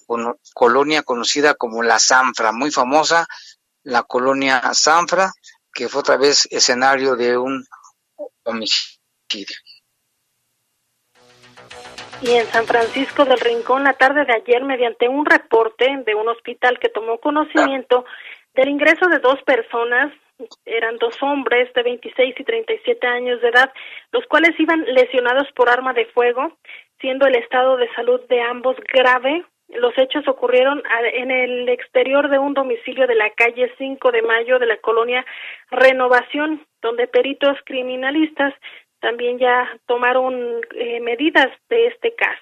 colonia 0.55 1.03
conocida 1.03 1.55
como 1.55 1.83
la 1.83 1.99
Sanfra, 1.99 2.53
muy 2.53 2.71
famosa, 2.71 3.27
la 3.87 4.03
colonia 4.03 4.61
Sanfra, 4.73 5.31
que 5.73 5.89
fue 5.89 6.01
otra 6.01 6.17
vez 6.17 6.49
escenario 6.51 7.15
de 7.15 7.39
un 7.39 7.65
homicidio. 8.45 9.57
Y 12.21 12.33
en 12.33 12.47
San 12.47 12.67
Francisco 12.67 13.25
del 13.25 13.39
Rincón, 13.39 13.85
la 13.85 13.93
tarde 13.93 14.25
de 14.25 14.35
ayer, 14.35 14.65
mediante 14.65 15.09
un 15.09 15.25
reporte 15.25 15.87
de 16.05 16.15
un 16.15 16.29
hospital 16.29 16.79
que 16.81 16.89
tomó 16.89 17.19
conocimiento 17.19 18.05
del 18.55 18.71
ingreso 18.71 19.07
de 19.07 19.19
dos 19.21 19.41
personas, 19.43 20.13
eran 20.65 20.97
dos 20.97 21.15
hombres 21.23 21.73
de 21.75 21.83
26 21.83 22.35
y 22.41 22.45
37 22.45 23.07
años 23.07 23.41
de 23.41 23.49
edad, 23.49 23.73
los 24.11 24.27
cuales 24.27 24.59
iban 24.59 24.83
lesionados 24.83 25.47
por 25.53 25.69
arma 25.69 25.93
de 25.93 26.07
fuego, 26.07 26.57
siendo 27.01 27.27
el 27.27 27.37
estado 27.37 27.77
de 27.77 27.89
salud 27.95 28.21
de 28.29 28.41
ambos 28.41 28.77
grave, 28.93 29.45
los 29.69 29.97
hechos 29.99 30.27
ocurrieron 30.29 30.83
en 31.13 31.31
el 31.31 31.69
exterior 31.69 32.31
de 32.31 32.39
un 32.39 32.55
domicilio 32.55 33.07
de 33.07 33.15
la 33.15 33.31
calle 33.31 33.73
5 33.79 34.13
de 34.13 34.23
Mayo 34.23 34.59
de 34.59 34.67
la 34.67 34.79
colonia 34.79 35.25
Renovación, 35.71 36.67
donde 36.81 37.09
peritos 37.09 37.59
criminalistas 37.65 38.55
también 39.01 39.39
ya 39.39 39.69
tomaron 39.87 40.35
eh, 40.75 41.01
medidas 41.01 41.49
de 41.69 41.89
este 41.89 42.15
caso. 42.15 42.41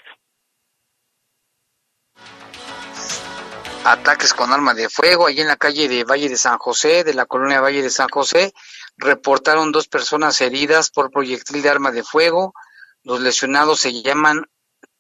Ataques 3.87 4.33
con 4.33 4.51
arma 4.51 4.73
de 4.73 4.89
fuego 4.89 5.27
allí 5.27 5.43
en 5.43 5.49
la 5.49 5.57
calle 5.57 5.89
de 5.89 6.05
Valle 6.05 6.29
de 6.29 6.37
San 6.37 6.57
José, 6.59 7.05
de 7.05 7.13
la 7.13 7.27
colonia 7.27 7.61
Valle 7.61 7.83
de 7.83 7.91
San 7.91 8.09
José, 8.09 8.55
reportaron 8.97 9.73
dos 9.73 9.89
personas 9.89 10.41
heridas 10.41 10.91
por 10.91 11.11
proyectil 11.11 11.63
de 11.63 11.69
arma 11.69 11.91
de 11.91 12.03
fuego. 12.03 12.55
Los 13.03 13.21
lesionados 13.21 13.81
se 13.81 13.93
llaman, 13.93 14.47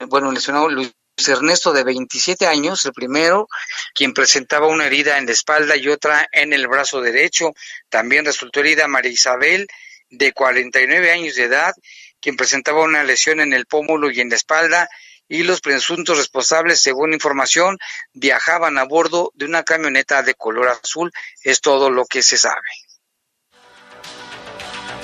bueno, 0.08 0.32
lesionado 0.32 0.68
Luis 0.68 0.94
Ernesto 1.16 1.72
de 1.72 1.84
27 1.84 2.46
años, 2.46 2.84
el 2.86 2.92
primero, 2.92 3.48
quien 3.94 4.12
presentaba 4.12 4.66
una 4.66 4.86
herida 4.86 5.16
en 5.18 5.26
la 5.26 5.32
espalda 5.32 5.76
y 5.76 5.88
otra 5.88 6.28
en 6.32 6.52
el 6.52 6.66
brazo 6.66 7.00
derecho. 7.00 7.52
También 7.88 8.24
resultó 8.24 8.60
herida 8.60 8.88
María 8.88 9.12
Isabel 9.12 9.68
de 10.10 10.32
49 10.32 11.12
años 11.12 11.36
de 11.36 11.44
edad, 11.44 11.72
quien 12.20 12.36
presentaba 12.36 12.82
una 12.82 13.04
lesión 13.04 13.40
en 13.40 13.52
el 13.52 13.66
pómulo 13.66 14.10
y 14.10 14.20
en 14.20 14.30
la 14.30 14.36
espalda. 14.36 14.88
Y 15.28 15.44
los 15.44 15.60
presuntos 15.60 16.18
responsables, 16.18 16.80
según 16.80 17.14
información, 17.14 17.78
viajaban 18.12 18.76
a 18.76 18.84
bordo 18.84 19.30
de 19.34 19.46
una 19.46 19.62
camioneta 19.62 20.22
de 20.22 20.34
color 20.34 20.68
azul. 20.68 21.12
Es 21.42 21.60
todo 21.60 21.90
lo 21.90 22.04
que 22.06 22.22
se 22.22 22.36
sabe. 22.36 22.60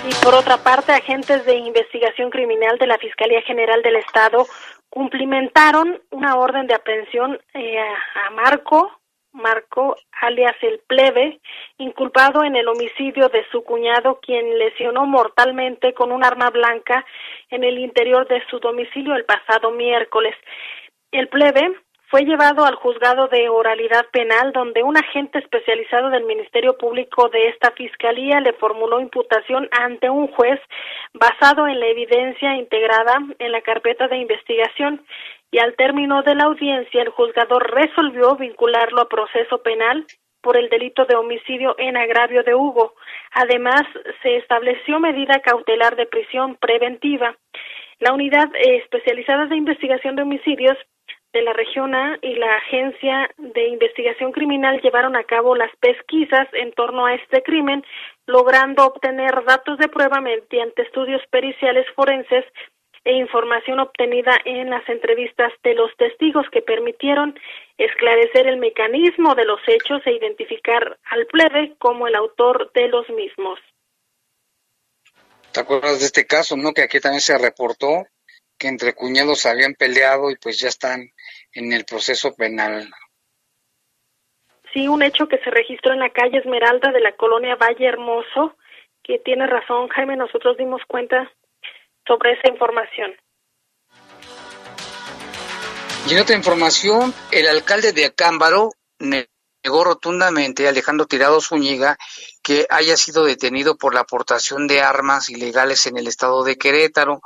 Y 0.08 0.14
por 0.24 0.34
otra 0.34 0.56
parte, 0.56 0.92
agentes 0.92 1.44
de 1.44 1.56
investigación 1.56 2.30
criminal 2.30 2.78
de 2.78 2.86
la 2.86 2.96
Fiscalía 2.96 3.42
General 3.42 3.82
del 3.82 3.96
Estado 3.96 4.46
cumplimentaron 4.90 6.02
una 6.10 6.36
orden 6.36 6.66
de 6.66 6.74
aprehensión 6.74 7.40
eh, 7.54 7.78
a 7.78 8.30
Marco, 8.30 9.00
Marco 9.32 9.96
alias 10.20 10.56
el 10.62 10.80
plebe, 10.80 11.40
inculpado 11.78 12.42
en 12.42 12.56
el 12.56 12.66
homicidio 12.66 13.28
de 13.28 13.46
su 13.50 13.62
cuñado, 13.62 14.18
quien 14.20 14.58
lesionó 14.58 15.06
mortalmente 15.06 15.94
con 15.94 16.10
un 16.10 16.24
arma 16.24 16.50
blanca 16.50 17.06
en 17.48 17.62
el 17.62 17.78
interior 17.78 18.26
de 18.26 18.42
su 18.48 18.58
domicilio 18.58 19.14
el 19.14 19.24
pasado 19.24 19.70
miércoles. 19.70 20.34
El 21.12 21.28
plebe 21.28 21.72
fue 22.10 22.24
llevado 22.24 22.64
al 22.64 22.74
juzgado 22.74 23.28
de 23.28 23.48
oralidad 23.48 24.04
penal 24.10 24.52
donde 24.52 24.82
un 24.82 24.96
agente 24.96 25.38
especializado 25.38 26.10
del 26.10 26.24
Ministerio 26.24 26.76
Público 26.76 27.28
de 27.28 27.48
esta 27.48 27.70
Fiscalía 27.70 28.40
le 28.40 28.52
formuló 28.54 29.00
imputación 29.00 29.68
ante 29.70 30.10
un 30.10 30.26
juez 30.26 30.60
basado 31.14 31.68
en 31.68 31.78
la 31.78 31.86
evidencia 31.86 32.56
integrada 32.56 33.16
en 33.38 33.52
la 33.52 33.62
carpeta 33.62 34.08
de 34.08 34.16
investigación 34.16 35.04
y 35.52 35.60
al 35.60 35.76
término 35.76 36.22
de 36.22 36.34
la 36.34 36.44
audiencia 36.44 37.00
el 37.00 37.10
juzgador 37.10 37.72
resolvió 37.72 38.34
vincularlo 38.34 39.02
a 39.02 39.08
proceso 39.08 39.62
penal 39.62 40.04
por 40.42 40.56
el 40.56 40.68
delito 40.68 41.04
de 41.04 41.14
homicidio 41.14 41.76
en 41.78 41.96
agravio 41.96 42.42
de 42.42 42.56
Hugo. 42.56 42.94
Además, 43.32 43.82
se 44.22 44.36
estableció 44.36 44.98
medida 44.98 45.42
cautelar 45.42 45.94
de 45.94 46.06
prisión 46.06 46.56
preventiva. 46.56 47.36
La 48.00 48.14
unidad 48.14 48.48
especializada 48.56 49.46
de 49.46 49.56
investigación 49.56 50.16
de 50.16 50.22
homicidios 50.22 50.78
de 51.32 51.42
la 51.42 51.52
región 51.52 51.94
A 51.94 52.18
y 52.22 52.34
la 52.34 52.56
Agencia 52.56 53.30
de 53.38 53.68
Investigación 53.68 54.32
Criminal 54.32 54.80
llevaron 54.82 55.16
a 55.16 55.24
cabo 55.24 55.54
las 55.54 55.70
pesquisas 55.76 56.48
en 56.52 56.72
torno 56.72 57.06
a 57.06 57.14
este 57.14 57.42
crimen, 57.42 57.84
logrando 58.26 58.84
obtener 58.84 59.44
datos 59.44 59.78
de 59.78 59.88
prueba 59.88 60.20
mediante 60.20 60.82
estudios 60.82 61.22
periciales 61.30 61.86
forenses 61.94 62.44
e 63.04 63.12
información 63.12 63.80
obtenida 63.80 64.36
en 64.44 64.70
las 64.70 64.86
entrevistas 64.88 65.52
de 65.62 65.74
los 65.74 65.90
testigos 65.96 66.46
que 66.52 66.60
permitieron 66.60 67.38
esclarecer 67.78 68.46
el 68.46 68.58
mecanismo 68.58 69.34
de 69.34 69.46
los 69.46 69.60
hechos 69.66 70.02
e 70.04 70.12
identificar 70.12 70.98
al 71.04 71.26
plebe 71.26 71.74
como 71.78 72.08
el 72.08 72.14
autor 72.14 72.70
de 72.74 72.88
los 72.88 73.08
mismos. 73.08 73.58
¿Te 75.52 75.60
acuerdas 75.60 76.00
de 76.00 76.06
este 76.06 76.26
caso, 76.26 76.56
no? 76.56 76.72
Que 76.72 76.82
aquí 76.82 77.00
también 77.00 77.20
se 77.20 77.38
reportó 77.38 78.06
que 78.60 78.68
entre 78.68 78.94
cuñados 78.94 79.46
habían 79.46 79.74
peleado 79.74 80.30
y 80.30 80.36
pues 80.36 80.60
ya 80.60 80.68
están 80.68 81.10
en 81.52 81.72
el 81.72 81.86
proceso 81.86 82.34
penal. 82.34 82.90
Sí, 84.72 84.86
un 84.86 85.02
hecho 85.02 85.26
que 85.26 85.38
se 85.38 85.50
registró 85.50 85.94
en 85.94 85.98
la 85.98 86.10
calle 86.10 86.38
Esmeralda 86.38 86.92
de 86.92 87.00
la 87.00 87.16
colonia 87.16 87.56
Valle 87.56 87.86
Hermoso, 87.86 88.56
que 89.02 89.18
tiene 89.18 89.46
razón 89.46 89.88
Jaime, 89.88 90.14
nosotros 90.16 90.58
dimos 90.58 90.82
cuenta 90.86 91.32
sobre 92.06 92.32
esa 92.32 92.48
información. 92.48 93.16
Y 96.06 96.12
en 96.12 96.20
otra 96.20 96.36
información, 96.36 97.14
el 97.32 97.48
alcalde 97.48 97.92
de 97.92 98.06
Acámbaro 98.06 98.72
negó 98.98 99.84
rotundamente, 99.84 100.68
Alejandro 100.68 101.06
Tirado 101.06 101.40
Zúñiga, 101.40 101.96
que 102.42 102.66
haya 102.68 102.96
sido 102.96 103.24
detenido 103.24 103.76
por 103.76 103.94
la 103.94 104.00
aportación 104.00 104.66
de 104.66 104.82
armas 104.82 105.30
ilegales 105.30 105.86
en 105.86 105.96
el 105.96 106.06
estado 106.06 106.44
de 106.44 106.56
Querétaro. 106.56 107.22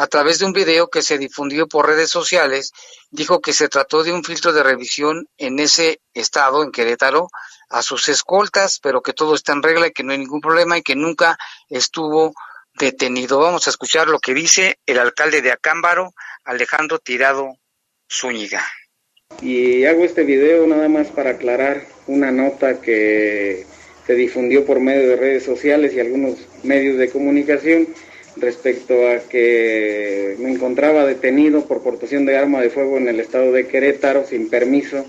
A 0.00 0.06
través 0.06 0.38
de 0.38 0.46
un 0.46 0.52
video 0.52 0.90
que 0.90 1.02
se 1.02 1.18
difundió 1.18 1.66
por 1.66 1.88
redes 1.88 2.08
sociales, 2.08 2.72
dijo 3.10 3.40
que 3.40 3.52
se 3.52 3.68
trató 3.68 4.04
de 4.04 4.12
un 4.12 4.22
filtro 4.22 4.52
de 4.52 4.62
revisión 4.62 5.28
en 5.38 5.58
ese 5.58 6.00
estado, 6.14 6.62
en 6.62 6.70
Querétaro, 6.70 7.26
a 7.68 7.82
sus 7.82 8.08
escoltas, 8.08 8.78
pero 8.80 9.02
que 9.02 9.12
todo 9.12 9.34
está 9.34 9.54
en 9.54 9.62
regla 9.64 9.88
y 9.88 9.90
que 9.90 10.04
no 10.04 10.12
hay 10.12 10.18
ningún 10.18 10.40
problema 10.40 10.78
y 10.78 10.82
que 10.82 10.94
nunca 10.94 11.36
estuvo 11.68 12.32
detenido. 12.78 13.40
Vamos 13.40 13.66
a 13.66 13.70
escuchar 13.70 14.06
lo 14.06 14.20
que 14.20 14.34
dice 14.34 14.78
el 14.86 15.00
alcalde 15.00 15.42
de 15.42 15.50
Acámbaro, 15.50 16.14
Alejandro 16.44 17.00
Tirado 17.00 17.56
Zúñiga. 18.08 18.64
Y 19.42 19.84
hago 19.84 20.04
este 20.04 20.22
video 20.22 20.64
nada 20.68 20.88
más 20.88 21.08
para 21.08 21.30
aclarar 21.30 21.88
una 22.06 22.30
nota 22.30 22.80
que 22.80 23.66
se 24.06 24.14
difundió 24.14 24.64
por 24.64 24.78
medio 24.78 25.08
de 25.08 25.16
redes 25.16 25.44
sociales 25.44 25.92
y 25.92 25.98
algunos 25.98 26.38
medios 26.62 26.98
de 26.98 27.10
comunicación 27.10 27.88
respecto 28.40 29.08
a 29.08 29.18
que 29.28 30.36
me 30.38 30.50
encontraba 30.50 31.06
detenido 31.06 31.66
por 31.66 31.82
portación 31.82 32.24
de 32.26 32.36
arma 32.36 32.60
de 32.60 32.70
fuego 32.70 32.96
en 32.96 33.08
el 33.08 33.20
estado 33.20 33.52
de 33.52 33.66
Querétaro 33.66 34.24
sin 34.26 34.48
permiso. 34.48 35.04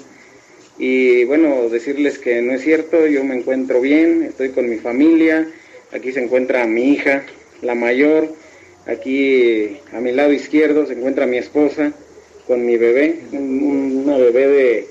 Y 0.78 1.26
bueno, 1.26 1.70
decirles 1.70 2.20
que 2.20 2.42
no 2.42 2.54
es 2.54 2.62
cierto, 2.62 3.06
yo 3.08 3.24
me 3.24 3.36
encuentro 3.36 3.82
bien, 3.82 4.24
estoy 4.24 4.50
con 4.50 4.70
mi 4.70 4.78
familia, 4.78 5.48
aquí 5.92 6.12
se 6.12 6.24
encuentra 6.24 6.66
mi 6.66 6.94
hija, 6.94 7.24
la 7.62 7.76
mayor, 7.76 8.34
aquí 8.86 9.78
a 9.92 10.00
mi 10.00 10.12
lado 10.12 10.32
izquierdo 10.32 10.86
se 10.86 10.94
encuentra 10.94 11.28
mi 11.28 11.38
esposa 11.38 11.92
con 12.48 12.66
mi 12.66 12.78
bebé, 12.78 13.20
una 13.32 14.18
bebé 14.18 14.48
de, 14.48 14.88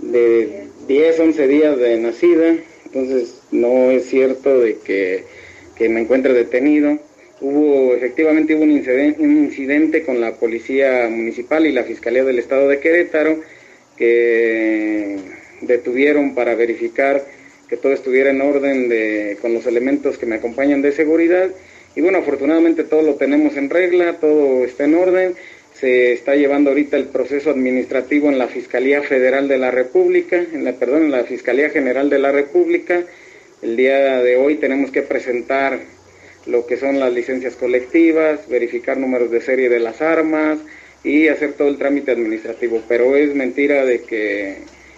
de 0.00 0.68
10, 0.88 1.20
11 1.20 1.46
días 1.46 1.78
de 1.78 1.98
nacida, 1.98 2.56
entonces 2.86 3.42
no 3.50 3.90
es 3.90 4.06
cierto 4.06 4.58
de 4.58 4.78
que, 4.78 5.24
me 5.88 6.00
encuentre 6.00 6.32
detenido. 6.32 6.98
Hubo, 7.40 7.94
efectivamente 7.94 8.54
hubo 8.54 8.64
un 8.64 8.72
incidente, 8.72 10.02
con 10.02 10.20
la 10.20 10.34
Policía 10.34 11.08
Municipal 11.08 11.66
y 11.66 11.72
la 11.72 11.84
Fiscalía 11.84 12.24
del 12.24 12.38
Estado 12.38 12.68
de 12.68 12.80
Querétaro 12.80 13.40
que 13.96 15.16
detuvieron 15.60 16.34
para 16.34 16.54
verificar 16.54 17.24
que 17.68 17.76
todo 17.76 17.92
estuviera 17.92 18.30
en 18.30 18.40
orden 18.40 18.88
de, 18.88 19.36
con 19.40 19.52
los 19.52 19.66
elementos 19.66 20.18
que 20.18 20.26
me 20.26 20.36
acompañan 20.36 20.82
de 20.82 20.92
seguridad. 20.92 21.50
Y 21.94 22.00
bueno, 22.00 22.18
afortunadamente 22.18 22.84
todo 22.84 23.02
lo 23.02 23.14
tenemos 23.14 23.56
en 23.56 23.70
regla, 23.70 24.18
todo 24.20 24.64
está 24.64 24.84
en 24.84 24.94
orden 24.94 25.34
se 25.78 26.12
está 26.12 26.34
llevando 26.34 26.70
ahorita 26.70 26.96
el 26.96 27.04
proceso 27.04 27.50
administrativo 27.50 28.28
en 28.28 28.38
la 28.38 28.48
Fiscalía 28.48 29.00
Federal 29.02 29.46
de 29.46 29.58
la 29.58 29.70
República, 29.70 30.36
en 30.36 30.64
la, 30.64 30.72
perdón, 30.72 31.04
en 31.04 31.10
la 31.12 31.22
Fiscalía 31.22 31.70
General 31.70 32.10
de 32.10 32.18
la 32.18 32.32
República. 32.32 33.04
El 33.62 33.76
día 33.76 34.20
de 34.20 34.36
hoy 34.36 34.56
tenemos 34.56 34.90
que 34.90 35.02
presentar 35.02 35.78
lo 36.48 36.66
que 36.66 36.78
son 36.78 36.98
las 36.98 37.12
licencias 37.12 37.54
colectivas, 37.56 38.48
verificar 38.48 38.96
números 38.96 39.30
de 39.30 39.42
serie 39.42 39.68
de 39.68 39.80
las 39.80 40.00
armas 40.00 40.58
y 41.04 41.28
hacer 41.28 41.52
todo 41.52 41.68
el 41.68 41.76
trámite 41.76 42.10
administrativo. 42.10 42.82
Pero 42.88 43.16
es 43.16 43.34
mentira 43.34 43.84
de 43.84 44.02
que 44.02 44.56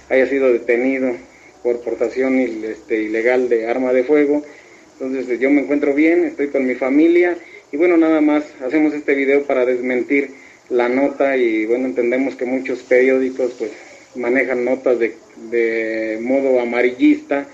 haya 0.08 0.26
sido 0.26 0.52
detenido 0.52 1.16
por 1.62 1.80
portación 1.80 2.38
este, 2.38 3.02
ilegal 3.02 3.48
de 3.48 3.66
arma 3.66 3.92
de 3.92 4.04
fuego. 4.04 4.44
Entonces 4.92 5.40
yo 5.40 5.50
me 5.50 5.62
encuentro 5.62 5.92
bien, 5.92 6.24
estoy 6.24 6.48
con 6.48 6.66
mi 6.66 6.76
familia 6.76 7.36
y 7.72 7.76
bueno, 7.76 7.96
nada 7.96 8.20
más 8.20 8.44
hacemos 8.64 8.94
este 8.94 9.14
video 9.14 9.42
para 9.42 9.66
desmentir 9.66 10.30
la 10.68 10.88
nota 10.88 11.36
y 11.36 11.66
bueno, 11.66 11.86
entendemos 11.86 12.36
que 12.36 12.44
muchos 12.44 12.80
periódicos 12.80 13.54
pues 13.58 13.72
manejan 14.14 14.64
notas 14.64 15.00
de, 15.00 15.16
de 15.50 16.18
modo 16.20 16.60
amarillista 16.60 17.48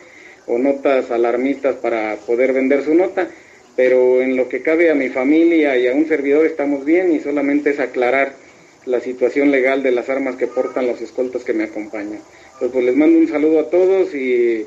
o 0.46 0.59
notas 0.59 1.11
alarmistas 1.11 1.76
para 1.76 2.16
poder 2.16 2.52
vender 2.52 2.85
su 2.85 2.94
nota, 2.94 3.28
pero 3.76 4.22
en 4.22 4.36
lo 4.36 4.48
que 4.48 4.62
cabe 4.62 4.90
a 4.90 4.94
mi 4.94 5.08
familia 5.10 5.76
y 5.76 5.86
a 5.86 5.92
un 5.92 6.08
servidor 6.08 6.46
estamos 6.46 6.84
bien 6.84 7.12
y 7.12 7.20
solamente 7.20 7.70
es 7.70 7.80
aclarar 7.80 8.34
la 8.86 9.00
situación 9.00 9.50
legal 9.50 9.82
de 9.82 9.92
las 9.92 10.08
armas 10.08 10.36
que 10.36 10.46
portan 10.46 10.86
los 10.86 11.00
escoltas 11.00 11.44
que 11.44 11.52
me 11.52 11.64
acompañan. 11.64 12.20
Entonces, 12.44 12.70
pues 12.72 12.84
les 12.84 12.96
mando 12.96 13.18
un 13.18 13.28
saludo 13.28 13.60
a 13.60 13.70
todos 13.70 14.14
y 14.14 14.66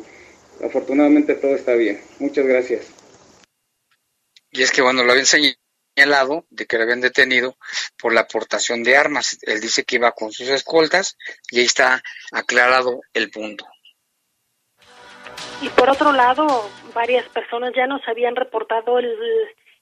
afortunadamente 0.63 1.35
todo 1.35 1.55
está 1.55 1.73
bien. 1.73 1.99
Muchas 2.19 2.45
gracias. 2.45 2.85
Y 4.51 4.61
es 4.61 4.71
que 4.71 4.81
bueno, 4.81 5.03
lo 5.03 5.11
había 5.11 5.21
enseñado 5.21 5.55
señalado 5.99 6.45
de 6.49 6.65
que 6.65 6.77
lo 6.77 6.83
habían 6.83 7.01
detenido 7.01 7.57
por 7.97 8.13
la 8.13 8.21
aportación 8.21 8.83
de 8.83 8.95
armas. 8.95 9.37
Él 9.41 9.59
dice 9.59 9.83
que 9.83 9.97
iba 9.97 10.13
con 10.13 10.31
sus 10.31 10.47
escoltas 10.47 11.17
y 11.51 11.59
ahí 11.59 11.65
está 11.65 12.01
aclarado 12.31 13.01
el 13.13 13.29
punto. 13.29 13.65
Y 15.61 15.67
por 15.69 15.89
otro 15.89 16.13
lado, 16.13 16.47
varias 16.93 17.27
personas 17.29 17.73
ya 17.75 17.85
nos 17.85 18.07
habían 18.07 18.35
reportado 18.35 18.97
el, 18.97 19.13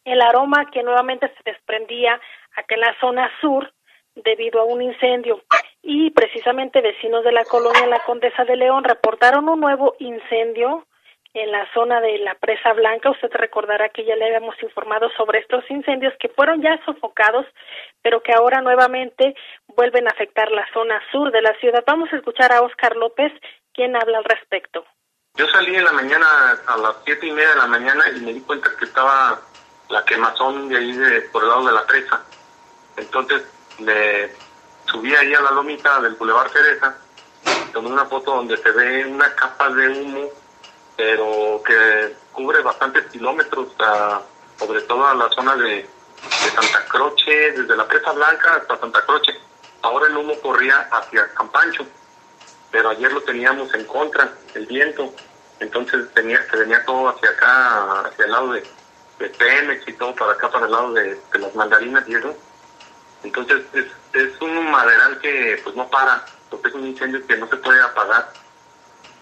el 0.06 0.22
aroma 0.22 0.72
que 0.72 0.82
nuevamente 0.82 1.28
se 1.28 1.52
desprendía 1.52 2.20
acá 2.56 2.76
en 2.76 2.82
la 2.82 2.96
zona 3.00 3.30
sur 3.42 3.72
debido 4.16 4.60
a 4.60 4.66
un 4.66 4.82
incendio. 4.82 5.44
Y 5.84 6.10
precisamente 6.12 6.82
vecinos 6.82 7.24
de 7.24 7.32
la 7.32 7.46
colonia 7.46 7.86
La 7.86 8.00
Condesa 8.00 8.44
de 8.44 8.56
León 8.56 8.84
reportaron 8.84 9.48
un 9.50 9.60
nuevo 9.60 9.96
incendio 10.00 10.88
en 11.36 11.52
la 11.52 11.72
zona 11.74 12.02
de 12.02 12.18
la 12.20 12.34
Presa 12.36 12.74
Blanca. 12.74 13.12
Usted 13.12 13.30
recordará 13.34 13.90
que 13.90 14.04
ya 14.04 14.16
le 14.16 14.26
habíamos 14.26 14.56
informado 14.64 15.10
sobre 15.16 15.40
estos 15.40 15.64
incendios 15.70 16.14
que 16.20 16.30
fueron 16.30 16.62
ya 16.62 16.80
sofocados, 16.86 17.46
pero 18.02 18.24
que 18.24 18.34
ahora 18.34 18.62
nuevamente 18.62 19.36
vuelven 19.68 20.08
a 20.08 20.12
afectar 20.12 20.52
la 20.52 20.66
zona 20.74 21.00
sur 21.12 21.32
de 21.32 21.42
la 21.44 21.54
ciudad. 21.60 21.84
Vamos 21.86 22.12
a 22.12 22.16
escuchar 22.16 22.52
a 22.52 22.64
Oscar 22.64 22.96
López, 22.96 23.32
quien 23.74 23.96
habla 23.96 24.18
al 24.18 24.24
respecto. 24.24 24.84
Yo 25.38 25.48
salí 25.50 25.76
en 25.76 25.86
la 25.86 25.92
mañana 25.92 26.28
a 26.66 26.78
las 26.78 26.96
siete 27.06 27.28
y 27.28 27.32
media 27.32 27.50
de 27.50 27.56
la 27.58 27.68
mañana 27.68 28.10
y 28.10 28.20
me 28.22 28.34
di 28.34 28.42
cuenta 28.42 28.70
que 28.78 28.86
estaba 28.86 29.40
la 29.90 30.04
quemazón 30.04 30.68
de 30.68 30.78
ahí 30.78 30.92
de, 30.92 31.22
por 31.22 31.44
el 31.44 31.50
lado 31.50 31.66
de 31.66 31.74
la 31.74 31.86
presa. 31.86 32.22
Entonces 32.96 33.44
le 33.80 34.36
subí 34.86 35.16
ahí 35.16 35.34
a 35.34 35.42
la 35.42 35.52
lomita 35.52 36.02
del 36.02 36.16
Boulevard 36.16 36.52
Teresa, 36.52 36.98
tomé 37.72 37.90
una 37.90 38.06
foto 38.06 38.36
donde 38.36 38.58
se 38.58 38.72
ve 38.72 39.06
una 39.06 39.34
capa 39.36 39.70
de 39.70 39.88
humo 39.88 40.30
pero 40.98 41.62
que 41.64 42.16
cubre 42.32 42.62
bastantes 42.64 43.06
kilómetros, 43.12 43.68
sobre 44.58 44.82
todo 44.82 45.08
a 45.08 45.14
la 45.14 45.30
zona 45.30 45.56
de, 45.56 45.88
Santa 46.56 46.84
Croce, 46.88 47.52
desde 47.52 47.78
la 47.78 47.88
Presa 47.88 48.12
Blanca 48.12 48.56
hasta 48.56 48.80
Santa 48.80 49.06
Croce. 49.06 49.40
Ahora 49.84 50.08
el 50.08 50.18
humo 50.18 50.34
corría 50.42 50.90
hacia 50.92 51.32
Campancho, 51.36 51.86
pero 52.72 52.90
ayer 52.90 53.12
lo 53.12 53.22
teníamos 53.22 53.74
en 53.74 53.86
contra, 53.86 54.34
el 54.54 54.66
viento, 54.66 55.14
entonces 55.60 56.08
tenía, 56.14 56.44
se 56.50 56.58
venía 56.58 56.84
todo 56.86 57.10
hacia 57.10 57.30
acá, 57.30 58.02
hacia 58.02 58.26
el 58.26 58.32
lado 58.32 58.52
de, 58.54 58.64
de 59.20 59.30
Pemex 59.30 59.88
y 59.88 59.94
todo 59.94 60.14
para 60.16 60.34
acá, 60.34 60.50
para 60.50 60.66
el 60.66 60.72
lado 60.72 60.94
de, 60.94 61.20
las 61.40 61.56
mandarinas 61.56 62.08
y. 62.08 62.36
Entonces 63.24 63.64
es, 63.74 63.86
es 64.14 64.42
un 64.42 64.70
maderal 64.70 65.20
que 65.20 65.60
pues 65.64 65.76
no 65.76 65.90
para, 65.90 66.26
porque 66.50 66.68
es 66.70 66.74
un 66.76 66.88
incendio 66.88 67.26
que 67.26 67.38
no 67.38 67.48
se 67.48 67.58
puede 67.58 67.82
apagar, 67.82 68.32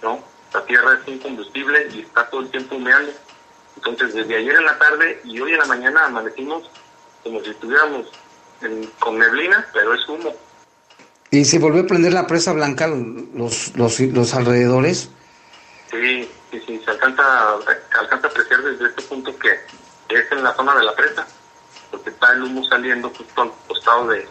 ¿no? 0.02 0.36
la 0.56 0.66
tierra 0.66 1.00
es 1.00 1.08
incombustible 1.08 1.90
y 1.94 2.02
está 2.02 2.30
todo 2.30 2.42
el 2.42 2.50
tiempo 2.50 2.76
humeando. 2.76 3.12
Entonces, 3.76 4.14
desde 4.14 4.38
ayer 4.38 4.56
en 4.56 4.66
la 4.66 4.78
tarde 4.80 5.20
y 5.26 5.40
hoy 5.42 5.52
en 5.52 5.60
la 5.60 5.66
mañana 5.66 6.06
amanecimos 6.06 6.70
como 7.24 7.42
si 7.42 7.50
estuviéramos 7.50 8.08
con 9.00 9.20
neblina, 9.20 9.68
pero 9.74 9.94
es 9.94 10.08
humo. 10.08 10.34
¿Y 11.32 11.46
se 11.46 11.60
volvió 11.60 11.84
a 11.84 11.88
prender 11.88 12.14
la 12.14 12.28
presa 12.28 12.54
blanca 12.54 12.88
los, 12.88 13.76
los, 13.76 14.00
los 14.00 14.34
alrededores? 14.34 15.10
Sí, 15.92 16.30
sí, 16.52 16.64
sí, 16.66 16.82
se 16.84 16.92
alcanza, 16.92 17.54
alcanza 18.00 18.28
a 18.28 18.30
apreciar 18.30 18.62
desde 18.62 18.88
este 18.88 19.02
punto 19.04 19.38
que 19.38 19.50
es 20.10 20.32
en 20.32 20.44
la 20.44 20.54
zona 20.56 20.76
de 20.76 20.84
la 20.84 20.96
presa, 20.96 21.28
porque 21.92 22.10
está 22.12 22.34
el 22.34 22.44
humo 22.44 22.64
saliendo 22.66 23.10
justo 23.10 23.42
al 23.42 23.52
costado 23.68 24.08
de, 24.08 24.28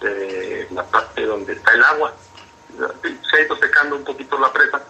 de 0.00 0.66
la 0.72 0.84
parte 0.84 1.24
donde 1.24 1.52
está 1.52 1.72
el 1.74 1.84
agua. 1.84 2.14
Se 3.30 3.36
ha 3.36 3.40
ido 3.44 3.56
secando 3.58 3.96
un 3.96 4.04
poquito 4.04 4.38
la 4.38 4.52
presa, 4.52 4.82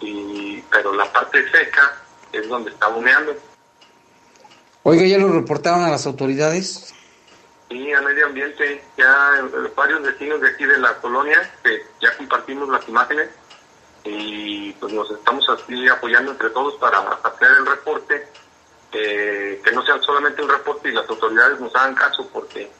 y, 0.00 0.62
pero 0.70 0.94
la 0.94 1.10
parte 1.12 1.44
seca 1.50 1.96
es 2.32 2.48
donde 2.48 2.70
está 2.70 2.88
humeando. 2.88 3.34
Oiga, 4.82 5.06
¿ya 5.06 5.18
lo 5.18 5.32
reportaron 5.32 5.82
a 5.82 5.90
las 5.90 6.06
autoridades? 6.06 6.92
Sí, 7.68 7.92
a 7.92 8.00
medio 8.02 8.26
ambiente, 8.26 8.84
ya 8.96 9.38
eh, 9.38 9.72
varios 9.74 10.02
vecinos 10.02 10.40
de 10.40 10.50
aquí 10.50 10.64
de 10.64 10.78
la 10.78 10.96
colonia, 10.98 11.50
que 11.62 11.82
ya 12.00 12.16
compartimos 12.16 12.68
las 12.68 12.86
imágenes. 12.88 13.30
Y 14.04 14.72
pues 14.72 14.92
nos 14.92 15.10
estamos 15.10 15.48
así 15.48 15.88
apoyando 15.88 16.32
entre 16.32 16.50
todos 16.50 16.74
para 16.74 16.98
hacer 16.98 17.48
el 17.58 17.66
reporte, 17.66 18.28
que 18.90 19.70
no 19.72 19.84
sea 19.84 20.00
solamente 20.02 20.42
un 20.42 20.50
reporte 20.50 20.88
y 20.88 20.92
las 20.92 21.08
autoridades 21.08 21.58
nos 21.58 21.74
hagan 21.74 21.94
caso, 21.94 22.28
porque 22.32 22.70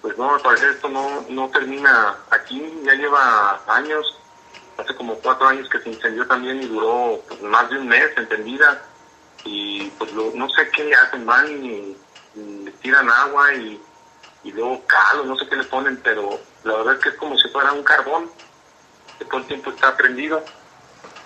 pues 0.00 0.16
no, 0.16 0.34
al 0.34 0.40
parecer 0.40 0.70
esto 0.70 0.88
no, 0.88 1.26
no 1.28 1.48
termina 1.50 2.16
aquí, 2.30 2.62
ya 2.84 2.94
lleva 2.94 3.60
años 3.66 4.20
hace 4.76 4.94
como 4.94 5.14
cuatro 5.16 5.46
años 5.46 5.68
que 5.68 5.80
se 5.80 5.90
incendió 5.90 6.26
también 6.26 6.62
y 6.62 6.66
duró 6.66 7.20
pues, 7.28 7.40
más 7.42 7.68
de 7.70 7.78
un 7.78 7.88
mes 7.88 8.10
encendida. 8.16 8.82
Y 9.44 9.90
pues 9.98 10.12
no 10.12 10.48
sé 10.50 10.68
qué 10.70 10.94
hacen 10.94 11.24
mal 11.24 11.50
y, 11.50 11.96
tiran 12.82 13.08
agua 13.08 13.54
y, 13.54 13.80
luego 14.52 14.84
cal 14.86 15.26
no 15.26 15.36
sé 15.36 15.48
qué 15.48 15.56
le 15.56 15.64
ponen 15.64 15.98
pero 16.02 16.38
la 16.64 16.76
verdad 16.76 16.94
es 16.94 17.00
que 17.00 17.08
es 17.10 17.14
como 17.16 17.36
si 17.36 17.48
fuera 17.48 17.72
un 17.72 17.82
carbón, 17.82 18.30
que 19.18 19.24
todo 19.26 19.38
el 19.38 19.46
tiempo 19.46 19.70
está 19.70 19.96
prendido. 19.96 20.42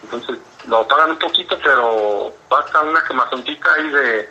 Entonces 0.02 0.38
lo 0.66 0.78
apagan 0.78 1.12
un 1.12 1.18
poquito, 1.18 1.58
pero 1.62 2.34
basta 2.48 2.82
una 2.82 3.02
quemazoncita 3.04 3.72
ahí 3.74 3.88
de 3.88 4.28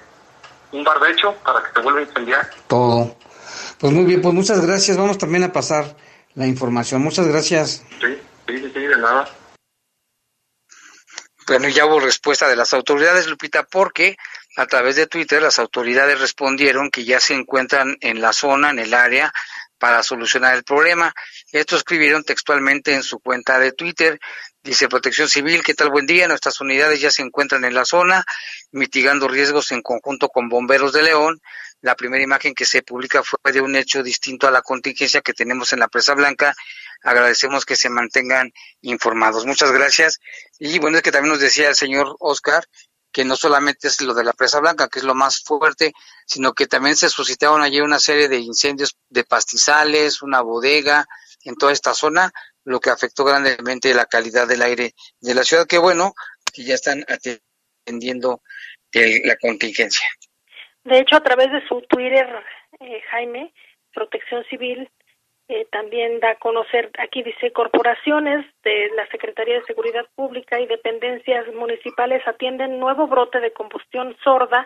un 0.74 0.84
barbecho 0.84 1.34
para 1.44 1.64
que 1.64 1.74
se 1.74 1.80
vuelva 1.80 2.00
a 2.00 2.04
incendiar. 2.04 2.50
Todo. 2.68 3.16
Pues 3.80 3.94
muy 3.94 4.06
bien, 4.06 4.22
pues 4.22 4.34
muchas 4.34 4.66
gracias. 4.66 4.98
Vamos 4.98 5.18
también 5.18 5.44
a 5.44 5.52
pasar 5.52 5.96
la 6.36 6.46
información. 6.46 7.02
Muchas 7.02 7.28
gracias. 7.28 7.84
Sí, 8.00 8.20
sí, 8.48 8.72
sí, 8.74 8.80
de 8.80 8.98
nada. 8.98 9.28
Bueno, 11.48 11.70
ya 11.70 11.86
hubo 11.86 12.02
respuesta 12.02 12.50
de 12.50 12.58
las 12.58 12.74
autoridades, 12.74 13.28
Lupita, 13.28 13.64
porque 13.64 14.18
a 14.58 14.66
través 14.66 14.96
de 14.96 15.06
Twitter 15.06 15.40
las 15.40 15.60
autoridades 15.60 16.20
respondieron 16.20 16.90
que 16.90 17.06
ya 17.06 17.20
se 17.20 17.36
encuentran 17.36 17.96
en 18.02 18.22
la 18.22 18.34
zona, 18.34 18.72
en 18.72 18.80
el 18.80 18.96
área, 18.96 19.32
para 19.78 20.02
solucionar 20.02 20.56
el 20.56 20.64
problema. 20.64 21.14
Esto 21.52 21.76
escribieron 21.76 22.24
textualmente 22.24 22.96
en 22.96 23.04
su 23.04 23.20
cuenta 23.20 23.60
de 23.60 23.72
Twitter. 23.72 24.20
Dice 24.64 24.90
Protección 24.90 25.30
Civil, 25.30 25.64
¿qué 25.64 25.76
tal? 25.76 25.92
Buen 25.92 26.08
día. 26.08 26.28
Nuestras 26.28 26.60
unidades 26.60 27.00
ya 27.00 27.12
se 27.12 27.22
encuentran 27.22 27.66
en 27.66 27.76
la 27.76 27.86
zona, 27.86 28.26
mitigando 28.72 29.28
riesgos 29.28 29.72
en 29.72 29.84
conjunto 29.84 30.30
con 30.30 30.50
bomberos 30.50 30.92
de 30.92 31.04
León. 31.04 31.40
La 31.82 31.96
primera 31.96 32.24
imagen 32.24 32.56
que 32.56 32.66
se 32.66 32.82
publica 32.82 33.22
fue 33.22 33.52
de 33.52 33.62
un 33.62 33.76
hecho 33.76 34.02
distinto 34.02 34.48
a 34.48 34.52
la 34.52 34.64
contingencia 34.64 35.22
que 35.22 35.34
tenemos 35.34 35.72
en 35.72 35.82
la 35.82 35.88
Presa 35.88 36.16
Blanca. 36.16 36.56
Agradecemos 37.04 37.64
que 37.64 37.76
se 37.76 37.92
mantengan 37.92 38.52
informados. 38.82 39.46
Muchas 39.46 39.72
gracias. 39.72 40.20
Y 40.58 40.80
bueno, 40.80 40.98
es 40.98 41.04
que 41.04 41.12
también 41.12 41.34
nos 41.34 41.42
decía 41.42 41.70
el 41.70 41.76
señor 41.76 42.16
Oscar 42.18 42.66
que 43.12 43.26
no 43.26 43.36
solamente 43.36 43.88
es 43.88 44.02
lo 44.02 44.14
de 44.14 44.24
la 44.24 44.34
presa 44.34 44.60
blanca, 44.60 44.90
que 44.90 45.00
es 45.00 45.06
lo 45.06 45.16
más 45.16 45.42
fuerte, 45.44 45.94
sino 46.26 46.54
que 46.54 46.68
también 46.68 46.96
se 46.96 47.10
suscitaron 47.10 47.62
ayer 47.62 47.84
una 47.84 48.00
serie 48.00 48.28
de 48.28 48.38
incendios 48.38 48.98
de 49.10 49.24
pastizales, 49.24 50.22
una 50.22 50.42
bodega 50.42 51.06
en 51.44 51.56
toda 51.56 51.72
esta 51.72 51.94
zona, 51.94 52.32
lo 52.64 52.80
que 52.80 52.90
afectó 52.90 53.24
grandemente 53.24 53.94
la 53.94 54.06
calidad 54.06 54.48
del 54.48 54.62
aire 54.62 54.94
de 55.22 55.34
la 55.34 55.44
ciudad. 55.44 55.66
Qué 55.68 55.78
bueno 55.78 56.14
que 56.54 56.64
ya 56.64 56.76
están 56.76 57.06
atendiendo 57.08 58.42
la 58.94 59.38
contingencia. 59.38 60.08
De 60.84 61.00
hecho, 61.00 61.16
a 61.16 61.24
través 61.24 61.52
de 61.52 61.66
su 61.68 61.82
Twitter, 61.90 62.28
eh, 62.80 63.02
Jaime, 63.12 63.54
Protección 63.94 64.44
Civil 64.50 64.90
eh, 65.50 65.66
también 65.72 66.20
da 66.20 66.32
a 66.32 66.36
conocer, 66.36 66.92
aquí 67.00 67.24
dice, 67.24 67.54
corporaciones 67.54 68.46
de 68.64 68.90
la 68.96 69.08
Secretaría 69.08 69.56
de 69.56 69.64
Seguridad 69.64 70.06
Pública 70.14 70.60
y 70.60 70.68
dependencias 70.68 71.48
municipales 71.54 72.22
atienden 72.28 72.80
nuevo 72.80 73.08
brote 73.08 73.40
de 73.40 73.54
combustión 73.54 74.18
sorda 74.24 74.66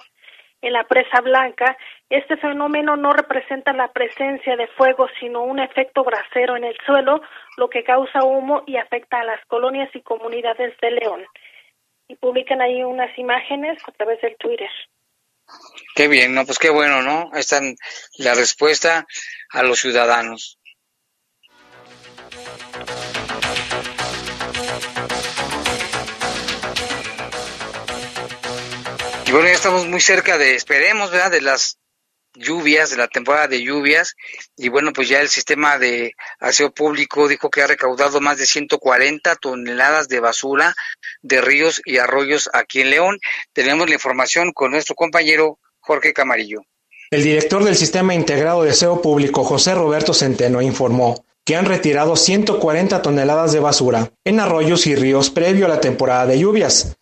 en 0.61 0.73
la 0.73 0.83
presa 0.85 1.21
blanca. 1.21 1.77
Este 2.09 2.35
fenómeno 2.37 2.95
no 2.95 3.11
representa 3.11 3.73
la 3.73 3.91
presencia 3.91 4.55
de 4.55 4.67
fuego, 4.69 5.07
sino 5.19 5.43
un 5.43 5.59
efecto 5.59 6.03
brasero 6.03 6.55
en 6.55 6.63
el 6.63 6.77
suelo, 6.85 7.21
lo 7.57 7.69
que 7.69 7.83
causa 7.83 8.23
humo 8.23 8.63
y 8.65 8.77
afecta 8.77 9.19
a 9.19 9.25
las 9.25 9.45
colonias 9.45 9.89
y 9.95 10.01
comunidades 10.01 10.75
de 10.81 10.91
León. 10.91 11.25
Y 12.07 12.15
publican 12.15 12.61
ahí 12.61 12.83
unas 12.83 13.15
imágenes 13.17 13.77
a 13.87 13.91
través 13.91 14.19
del 14.21 14.35
Twitter. 14.37 14.69
Qué 15.95 16.07
bien, 16.07 16.33
no, 16.33 16.45
pues 16.45 16.57
qué 16.57 16.69
bueno, 16.69 17.01
¿no? 17.01 17.31
Está 17.33 17.59
la 18.17 18.33
respuesta 18.33 19.05
a 19.51 19.63
los 19.63 19.79
ciudadanos. 19.79 20.60
Y 29.31 29.33
bueno, 29.33 29.47
ya 29.47 29.53
estamos 29.53 29.87
muy 29.87 30.01
cerca 30.01 30.37
de, 30.37 30.55
esperemos, 30.55 31.09
¿verdad? 31.09 31.31
De 31.31 31.39
las 31.39 31.77
lluvias, 32.33 32.91
de 32.91 32.97
la 32.97 33.07
temporada 33.07 33.47
de 33.47 33.63
lluvias. 33.63 34.15
Y 34.57 34.67
bueno, 34.67 34.91
pues 34.93 35.07
ya 35.07 35.21
el 35.21 35.29
sistema 35.29 35.77
de 35.77 36.13
aseo 36.41 36.73
público 36.73 37.29
dijo 37.29 37.49
que 37.49 37.61
ha 37.61 37.67
recaudado 37.67 38.19
más 38.19 38.39
de 38.39 38.45
140 38.45 39.37
toneladas 39.37 40.09
de 40.09 40.19
basura 40.19 40.75
de 41.21 41.39
ríos 41.39 41.81
y 41.85 41.97
arroyos 41.97 42.49
aquí 42.51 42.81
en 42.81 42.89
León. 42.89 43.19
Tenemos 43.53 43.87
la 43.87 43.95
información 43.95 44.51
con 44.51 44.71
nuestro 44.71 44.95
compañero 44.95 45.59
Jorge 45.79 46.11
Camarillo. 46.11 46.63
El 47.09 47.23
director 47.23 47.63
del 47.63 47.77
Sistema 47.77 48.13
Integrado 48.13 48.63
de 48.63 48.71
Aseo 48.71 49.01
Público, 49.01 49.43
José 49.45 49.75
Roberto 49.75 50.13
Centeno, 50.13 50.61
informó 50.61 51.25
que 51.45 51.55
han 51.55 51.65
retirado 51.65 52.15
140 52.15 53.01
toneladas 53.01 53.51
de 53.51 53.59
basura 53.59 54.11
en 54.23 54.39
arroyos 54.39 54.87
y 54.87 54.95
ríos 54.95 55.29
previo 55.29 55.65
a 55.65 55.69
la 55.69 55.81
temporada 55.81 56.25
de 56.25 56.39
lluvias. 56.39 56.97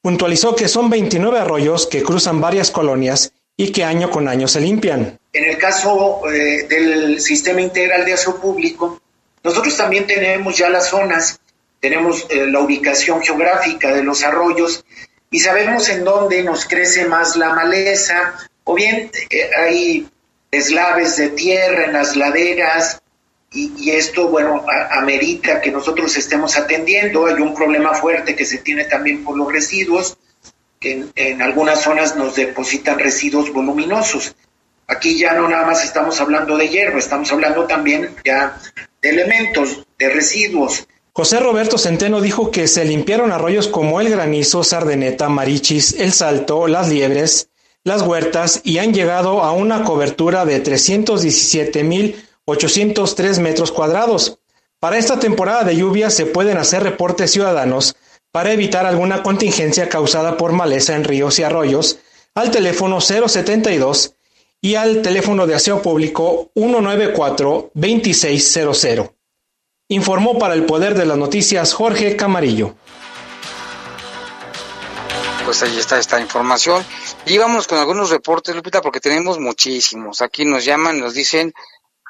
Puntualizó 0.00 0.54
que 0.54 0.68
son 0.68 0.90
29 0.90 1.38
arroyos 1.38 1.86
que 1.86 2.02
cruzan 2.02 2.40
varias 2.40 2.70
colonias 2.70 3.32
y 3.56 3.72
que 3.72 3.84
año 3.84 4.10
con 4.10 4.28
año 4.28 4.48
se 4.48 4.60
limpian. 4.60 5.18
En 5.32 5.44
el 5.44 5.58
caso 5.58 6.22
eh, 6.30 6.66
del 6.68 7.20
sistema 7.20 7.60
integral 7.60 8.04
de 8.04 8.14
aseo 8.14 8.40
público, 8.40 9.00
nosotros 9.42 9.76
también 9.76 10.06
tenemos 10.06 10.56
ya 10.56 10.68
las 10.68 10.88
zonas, 10.88 11.40
tenemos 11.80 12.26
eh, 12.30 12.46
la 12.46 12.60
ubicación 12.60 13.22
geográfica 13.22 13.94
de 13.94 14.02
los 14.02 14.24
arroyos 14.24 14.84
y 15.30 15.40
sabemos 15.40 15.88
en 15.88 16.04
dónde 16.04 16.42
nos 16.42 16.64
crece 16.64 17.06
más 17.06 17.36
la 17.36 17.52
maleza, 17.54 18.34
o 18.64 18.74
bien 18.74 19.10
eh, 19.30 19.50
hay 19.56 20.08
deslaves 20.50 21.16
de 21.16 21.30
tierra 21.30 21.86
en 21.86 21.92
las 21.92 22.16
laderas, 22.16 23.02
y, 23.54 23.90
esto, 23.90 24.28
bueno, 24.28 24.64
amerita 24.90 25.60
que 25.60 25.70
nosotros 25.70 26.16
estemos 26.16 26.56
atendiendo. 26.56 27.26
Hay 27.26 27.34
un 27.34 27.54
problema 27.54 27.94
fuerte 27.94 28.34
que 28.34 28.44
se 28.44 28.58
tiene 28.58 28.84
también 28.84 29.22
por 29.22 29.36
los 29.36 29.50
residuos, 29.52 30.16
que 30.80 31.06
en, 31.14 31.40
algunas 31.40 31.80
zonas 31.80 32.16
nos 32.16 32.34
depositan 32.34 32.98
residuos 32.98 33.52
voluminosos. 33.52 34.34
Aquí 34.88 35.16
ya 35.16 35.34
no 35.34 35.48
nada 35.48 35.66
más 35.66 35.84
estamos 35.84 36.20
hablando 36.20 36.56
de 36.56 36.68
hierro, 36.68 36.98
estamos 36.98 37.30
hablando 37.30 37.64
también 37.66 38.10
ya 38.24 38.58
de 39.00 39.08
elementos, 39.08 39.86
de 39.98 40.10
residuos. 40.10 40.86
José 41.12 41.38
Roberto 41.38 41.78
Centeno 41.78 42.20
dijo 42.20 42.50
que 42.50 42.66
se 42.66 42.84
limpiaron 42.84 43.30
arroyos 43.30 43.68
como 43.68 44.00
el 44.00 44.10
Granizo, 44.10 44.64
Sardeneta, 44.64 45.28
Marichis, 45.28 45.94
El 46.00 46.12
Salto, 46.12 46.66
Las 46.66 46.88
Liebres, 46.88 47.50
Las 47.84 48.02
Huertas 48.02 48.60
y 48.64 48.78
han 48.78 48.92
llegado 48.92 49.44
a 49.44 49.52
una 49.52 49.84
cobertura 49.84 50.44
de 50.44 50.58
317 50.58 51.84
mil 51.84 52.16
803 52.46 53.38
metros 53.38 53.72
cuadrados. 53.72 54.38
Para 54.80 54.98
esta 54.98 55.18
temporada 55.18 55.64
de 55.64 55.76
lluvia 55.76 56.10
se 56.10 56.26
pueden 56.26 56.58
hacer 56.58 56.82
reportes 56.82 57.30
ciudadanos 57.30 57.96
para 58.30 58.52
evitar 58.52 58.84
alguna 58.84 59.22
contingencia 59.22 59.88
causada 59.88 60.36
por 60.36 60.52
maleza 60.52 60.94
en 60.96 61.04
ríos 61.04 61.38
y 61.38 61.44
arroyos 61.44 62.00
al 62.34 62.50
teléfono 62.50 63.00
072 63.00 64.16
y 64.60 64.74
al 64.74 65.00
teléfono 65.02 65.46
de 65.46 65.54
aseo 65.54 65.80
público 65.80 66.50
194-2600. 66.54 69.12
Informó 69.88 70.38
para 70.38 70.54
el 70.54 70.64
Poder 70.64 70.94
de 70.94 71.04
las 71.06 71.18
Noticias 71.18 71.74
Jorge 71.74 72.16
Camarillo. 72.16 72.74
Pues 75.44 75.62
ahí 75.62 75.78
está 75.78 75.98
esta 75.98 76.18
información. 76.20 76.82
Y 77.26 77.36
vamos 77.36 77.66
con 77.66 77.76
algunos 77.78 78.08
reportes, 78.10 78.56
Lupita, 78.56 78.80
porque 78.80 79.00
tenemos 79.00 79.38
muchísimos. 79.38 80.22
Aquí 80.22 80.46
nos 80.46 80.64
llaman, 80.64 80.98
nos 80.98 81.12
dicen 81.12 81.52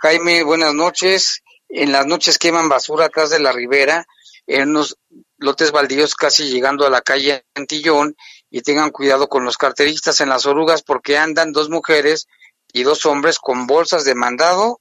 Jaime, 0.03 0.43
buenas 0.43 0.75
noches. 0.75 1.43
En 1.69 1.93
las 1.93 2.07
noches 2.07 2.39
queman 2.39 2.69
basura 2.69 3.07
atrás 3.07 3.31
de 3.31 3.39
la 3.39 3.53
ribera, 3.53 4.07
en 4.47 4.71
unos 4.71 4.99
lotes 5.39 5.71
baldíos 5.71 6.15
casi 6.15 6.51
llegando 6.51 6.85
a 6.85 6.91
la 6.91 7.01
calle 7.01 7.47
Antillón, 7.55 8.17
y 8.51 8.61
tengan 8.63 8.91
cuidado 8.91 9.29
con 9.29 9.45
los 9.45 9.57
carteristas 9.57 10.21
en 10.21 10.29
las 10.29 10.47
orugas 10.47 10.83
porque 10.83 11.17
andan 11.17 11.53
dos 11.53 11.71
mujeres 11.71 12.27
y 12.73 12.83
dos 12.83 13.07
hombres 13.07 13.39
con 13.39 13.67
bolsas 13.67 14.05
de 14.05 14.15
mandado, 14.15 14.81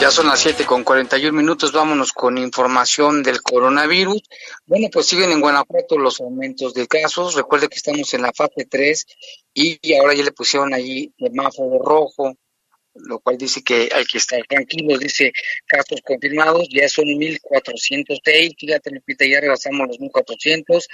Ya 0.06 0.12
son 0.12 0.28
las 0.28 0.40
7 0.42 0.66
con 0.68 0.84
41 0.84 1.36
minutos, 1.36 1.72
vámonos 1.72 2.14
con 2.14 2.38
información 2.38 3.24
del 3.24 3.42
coronavirus. 3.42 4.22
Bueno, 4.68 4.88
pues 4.94 5.08
siguen 5.08 5.32
en 5.32 5.42
Guanajuato 5.42 5.98
los 5.98 6.22
aumentos 6.22 6.76
de 6.76 6.86
casos. 6.86 7.34
Recuerde 7.34 7.70
que 7.70 7.78
estamos 7.78 8.14
en 8.14 8.22
la 8.22 8.32
fase 8.32 8.68
3 8.70 9.04
y 9.56 9.96
ahora 9.96 10.14
ya 10.14 10.24
le 10.24 10.32
pusieron 10.32 10.76
allí 10.76 11.12
el 11.18 11.32
semáforo 11.32 11.80
rojo, 11.84 12.38
lo 12.94 13.18
cual 13.18 13.40
dice 13.40 13.64
que 13.64 13.90
hay 13.92 14.06
que 14.06 14.20
estar 14.20 14.40
tranquilos. 14.48 15.00
Dice 15.00 15.34
casos 15.66 16.00
confirmados, 16.06 16.68
ya 16.70 16.88
son 16.88 17.06
1.406, 17.06 18.56
fíjate, 18.60 18.92
Lupita, 18.92 19.26
ya 19.26 19.42
rebasamos 19.42 19.88
los 19.88 19.98
1.400. 19.98 20.86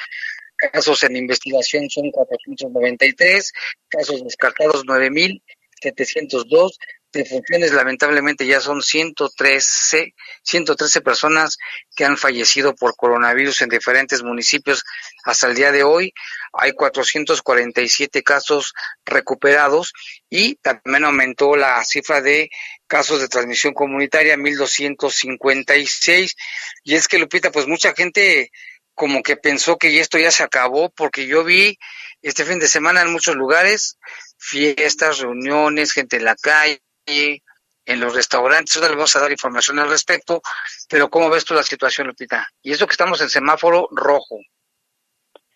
Casos 0.56 1.04
en 1.04 1.18
investigación 1.18 1.90
son 1.90 2.12
493, 2.12 3.52
casos 3.90 4.24
descartados 4.24 4.86
9.702, 4.86 6.78
defunciones 7.12 7.74
lamentablemente 7.74 8.46
ya 8.46 8.60
son 8.60 8.82
113, 8.82 10.14
113 10.44 11.02
personas 11.02 11.58
que 11.96 12.06
han 12.06 12.18
fallecido 12.18 12.76
por 12.76 12.96
coronavirus 12.96 13.62
en 13.62 13.70
diferentes 13.70 14.24
municipios 14.24 14.84
hasta 15.24 15.48
el 15.48 15.56
día 15.56 15.72
de 15.72 15.84
hoy. 15.84 16.14
Hay 16.54 16.74
447 16.74 18.24
casos 18.24 18.74
recuperados 19.06 19.94
y 20.30 20.56
también 20.56 21.06
aumentó 21.06 21.56
la 21.56 21.84
cifra 21.84 22.22
de 22.22 22.50
casos 22.88 23.22
de 23.22 23.28
transmisión 23.28 23.74
comunitaria 23.74 24.38
1256 24.38 26.36
y 26.84 26.96
es 26.96 27.08
que 27.08 27.20
Lupita 27.20 27.52
pues 27.52 27.68
mucha 27.68 27.94
gente 27.94 28.52
como 28.94 29.24
que 29.24 29.38
pensó 29.38 29.78
que 29.78 30.00
esto 30.00 30.18
ya 30.18 30.32
se 30.32 30.44
acabó 30.44 30.90
porque 30.90 31.26
yo 31.26 31.44
vi 31.44 31.78
este 32.22 32.46
fin 32.46 32.60
de 32.60 32.68
semana 32.68 33.02
en 33.02 33.12
muchos 33.12 33.36
lugares 33.36 33.98
fiestas, 34.38 35.20
reuniones, 35.20 35.94
gente 35.94 36.18
en 36.18 36.26
la 36.26 36.36
calle, 36.36 36.82
en 37.06 38.00
los 38.00 38.16
restaurantes, 38.16 38.76
ahora 38.76 38.90
le 38.90 38.96
vamos 38.96 39.16
a 39.16 39.20
dar 39.20 39.32
información 39.32 39.80
al 39.80 39.90
respecto, 39.90 40.42
pero 40.90 41.10
¿cómo 41.10 41.30
ves 41.30 41.46
tú 41.46 41.54
la 41.54 41.64
situación, 41.64 42.08
Lupita? 42.08 42.48
Y 42.62 42.72
eso 42.72 42.88
que 42.88 42.94
estamos 42.94 43.22
en 43.22 43.30
semáforo 43.30 43.88
rojo. 43.92 44.40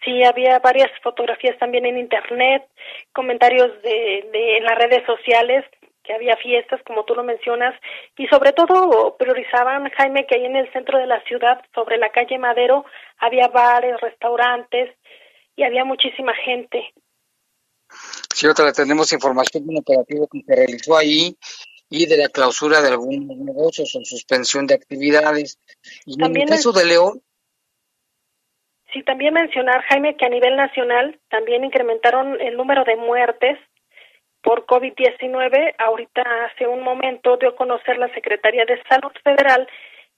Sí, 0.04 0.24
había 0.24 0.60
varias 0.60 0.92
fotografías 1.02 1.58
también 1.58 1.86
en 1.86 1.98
internet, 1.98 2.64
comentarios 3.12 3.82
de, 3.82 4.30
de 4.32 4.58
en 4.58 4.64
las 4.64 4.78
redes 4.78 5.04
sociales 5.06 5.66
que 6.04 6.14
había 6.14 6.38
fiestas, 6.38 6.82
como 6.84 7.04
tú 7.04 7.16
lo 7.16 7.24
mencionas, 7.24 7.74
y 8.16 8.28
sobre 8.28 8.54
todo 8.54 9.18
priorizaban, 9.18 9.90
Jaime, 9.90 10.28
que 10.28 10.36
ahí 10.36 10.46
en 10.46 10.56
el 10.56 10.72
centro 10.72 11.00
de 11.00 11.08
la 11.08 11.20
ciudad, 11.24 11.64
sobre 11.74 11.98
la 11.98 12.10
calle 12.10 12.38
Madero, 12.38 12.86
había 13.18 13.48
bares, 13.48 14.00
restaurantes, 14.02 14.96
y 15.56 15.64
había 15.64 15.86
muchísima 15.86 16.34
gente. 16.34 16.94
Sí, 18.36 18.48
otra 18.48 18.74
tenemos 18.74 19.14
información 19.14 19.66
de 19.66 19.70
un 19.70 19.78
operativo 19.78 20.28
que 20.28 20.42
se 20.46 20.54
realizó 20.54 20.98
ahí 20.98 21.38
y 21.90 22.06
de 22.06 22.18
la 22.18 22.28
clausura 22.28 22.82
de 22.82 22.90
algunos 22.90 23.38
negocios 23.38 23.96
o 23.96 24.04
suspensión 24.04 24.68
de 24.68 24.76
actividades. 24.76 25.58
Y 26.06 26.18
también 26.18 26.50
en 26.50 26.54
el 26.54 26.58
caso 26.58 26.74
de 26.74 26.84
León. 26.84 27.22
Sí, 28.92 29.04
también 29.04 29.34
mencionar, 29.34 29.84
Jaime, 29.84 30.18
que 30.18 30.26
a 30.26 30.30
nivel 30.30 30.58
nacional 30.58 31.18
también 31.30 31.64
incrementaron 31.64 32.42
el 32.42 32.58
número 32.58 32.84
de 32.84 32.98
muertes 32.98 33.58
por 34.42 34.66
COVID-19. 34.66 35.76
Ahorita, 35.78 36.24
hace 36.52 36.68
un 36.68 36.84
momento, 36.84 37.38
dio 37.38 37.52
a 37.52 37.56
conocer 37.56 37.98
la 37.98 38.14
Secretaría 38.14 38.66
de 38.66 38.84
Salud 38.90 39.14
Federal 39.24 39.66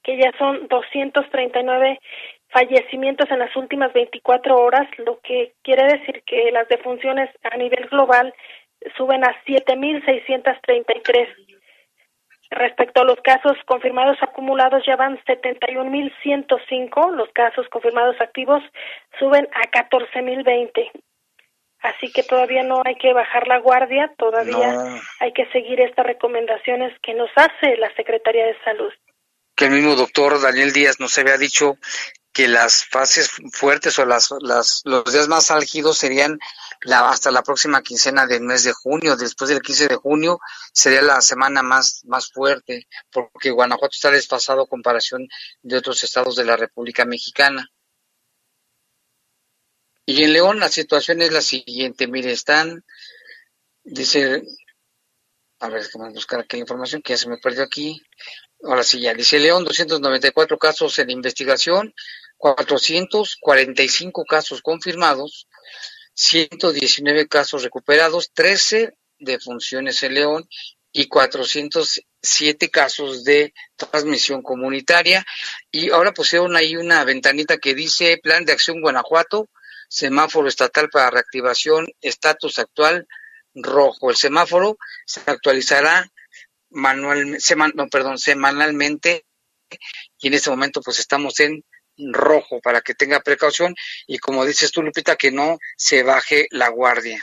que 0.02 0.18
ya 0.18 0.32
son 0.40 0.68
239 0.70 2.00
fallecimientos 2.50 3.30
en 3.30 3.40
las 3.40 3.56
últimas 3.56 3.94
24 3.94 4.58
horas, 4.58 4.88
lo 4.98 5.20
que 5.22 5.54
quiere 5.64 5.98
decir 5.98 6.24
que 6.26 6.52
las 6.52 6.68
defunciones 6.68 7.30
a 7.44 7.58
nivel 7.58 7.88
global 7.90 8.34
suben 8.96 9.24
a 9.24 9.36
7.633. 9.46 11.28
Respecto 12.50 13.02
a 13.02 13.06
los 13.06 13.20
casos 13.22 13.58
confirmados 13.66 14.18
acumulados, 14.22 14.82
ya 14.86 14.96
van 14.96 15.20
71.105. 15.26 17.12
Los 17.12 17.30
casos 17.34 17.68
confirmados 17.70 18.16
activos 18.22 18.64
suben 19.20 19.50
a 19.54 19.64
14.020. 19.70 20.92
Así 21.82 22.12
que 22.12 22.24
todavía 22.24 22.64
no 22.64 22.82
hay 22.86 22.96
que 22.96 23.14
bajar 23.14 23.48
la 23.48 23.60
guardia, 23.60 24.12
todavía 24.18 25.00
hay 25.20 25.32
que 25.34 25.46
seguir 25.52 25.80
estas 25.80 26.06
recomendaciones 26.06 26.98
que 27.04 27.14
nos 27.14 27.30
hace 27.36 27.78
la 27.78 27.94
Secretaría 27.96 28.48
de 28.48 28.58
Salud. 28.64 28.92
Que 29.56 29.66
el 29.66 29.72
mismo 29.72 29.96
doctor 29.96 30.42
Daniel 30.42 30.74
Díaz 30.74 31.00
nos 31.00 31.18
había 31.18 31.38
dicho 31.38 31.78
que 32.38 32.48
las 32.48 32.86
fases 32.86 33.32
fuertes 33.52 33.98
o 33.98 34.06
las, 34.06 34.30
las, 34.42 34.84
los 34.86 35.12
días 35.12 35.28
más 35.28 35.50
álgidos 35.50 35.98
serían 35.98 36.38
la, 36.82 37.10
hasta 37.10 37.32
la 37.32 37.42
próxima 37.42 37.82
quincena 37.82 38.28
del 38.28 38.44
mes 38.44 38.64
de 38.64 38.74
junio. 38.74 39.16
Después 39.16 39.50
del 39.50 39.64
15 39.64 39.88
de 39.88 39.96
junio 39.96 40.40
sería 40.72 41.02
la 41.02 41.20
semana 41.22 41.64
más, 41.64 42.04
más 42.06 42.32
fuerte, 42.32 42.88
porque 43.12 43.50
Guanajuato 43.50 43.96
está 43.96 44.12
desfasado 44.12 44.62
a 44.62 44.68
comparación 44.68 45.28
de 45.64 45.78
otros 45.78 46.04
estados 46.04 46.36
de 46.36 46.46
la 46.46 46.56
República 46.56 47.06
Mexicana. 47.06 47.68
Y 50.06 50.24
en 50.24 50.34
León 50.34 50.60
la 50.60 50.70
situación 50.70 51.24
es 51.24 51.32
la 51.34 51.42
siguiente, 51.42 52.06
mire, 52.06 52.34
están, 52.34 52.86
dice, 53.84 54.44
a 55.58 55.70
ver, 55.70 55.90
que 55.90 55.98
me 55.98 56.12
buscar 56.12 56.42
aquí 56.42 56.58
la 56.58 56.62
información 56.62 57.02
que 57.02 57.14
ya 57.14 57.18
se 57.18 57.30
me 57.30 57.40
perdió 57.40 57.64
aquí. 57.64 58.00
Ahora 58.64 58.84
sí, 58.84 59.02
ya 59.02 59.16
dice 59.16 59.40
León, 59.40 59.64
294 59.64 60.60
casos 60.60 61.00
en 61.00 61.10
investigación, 61.10 61.96
445 62.38 64.26
casos 64.26 64.62
confirmados, 64.62 65.48
119 66.14 67.28
casos 67.28 67.64
recuperados, 67.64 68.32
13 68.34 68.94
defunciones 69.20 70.02
en 70.04 70.14
León 70.14 70.50
y 70.92 71.08
407 71.08 72.70
casos 72.70 73.24
de 73.24 73.54
transmisión 73.76 74.42
comunitaria. 74.42 75.26
Y 75.72 75.92
ahora 75.92 76.14
pusieron 76.14 76.56
ahí 76.56 76.76
una 76.76 77.04
ventanita 77.04 77.58
que 77.58 77.76
dice 77.76 78.20
Plan 78.22 78.46
de 78.46 78.54
Acción 78.54 78.82
Guanajuato, 78.82 79.50
semáforo 79.90 80.48
estatal 80.48 80.90
para 80.90 81.12
reactivación, 81.12 81.88
estatus 82.02 82.60
actual 82.60 83.08
rojo. 83.54 84.10
El 84.10 84.16
semáforo 84.16 84.78
se 85.06 85.22
actualizará 85.26 86.12
manualmente, 86.70 87.56
no, 87.76 87.88
perdón, 87.90 88.18
semanalmente 88.18 89.26
y 90.20 90.28
en 90.28 90.34
este 90.34 90.50
momento 90.50 90.82
pues 90.82 91.00
estamos 91.00 91.40
en 91.40 91.64
rojo 91.98 92.60
para 92.62 92.82
que 92.82 92.94
tenga 92.94 93.22
precaución 93.22 93.76
y 94.06 94.18
como 94.20 94.46
dices 94.46 94.72
tú, 94.72 94.82
Lupita, 94.82 95.16
que 95.16 95.32
no 95.32 95.58
se 95.76 96.04
baje 96.04 96.48
la 96.52 96.70
guardia. 96.70 97.22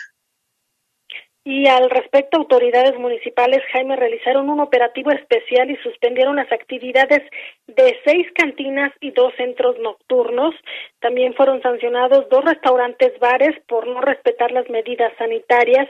Y 1.46 1.68
al 1.68 1.90
respecto, 1.90 2.38
autoridades 2.38 2.98
municipales, 2.98 3.60
Jaime, 3.70 3.96
realizaron 3.96 4.48
un 4.48 4.60
operativo 4.60 5.10
especial 5.10 5.70
y 5.70 5.76
suspendieron 5.76 6.36
las 6.36 6.50
actividades 6.50 7.20
de 7.66 7.98
seis 8.02 8.26
cantinas 8.34 8.90
y 9.02 9.10
dos 9.10 9.34
centros 9.36 9.78
nocturnos. 9.78 10.54
También 11.00 11.34
fueron 11.34 11.60
sancionados 11.60 12.30
dos 12.30 12.46
restaurantes 12.46 13.12
bares 13.18 13.60
por 13.68 13.86
no 13.86 14.00
respetar 14.00 14.52
las 14.52 14.70
medidas 14.70 15.12
sanitarias. 15.18 15.86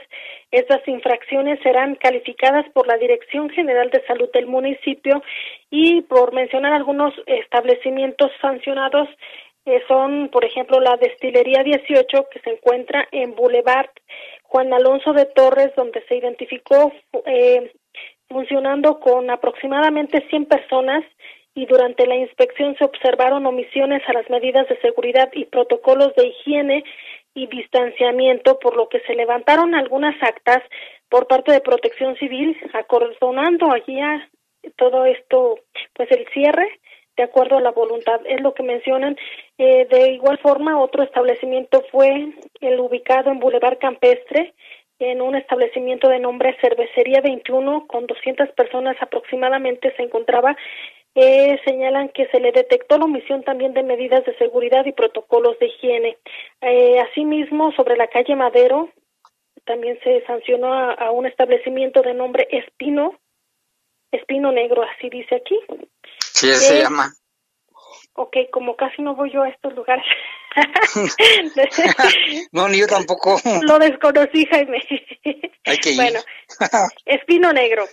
Estas 0.51 0.85
infracciones 0.89 1.57
serán 1.63 1.95
calificadas 1.95 2.65
por 2.73 2.85
la 2.85 2.97
Dirección 2.97 3.49
General 3.49 3.89
de 3.91 4.05
Salud 4.07 4.29
del 4.33 4.47
municipio 4.47 5.23
y 5.69 6.01
por 6.01 6.33
mencionar 6.33 6.73
algunos 6.73 7.13
establecimientos 7.27 8.29
sancionados 8.41 9.07
eh, 9.67 9.81
son, 9.87 10.29
por 10.29 10.45
ejemplo, 10.45 10.79
la 10.79 10.95
Destilería 10.97 11.63
18 11.63 12.27
que 12.29 12.39
se 12.41 12.51
encuentra 12.51 13.07
en 13.11 13.33
Boulevard 13.33 13.89
Juan 14.55 14.71
Alonso 14.71 15.11
de 15.11 15.25
Torres, 15.25 15.73
donde 15.75 16.01
se 16.07 16.15
identificó 16.15 16.93
eh, 17.25 17.73
funcionando 18.29 19.01
con 19.01 19.29
aproximadamente 19.29 20.25
100 20.29 20.45
personas 20.45 21.03
y 21.53 21.65
durante 21.65 22.07
la 22.07 22.15
inspección 22.15 22.73
se 22.77 22.85
observaron 22.85 23.45
omisiones 23.45 24.01
a 24.07 24.13
las 24.13 24.29
medidas 24.29 24.65
de 24.69 24.79
seguridad 24.79 25.29
y 25.33 25.43
protocolos 25.43 26.15
de 26.15 26.27
higiene 26.27 26.85
y 27.33 27.47
distanciamiento, 27.47 28.57
por 28.59 28.77
lo 28.77 28.87
que 28.87 29.01
se 29.01 29.13
levantaron 29.13 29.75
algunas 29.75 30.15
actas 30.23 30.63
por 31.09 31.27
parte 31.27 31.51
de 31.51 31.59
Protección 31.59 32.15
Civil, 32.15 32.57
acordonando 32.71 33.73
allí 33.73 33.99
todo 34.77 35.05
esto, 35.05 35.59
pues 35.95 36.09
el 36.11 36.25
cierre 36.33 36.79
de 37.17 37.23
acuerdo 37.23 37.57
a 37.57 37.61
la 37.61 37.71
voluntad, 37.71 38.19
es 38.25 38.41
lo 38.41 38.53
que 38.53 38.63
mencionan. 38.63 39.17
Eh, 39.57 39.87
de 39.89 40.11
igual 40.11 40.37
forma, 40.39 40.79
otro 40.79 41.03
establecimiento 41.03 41.83
fue 41.91 42.33
el 42.61 42.79
ubicado 42.79 43.31
en 43.31 43.39
Boulevard 43.39 43.77
Campestre, 43.77 44.53
en 44.99 45.21
un 45.21 45.35
establecimiento 45.35 46.07
de 46.07 46.19
nombre 46.19 46.57
Cervecería 46.61 47.21
21, 47.21 47.87
con 47.87 48.07
200 48.07 48.49
personas 48.51 48.95
aproximadamente 49.01 49.93
se 49.95 50.03
encontraba 50.03 50.55
eh, 51.17 51.57
señalan 51.63 52.09
que 52.09 52.27
se 52.27 52.41
le 52.41 52.51
detectó 52.51 52.97
la 52.97 53.05
omisión 53.05 53.41
también 53.43 53.73
de 53.73 53.83
medidas 53.83 54.25
de 54.25 54.37
seguridad 54.37 54.85
y 54.85 54.91
protocolos 54.91 55.57
de 55.59 55.67
higiene. 55.67 56.17
Eh, 56.59 56.99
asimismo, 56.99 57.71
sobre 57.71 57.95
la 57.95 58.07
calle 58.07 58.35
Madero, 58.35 58.89
también 59.63 59.97
se 60.03 60.25
sancionó 60.25 60.73
a, 60.73 61.11
un 61.11 61.25
establecimiento 61.25 62.01
de 62.01 62.13
nombre 62.13 62.47
Espino, 62.51 63.17
Espino 64.11 64.51
Negro, 64.51 64.83
así 64.83 65.09
dice 65.09 65.35
aquí. 65.35 65.57
Sí, 66.35 66.53
se 66.53 66.81
llama. 66.81 67.13
Ok, 68.17 68.35
como 68.51 68.75
casi 68.75 69.01
no 69.01 69.15
voy 69.15 69.31
yo 69.31 69.43
a 69.43 69.49
estos 69.49 69.73
lugares. 69.73 70.05
no, 72.51 72.67
ni 72.67 72.79
yo 72.79 72.87
tampoco. 72.87 73.37
Lo 73.61 73.79
desconocí, 73.79 74.45
Jaime. 74.45 74.81
Hay 75.65 75.77
que 75.77 75.91
ir. 75.91 75.95
Bueno, 75.95 76.19
Espino 77.05 77.53
Negro. 77.53 77.85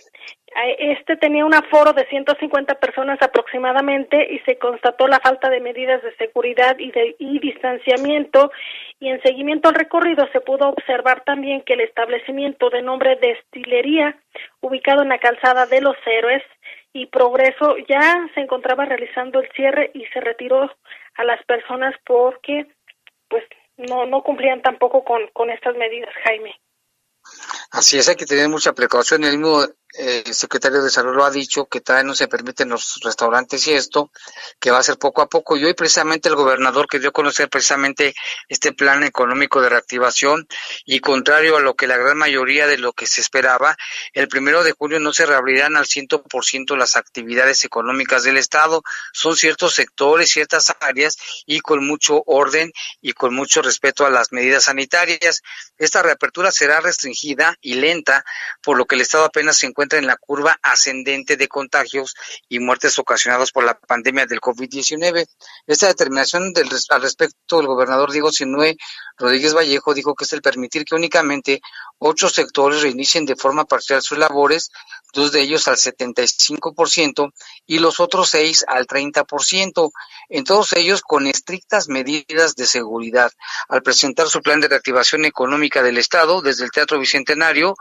Este 0.77 1.17
tenía 1.17 1.45
un 1.45 1.53
aforo 1.53 1.93
de 1.93 2.05
150 2.07 2.75
personas 2.75 3.17
aproximadamente 3.21 4.33
y 4.33 4.39
se 4.39 4.57
constató 4.59 5.07
la 5.07 5.19
falta 5.19 5.49
de 5.49 5.59
medidas 5.59 6.03
de 6.03 6.15
seguridad 6.17 6.77
y, 6.77 6.91
de, 6.91 7.15
y 7.17 7.39
distanciamiento 7.39 8.51
y 8.99 9.09
en 9.09 9.21
seguimiento 9.23 9.69
al 9.69 9.75
recorrido 9.75 10.27
se 10.31 10.41
pudo 10.41 10.69
observar 10.69 11.23
también 11.23 11.63
que 11.63 11.73
el 11.73 11.81
establecimiento 11.81 12.69
de 12.69 12.83
nombre 12.83 13.17
Destilería, 13.19 14.15
ubicado 14.61 15.01
en 15.01 15.09
la 15.09 15.17
calzada 15.17 15.65
de 15.65 15.81
los 15.81 15.95
Héroes 16.05 16.43
y 16.93 17.07
Progreso, 17.07 17.77
ya 17.89 18.29
se 18.35 18.41
encontraba 18.41 18.85
realizando 18.85 19.39
el 19.39 19.51
cierre 19.51 19.91
y 19.93 20.05
se 20.05 20.21
retiró 20.21 20.71
a 21.15 21.23
las 21.23 21.43
personas 21.45 21.95
porque 22.05 22.67
pues 23.27 23.43
no, 23.77 24.05
no 24.05 24.21
cumplían 24.21 24.61
tampoco 24.61 25.03
con, 25.03 25.27
con 25.33 25.49
estas 25.49 25.75
medidas, 25.75 26.13
Jaime. 26.23 26.55
Así 27.73 27.97
es, 27.97 28.07
hay 28.07 28.15
que 28.15 28.27
tener 28.27 28.49
mucha 28.49 28.73
precaución. 28.73 29.23
El 29.23 29.39
mismo 29.39 29.67
el 29.93 30.33
secretario 30.33 30.81
de 30.81 30.89
Salud 30.89 31.13
lo 31.15 31.23
ha 31.23 31.29
dicho, 31.29 31.65
que 31.65 31.79
todavía 31.79 32.07
no 32.07 32.15
se 32.15 32.27
permiten 32.27 32.69
los 32.69 32.99
restaurantes 33.03 33.67
y 33.67 33.73
esto, 33.73 34.11
que 34.59 34.71
va 34.71 34.79
a 34.79 34.83
ser 34.83 34.97
poco 34.97 35.21
a 35.21 35.29
poco. 35.29 35.55
Y 35.55 35.63
hoy 35.65 35.75
precisamente 35.75 36.29
el 36.29 36.35
gobernador 36.35 36.87
que 36.87 36.99
dio 36.99 37.09
a 37.09 37.13
conocer 37.13 37.47
precisamente 37.47 38.15
este 38.49 38.73
plan 38.73 39.03
económico 39.03 39.61
de 39.61 39.69
reactivación 39.69 40.47
y 40.85 40.99
contrario 40.99 41.57
a 41.57 41.61
lo 41.61 41.75
que 41.75 41.85
la 41.85 41.97
gran 41.97 42.17
mayoría 42.17 42.65
de 42.65 42.79
lo 42.79 42.93
que 42.93 43.05
se 43.05 43.21
esperaba, 43.21 43.77
el 44.13 44.27
primero 44.27 44.63
de 44.63 44.71
junio 44.71 44.99
no 44.99 45.13
se 45.13 45.27
reabrirán 45.27 45.75
al 45.75 45.85
ciento 45.85 46.23
por 46.23 46.43
ciento 46.43 46.75
las 46.75 46.95
actividades 46.95 47.63
económicas 47.63 48.23
del 48.23 48.37
Estado. 48.37 48.81
Son 49.13 49.35
ciertos 49.35 49.75
sectores, 49.75 50.31
ciertas 50.31 50.73
áreas 50.79 51.17
y 51.45 51.59
con 51.59 51.85
mucho 51.85 52.23
orden 52.25 52.71
y 52.99 53.13
con 53.13 53.35
mucho 53.35 53.61
respeto 53.61 54.07
a 54.07 54.09
las 54.09 54.31
medidas 54.31 54.63
sanitarias. 54.63 55.43
Esta 55.77 56.01
reapertura 56.01 56.51
será 56.51 56.81
restringida 56.81 57.57
y 57.63 57.75
lenta, 57.75 58.23
por 58.61 58.77
lo 58.77 58.85
que 58.85 58.95
el 58.95 59.01
Estado 59.01 59.25
apenas 59.25 59.57
se 59.57 59.65
encuentra 59.65 59.97
en 59.97 60.05
la 60.05 60.17
curva 60.17 60.59
ascendente 60.61 61.37
de 61.37 61.47
contagios 61.47 62.13
y 62.47 62.59
muertes 62.59 62.99
ocasionados 62.99 63.51
por 63.51 63.63
la 63.63 63.79
pandemia 63.79 64.27
del 64.27 64.41
COVID-19. 64.41 65.25
Esta 65.65 65.87
determinación 65.87 66.53
al 66.89 67.01
respecto 67.01 67.57
del 67.57 67.67
gobernador 67.67 68.11
Diego 68.11 68.31
Sinue 68.31 68.77
Rodríguez 69.17 69.55
Vallejo 69.55 69.93
dijo 69.93 70.13
que 70.13 70.25
es 70.25 70.33
el 70.33 70.41
permitir 70.41 70.85
que 70.85 70.95
únicamente 70.95 71.61
ocho 71.99 72.29
sectores 72.29 72.81
reinicien 72.81 73.25
de 73.25 73.35
forma 73.35 73.65
parcial 73.65 74.01
sus 74.01 74.17
labores, 74.17 74.71
dos 75.13 75.31
de 75.31 75.41
ellos 75.41 75.67
al 75.67 75.77
75% 75.77 77.31
y 77.65 77.79
los 77.79 77.99
otros 77.99 78.29
seis 78.29 78.65
al 78.67 78.87
30%, 78.87 79.91
en 80.29 80.43
todos 80.43 80.73
ellos 80.73 81.01
con 81.01 81.27
estrictas 81.27 81.87
medidas 81.87 82.55
de 82.55 82.65
seguridad. 82.65 83.31
Al 83.69 83.83
presentar 83.83 84.27
su 84.27 84.41
plan 84.41 84.59
de 84.59 84.67
reactivación 84.67 85.25
económica 85.25 85.83
del 85.83 85.97
Estado 85.97 86.41
desde 86.41 86.65
el 86.65 86.71
Teatro 86.71 86.99
Bicentenario, 86.99 87.75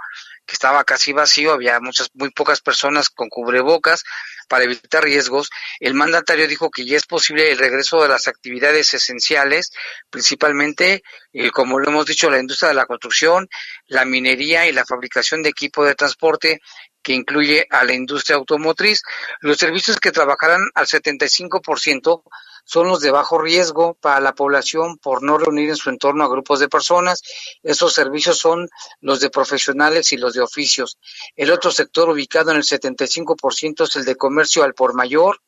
que 0.46 0.54
estaba 0.54 0.84
casi 0.84 1.12
vacío, 1.12 1.52
había 1.52 1.80
muchas, 1.80 2.10
muy 2.14 2.30
pocas 2.30 2.60
personas 2.60 3.08
con 3.08 3.28
cubrebocas 3.28 4.04
para 4.53 4.64
evitar 4.64 5.03
riesgos. 5.03 5.48
El 5.80 5.94
mandatario 5.94 6.46
dijo 6.46 6.70
que 6.70 6.84
ya 6.84 6.98
es 6.98 7.07
posible 7.07 7.50
el 7.50 7.57
regreso 7.57 8.03
de 8.03 8.09
las 8.09 8.28
actividades 8.28 8.92
esenciales, 8.92 9.72
principalmente, 10.11 11.03
eh, 11.32 11.50
como 11.50 11.78
lo 11.78 11.88
hemos 11.88 12.05
dicho, 12.05 12.28
la 12.28 12.38
industria 12.38 12.68
de 12.68 12.74
la 12.74 12.84
construcción, 12.84 13.48
la 13.86 14.05
minería 14.05 14.68
y 14.68 14.72
la 14.72 14.84
fabricación 14.84 15.42
de 15.42 15.48
equipo 15.48 15.86
de 15.86 15.94
transporte, 15.94 16.61
que 17.03 17.14
incluye 17.14 17.66
a 17.70 17.82
la 17.84 17.94
industria 17.94 18.36
automotriz. 18.36 19.00
Los 19.40 19.57
servicios 19.57 19.98
que 19.98 20.12
trabajarán 20.12 20.61
al 20.74 20.86
75% 20.86 22.22
son 22.64 22.88
los 22.88 23.00
de 23.00 23.10
bajo 23.10 23.38
riesgo 23.38 23.94
para 23.94 24.20
la 24.20 24.34
población 24.34 24.98
por 24.98 25.22
no 25.22 25.38
reunir 25.38 25.70
en 25.70 25.76
su 25.76 25.90
entorno 25.90 26.24
a 26.24 26.28
grupos 26.28 26.60
de 26.60 26.68
personas. 26.68 27.22
Esos 27.62 27.92
servicios 27.92 28.38
son 28.38 28.68
los 29.00 29.20
de 29.20 29.30
profesionales 29.30 30.12
y 30.12 30.16
los 30.16 30.34
de 30.34 30.40
oficios. 30.40 30.98
El 31.36 31.50
otro 31.50 31.70
sector 31.70 32.08
ubicado 32.08 32.50
en 32.50 32.58
el 32.58 32.62
75% 32.62 33.84
es 33.84 33.96
el 33.96 34.04
de 34.04 34.16
comercio 34.16 34.62
al 34.62 34.74
por 34.74 34.94
mayor, 34.94 35.40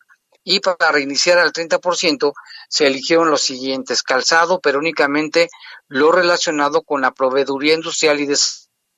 y 0.45 0.61
para 0.61 0.93
reiniciar 0.93 1.39
al 1.39 1.53
30% 1.53 2.33
se 2.69 2.87
eligieron 2.87 3.31
los 3.31 3.41
siguientes, 3.41 4.03
calzado, 4.03 4.61
pero 4.61 4.79
únicamente 4.79 5.49
lo 5.89 6.13
relacionado 6.13 6.83
con 6.83 7.01
la 7.01 7.13
proveeduría 7.13 7.75
industrial 7.75 8.21
y 8.21 8.27
de 8.27 8.37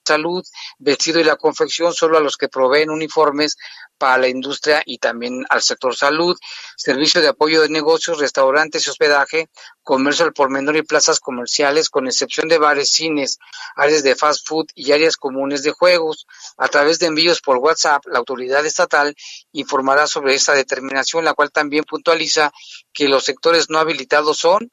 salud, 0.07 0.45
vestido 0.79 1.21
y 1.21 1.25
la 1.25 1.37
confección, 1.37 1.93
solo 1.93 2.17
a 2.17 2.21
los 2.21 2.37
que 2.37 2.49
proveen 2.49 2.91
uniformes 2.91 3.57
para 3.99 4.19
la 4.19 4.29
industria 4.29 4.83
y 4.85 4.99
también 4.99 5.45
al 5.49 5.63
sector 5.63 5.95
salud, 5.97 6.37
servicio 6.77 7.21
de 7.21 7.29
apoyo 7.29 7.63
de 7.63 7.69
negocios, 7.69 8.19
restaurantes 8.19 8.87
y 8.87 8.91
hospedaje, 8.91 9.49
comercio 9.83 10.25
al 10.25 10.33
por 10.33 10.51
menor 10.51 10.77
y 10.77 10.83
plazas 10.83 11.21
comerciales, 11.21 11.91
con 11.91 12.07
excepción 12.07 12.49
de 12.49 12.59
bares, 12.59 12.91
cines, 12.91 13.39
áreas 13.75 14.03
de 14.03 14.15
fast 14.17 14.47
food 14.47 14.67
y 14.75 14.93
áreas 14.93 15.17
comunes 15.17 15.63
de 15.63 15.73
juegos. 15.73 16.27
A 16.57 16.69
través 16.69 16.99
de 16.99 17.07
envíos 17.07 17.41
por 17.41 17.59
WhatsApp, 17.59 18.05
la 18.07 18.19
autoridad 18.19 18.65
estatal 18.67 19.15
informará 19.53 20.07
sobre 20.07 20.35
esta 20.35 20.53
determinación, 20.53 21.25
la 21.25 21.35
cual 21.35 21.51
también 21.51 21.85
puntualiza 21.85 22.53
que 22.93 23.09
los 23.09 23.25
sectores 23.25 23.71
no 23.71 23.79
habilitados 23.79 24.39
son 24.39 24.71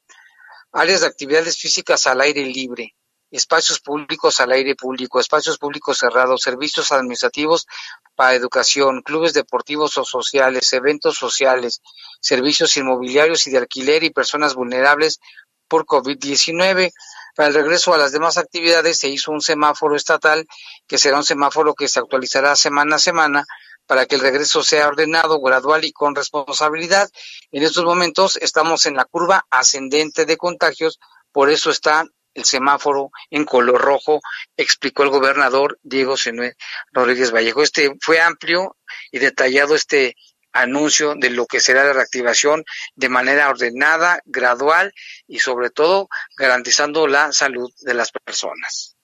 áreas 0.74 1.02
de 1.02 1.08
actividades 1.08 1.58
físicas 1.58 2.08
al 2.08 2.20
aire 2.22 2.44
libre, 2.46 2.96
espacios 3.38 3.80
públicos 3.80 4.40
al 4.40 4.52
aire 4.52 4.76
público, 4.76 5.20
espacios 5.20 5.58
públicos 5.58 5.98
cerrados, 5.98 6.42
servicios 6.42 6.92
administrativos 6.92 7.68
para 8.16 8.36
educación, 8.36 9.02
clubes 9.02 9.34
deportivos 9.34 9.98
o 9.98 10.06
sociales, 10.06 10.72
eventos 10.74 11.16
sociales, 11.16 11.82
servicios 12.22 12.78
inmobiliarios 12.78 13.48
y 13.48 13.52
de 13.52 13.58
alquiler 13.58 14.04
y 14.04 14.12
personas 14.12 14.54
vulnerables 14.54 15.20
por 15.68 15.86
COVID-19. 15.86 16.92
Para 17.36 17.48
el 17.48 17.56
regreso 17.56 17.94
a 17.94 17.98
las 17.98 18.12
demás 18.12 18.38
actividades 18.38 19.00
se 19.00 19.10
hizo 19.10 19.32
un 19.32 19.42
semáforo 19.42 19.96
estatal 19.96 20.46
que 20.88 21.00
será 21.00 21.18
un 21.18 21.24
semáforo 21.24 21.74
que 21.74 21.88
se 21.88 22.00
actualizará 22.00 22.56
semana 22.56 22.98
a 22.98 23.00
semana 23.00 23.46
para 23.88 24.06
que 24.06 24.16
el 24.16 24.22
regreso 24.22 24.64
sea 24.64 24.88
ordenado, 24.88 25.42
gradual 25.42 25.84
y 25.84 25.92
con 25.92 26.16
responsabilidad. 26.16 27.10
En 27.52 27.64
estos 27.64 27.84
momentos 27.84 28.38
estamos 28.38 28.86
en 28.86 28.96
la 28.96 29.06
curva 29.06 29.46
ascendente 29.50 30.26
de 30.26 30.38
contagios, 30.38 31.00
por 31.32 31.50
eso 31.50 31.72
está 31.72 32.06
el 32.34 32.46
semáforo 32.46 33.12
en 33.30 33.46
color 33.46 33.82
rojo, 33.82 34.22
explicó 34.58 35.04
el 35.04 35.10
gobernador 35.10 35.80
Diego 35.84 36.18
Senue 36.18 36.54
Rodríguez 36.92 37.34
Vallejo. 37.34 37.62
Este 37.64 37.92
fue 38.02 38.20
amplio 38.20 38.76
y 39.12 39.20
detallado 39.20 39.76
este 39.76 40.16
anuncio 40.54 41.16
de 41.16 41.32
lo 41.32 41.46
que 41.48 41.60
será 41.60 41.84
la 41.84 41.94
reactivación 41.94 42.64
de 42.96 43.10
manera 43.10 43.50
ordenada, 43.50 44.20
gradual 44.26 44.94
y 45.28 45.40
sobre 45.40 45.72
todo 45.72 46.08
garantizando 46.38 47.08
la 47.08 47.32
salud 47.32 47.72
de 47.82 47.94
las 47.94 48.12
personas. 48.12 48.96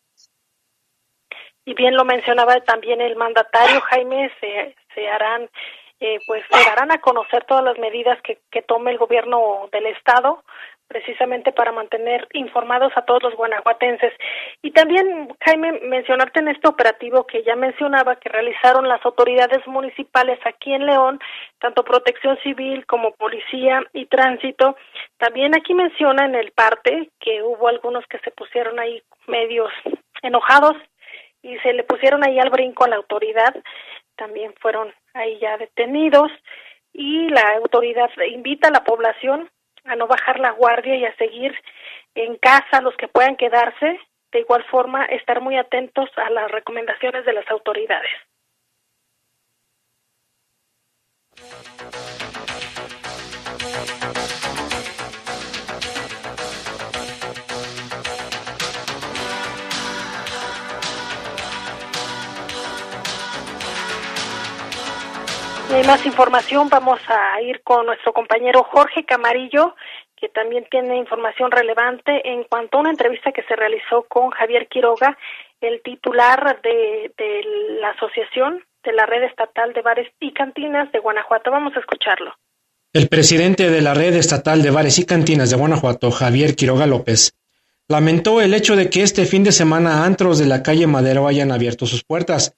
Y 1.66 1.74
bien 1.74 1.96
lo 1.96 2.06
mencionaba 2.06 2.60
también 2.62 3.02
el 3.02 3.16
mandatario 3.16 3.82
Jaime, 3.82 4.32
se, 4.40 4.76
se 4.96 5.08
harán 5.08 5.50
eh, 6.00 6.18
pues 6.26 6.44
se 6.50 6.58
darán 6.64 6.92
a 6.92 7.02
conocer 7.02 7.44
todas 7.44 7.64
las 7.64 7.78
medidas 7.78 8.18
que, 8.22 8.40
que 8.50 8.62
tome 8.62 8.92
el 8.92 8.98
gobierno 8.98 9.68
del 9.72 9.88
estado 9.88 10.46
precisamente 10.90 11.54
para 11.54 11.72
mantener 11.72 12.28
informados 12.34 12.92
a 12.98 13.04
todos 13.04 13.24
los 13.24 13.36
guanajuatenses. 13.36 14.12
Y 14.62 14.72
también, 14.72 15.30
Jaime, 15.46 15.80
mencionarte 15.84 16.42
en 16.42 16.50
este 16.50 16.68
operativo 16.68 17.26
que 17.26 17.44
ya 17.44 17.56
mencionaba 17.56 18.18
que 18.18 18.28
realizaron 18.28 18.90
las 18.90 19.06
autoridades 19.06 19.66
municipales 19.68 20.40
aquí 20.44 20.74
en 20.74 20.86
León, 20.86 21.20
tanto 21.60 21.86
protección 21.86 22.38
civil 22.44 22.86
como 22.88 23.12
policía 23.12 23.82
y 23.94 24.08
tránsito. 24.08 24.76
También 25.18 25.56
aquí 25.56 25.74
menciona 25.74 26.26
en 26.26 26.36
el 26.36 26.52
parte 26.52 27.10
que 27.22 27.42
hubo 27.44 27.70
algunos 27.70 28.06
que 28.08 28.20
se 28.20 28.32
pusieron 28.32 28.80
ahí 28.80 29.02
medios 29.28 29.72
enojados 30.24 30.76
y 31.42 31.58
se 31.60 31.72
le 31.72 31.84
pusieron 31.84 32.26
ahí 32.26 32.38
al 32.40 32.50
brinco 32.50 32.84
a 32.84 32.90
la 32.90 32.98
autoridad 32.98 33.56
también 34.20 34.54
fueron 34.60 34.94
ahí 35.14 35.40
ya 35.40 35.58
detenidos 35.58 36.30
y 36.94 37.30
la 37.30 37.56
autoridad 37.56 38.10
invita 38.30 38.68
a 38.68 38.72
la 38.72 38.84
población 38.84 39.50
a 39.86 39.96
no 39.96 40.08
bajar 40.08 40.40
la 40.40 40.52
guardia 40.52 40.96
y 40.96 41.06
a 41.06 41.16
seguir 41.16 41.56
en 42.16 42.38
casa 42.38 42.82
los 42.82 42.96
que 42.98 43.08
puedan 43.08 43.36
quedarse, 43.36 44.00
de 44.32 44.40
igual 44.40 44.64
forma 44.66 45.06
estar 45.06 45.42
muy 45.42 45.58
atentos 45.58 46.10
a 46.18 46.30
las 46.30 46.52
recomendaciones 46.52 47.26
de 47.26 47.34
las 47.34 47.50
autoridades. 47.50 48.12
Hay 65.72 65.84
más 65.84 66.06
información, 66.06 66.68
vamos 66.70 67.00
a 67.08 67.42
ir 67.42 67.62
con 67.64 67.86
nuestro 67.86 68.12
compañero 68.14 68.64
Jorge 68.64 69.06
Camarillo, 69.06 69.76
que 70.16 70.30
también 70.30 70.66
tiene 70.70 70.98
información 70.98 71.52
relevante 71.52 72.28
en 72.28 72.44
cuanto 72.44 72.78
a 72.78 72.82
una 72.82 72.90
entrevista 72.90 73.32
que 73.32 73.44
se 73.44 73.56
realizó 73.56 74.04
con 74.08 74.30
Javier 74.32 74.68
Quiroga, 74.68 75.18
el 75.62 75.82
titular 75.84 76.60
de, 76.62 77.12
de 77.18 77.42
la 77.82 77.90
Asociación 77.90 78.64
de 78.84 78.94
la 78.94 79.06
Red 79.06 79.24
Estatal 79.24 79.74
de 79.74 79.82
Bares 79.82 80.08
y 80.20 80.34
Cantinas 80.34 80.92
de 80.92 81.00
Guanajuato. 81.00 81.52
Vamos 81.52 81.76
a 81.76 81.80
escucharlo. 81.80 82.34
El 82.92 83.08
presidente 83.08 83.70
de 83.70 83.82
la 83.82 83.94
Red 83.94 84.16
Estatal 84.16 84.64
de 84.64 84.72
Bares 84.72 84.98
y 84.98 85.06
Cantinas 85.06 85.52
de 85.52 85.58
Guanajuato, 85.58 86.10
Javier 86.10 86.56
Quiroga 86.56 86.88
López, 86.88 87.34
lamentó 87.88 88.42
el 88.42 88.54
hecho 88.54 88.76
de 88.76 88.90
que 88.90 89.04
este 89.04 89.26
fin 89.26 89.44
de 89.44 89.52
semana 89.52 90.06
antros 90.06 90.40
de 90.40 90.48
la 90.48 90.64
calle 90.64 90.88
Madero 90.88 91.28
hayan 91.28 91.52
abierto 91.52 91.86
sus 91.86 92.04
puertas 92.04 92.56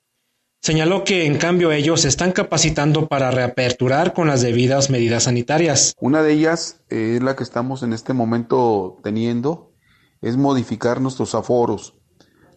Señaló 0.63 1.03
que 1.03 1.25
en 1.25 1.39
cambio 1.39 1.71
ellos 1.71 2.01
se 2.01 2.07
están 2.07 2.33
capacitando 2.33 3.07
para 3.07 3.31
reaperturar 3.31 4.13
con 4.13 4.27
las 4.27 4.41
debidas 4.41 4.91
medidas 4.91 5.23
sanitarias. 5.23 5.95
Una 5.99 6.21
de 6.21 6.33
ellas 6.33 6.81
es 6.89 7.23
la 7.23 7.35
que 7.35 7.41
estamos 7.41 7.81
en 7.81 7.93
este 7.93 8.13
momento 8.13 8.99
teniendo, 9.01 9.71
es 10.21 10.37
modificar 10.37 11.01
nuestros 11.01 11.33
aforos. 11.33 11.95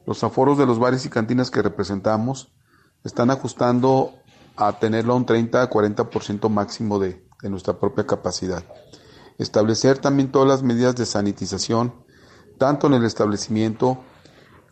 Los 0.07 0.23
aforos 0.23 0.59
de 0.59 0.67
los 0.67 0.79
bares 0.79 1.07
y 1.07 1.09
cantinas 1.09 1.51
que 1.51 1.63
representamos 1.63 2.53
están 3.05 3.31
ajustando 3.31 4.13
a 4.57 4.79
tenerlo 4.79 5.15
a 5.15 5.17
un 5.17 5.25
30 5.25 5.63
a 5.63 5.71
40% 5.71 6.51
máximo 6.51 6.99
de, 6.99 7.25
nuestra 7.45 7.81
propia 7.81 8.07
capacidad. 8.07 8.65
Establecer 9.39 9.97
también 9.97 10.31
todas 10.31 10.47
las 10.47 10.63
medidas 10.63 10.95
de 10.95 11.07
sanitización, 11.07 11.95
tanto 12.59 12.87
en 12.87 12.93
el 12.93 13.05
establecimiento 13.07 14.05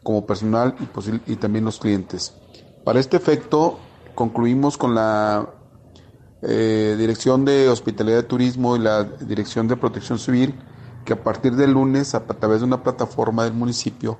como 0.02 0.26
personal 0.26 0.76
y 1.26 1.36
también 1.36 1.64
los 1.64 1.78
clientes 1.78 2.34
para 2.84 3.00
este 3.00 3.16
efecto, 3.16 3.78
concluimos 4.14 4.76
con 4.76 4.94
la 4.94 5.48
eh, 6.42 6.96
Dirección 6.98 7.44
de 7.44 7.68
Hospitalidad 7.68 8.16
de 8.16 8.22
Turismo 8.24 8.76
y 8.76 8.80
la 8.80 9.04
Dirección 9.04 9.68
de 9.68 9.76
Protección 9.76 10.18
Civil 10.18 10.54
que 11.04 11.12
a 11.14 11.22
partir 11.22 11.56
del 11.56 11.72
lunes, 11.72 12.14
a 12.14 12.24
través 12.26 12.60
de 12.60 12.66
una 12.66 12.82
plataforma 12.82 13.44
del 13.44 13.54
municipio, 13.54 14.18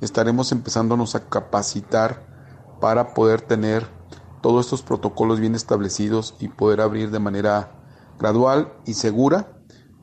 estaremos 0.00 0.52
empezándonos 0.52 1.14
a 1.14 1.28
capacitar 1.28 2.26
para 2.80 3.14
poder 3.14 3.40
tener 3.40 3.86
todos 4.42 4.66
estos 4.66 4.82
protocolos 4.82 5.40
bien 5.40 5.54
establecidos 5.54 6.34
y 6.40 6.48
poder 6.48 6.80
abrir 6.80 7.10
de 7.10 7.18
manera 7.18 7.72
gradual 8.18 8.72
y 8.84 8.94
segura 8.94 9.53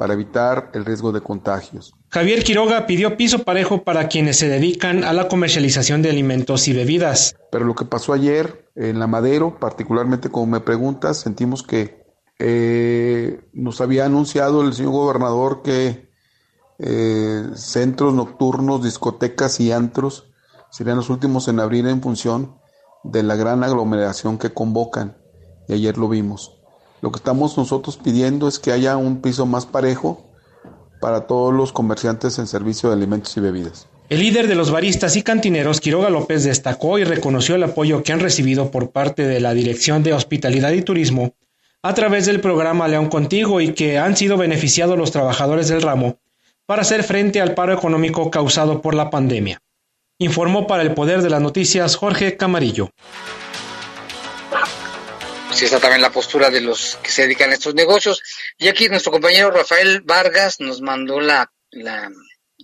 para 0.02 0.16
evitar 0.16 0.72
el 0.74 0.84
riesgo 0.84 1.12
de 1.12 1.22
contagios. 1.22 1.94
Javier 2.10 2.44
Quiroga 2.44 2.88
pidió 2.88 3.18
piso 3.18 3.44
parejo 3.44 3.84
para 3.84 4.08
quienes 4.08 4.36
se 4.38 4.50
dedican 4.50 5.04
a 5.04 5.14
la 5.14 5.28
comercialización 5.28 6.02
de 6.02 6.10
alimentos 6.10 6.68
y 6.68 6.74
bebidas. 6.74 7.36
Pero 7.52 7.66
lo 7.66 7.76
que 7.76 7.86
pasó 7.86 8.12
ayer 8.12 8.68
en 8.74 8.98
la 8.98 9.06
Madero, 9.06 9.60
particularmente 9.60 10.30
como 10.30 10.48
me 10.54 10.60
preguntas, 10.60 11.20
sentimos 11.20 11.62
que 11.62 12.04
eh, 12.40 13.42
nos 13.54 13.80
había 13.80 14.08
anunciado 14.08 14.64
el 14.64 14.74
señor 14.74 14.94
gobernador 14.94 15.62
que 15.62 16.10
eh, 16.80 17.44
centros 17.54 18.12
nocturnos, 18.16 18.84
discotecas 18.84 19.60
y 19.60 19.72
antros 19.72 20.32
serían 20.72 20.98
los 20.98 21.12
últimos 21.12 21.48
en 21.48 21.60
abrir 21.60 21.86
en 21.86 22.02
función 22.02 22.56
de 23.04 23.22
la 23.22 23.36
gran 23.36 23.64
aglomeración 23.64 24.40
que 24.40 24.52
convocan. 24.52 25.16
Y 25.68 25.74
ayer 25.74 26.00
lo 26.00 26.10
vimos. 26.10 26.61
Lo 27.02 27.12
que 27.12 27.18
estamos 27.18 27.58
nosotros 27.58 27.98
pidiendo 27.98 28.48
es 28.48 28.60
que 28.60 28.72
haya 28.72 28.96
un 28.96 29.22
piso 29.22 29.46
más 29.46 29.66
parejo 29.66 30.24
para 31.00 31.22
todos 31.22 31.54
los 31.54 31.74
comerciantes 31.74 32.38
en 32.38 32.46
servicio 32.46 32.90
de 32.90 32.96
alimentos 32.96 33.36
y 33.36 33.40
bebidas. 33.40 33.88
El 34.10 34.20
líder 34.20 34.48
de 34.48 34.56
los 34.56 34.72
baristas 34.72 35.16
y 35.16 35.24
cantineros, 35.24 35.82
Quiroga 35.82 36.10
López, 36.10 36.44
destacó 36.44 37.00
y 37.00 37.04
reconoció 37.04 37.56
el 37.56 37.64
apoyo 37.64 38.04
que 38.04 38.14
han 38.14 38.20
recibido 38.20 38.70
por 38.70 38.92
parte 38.92 39.26
de 39.26 39.40
la 39.40 39.54
Dirección 39.54 40.04
de 40.04 40.14
Hospitalidad 40.14 40.72
y 40.74 40.84
Turismo 40.84 41.34
a 41.82 41.94
través 41.96 42.28
del 42.28 42.42
programa 42.42 42.88
León 42.88 43.10
Contigo 43.10 43.62
y 43.62 43.74
que 43.74 43.98
han 43.98 44.16
sido 44.16 44.38
beneficiados 44.38 44.98
los 44.98 45.12
trabajadores 45.12 45.70
del 45.70 45.82
ramo 45.82 46.20
para 46.68 46.84
hacer 46.84 47.04
frente 47.04 47.42
al 47.42 47.56
paro 47.56 47.74
económico 47.74 48.30
causado 48.30 48.82
por 48.82 48.94
la 48.94 49.10
pandemia. 49.10 49.60
Informó 50.20 50.68
para 50.68 50.84
el 50.84 50.94
Poder 50.94 51.24
de 51.24 51.32
las 51.32 51.42
Noticias 51.42 51.96
Jorge 51.96 52.38
Camarillo 52.38 52.92
si 55.54 55.66
está 55.66 55.80
también 55.80 56.02
la 56.02 56.12
postura 56.12 56.50
de 56.50 56.62
los 56.62 56.98
que 57.04 57.12
se 57.12 57.24
dedican 57.24 57.52
a 57.52 57.56
estos 57.56 57.74
negocios. 57.74 58.22
Y 58.58 58.68
aquí 58.68 58.90
nuestro 58.90 59.12
compañero 59.12 59.52
Rafael 59.52 60.02
Vargas 60.02 60.60
nos 60.60 60.82
mandó 60.82 61.20
la, 61.20 61.52
la 61.72 62.10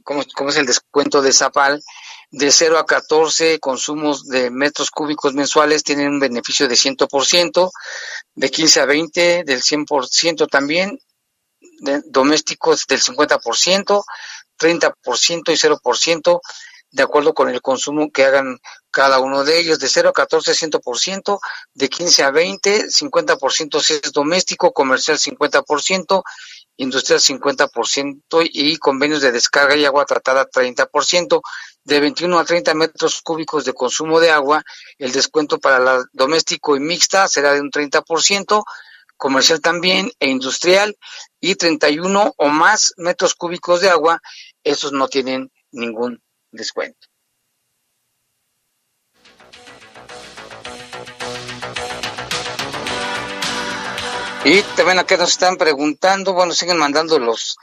¿cómo, 0.04 0.24
cómo 0.36 0.50
es 0.50 0.58
el 0.58 0.66
descuento 0.66 1.22
de 1.22 1.34
Zapal? 1.34 1.84
De 2.30 2.52
0 2.52 2.78
a 2.78 2.86
14 2.86 3.60
consumos 3.60 4.28
de 4.28 4.50
metros 4.50 4.92
cúbicos 4.92 5.34
mensuales 5.34 5.84
tienen 5.84 6.10
un 6.10 6.20
beneficio 6.20 6.68
de 6.68 6.76
100%, 6.76 7.72
de 8.36 8.52
15 8.52 8.80
a 8.82 8.86
20 8.86 9.44
del 9.46 9.62
100% 9.62 10.50
también, 10.50 11.00
domésticos 12.06 12.86
del 12.88 13.02
50%, 13.02 14.04
30% 14.60 15.44
y 15.48 15.56
0% 15.56 16.42
de 16.98 17.04
acuerdo 17.04 17.36
con 17.36 17.48
el 17.48 17.62
consumo 17.62 18.10
que 18.12 18.26
hagan 18.26 18.58
cada 18.90 19.20
uno 19.20 19.44
de 19.44 19.60
ellos, 19.60 19.78
de 19.78 19.88
0 19.88 20.10
a 20.10 20.14
14, 20.14 20.54
100%, 20.54 21.40
de 21.76 21.90
15 21.90 22.24
a 22.24 22.32
20, 22.32 22.88
50% 22.88 23.80
si 23.82 23.94
es 23.94 24.12
doméstico, 24.12 24.74
comercial 24.74 25.20
50%, 25.20 26.24
industrial 26.78 27.20
50% 27.20 28.50
y 28.52 28.78
convenios 28.78 29.22
de 29.22 29.32
descarga 29.32 29.76
y 29.76 29.86
agua 29.86 30.06
tratada 30.06 30.50
30%, 30.50 31.42
de 31.84 32.00
21 32.00 32.40
a 32.40 32.46
30 32.46 32.74
metros 32.74 33.22
cúbicos 33.22 33.64
de 33.64 33.74
consumo 33.74 34.20
de 34.20 34.32
agua, 34.32 34.64
el 34.98 35.12
descuento 35.12 35.60
para 35.60 35.78
la 35.78 36.04
doméstico 36.14 36.76
y 36.76 36.80
mixta 36.80 37.28
será 37.28 37.54
de 37.54 37.62
un 37.62 37.70
30%, 37.70 38.64
comercial 39.18 39.62
también 39.62 40.12
e 40.20 40.30
industrial, 40.30 40.98
y 41.40 41.54
31 41.54 42.34
o 42.36 42.48
más 42.48 42.96
metros 42.98 43.36
cúbicos 43.36 43.82
de 43.82 43.90
agua, 43.90 44.20
esos 44.64 44.92
no 44.94 45.08
tienen 45.08 45.52
ningún 45.72 46.24
descuento. 46.58 47.08
Y 54.44 54.62
también 54.76 55.00
acá 55.00 55.18
nos 55.18 55.32
están 55.32 55.58
preguntando, 55.58 56.34
bueno, 56.34 56.54
siguen 56.54 56.78
mandando 56.78 57.20
los 57.20 57.58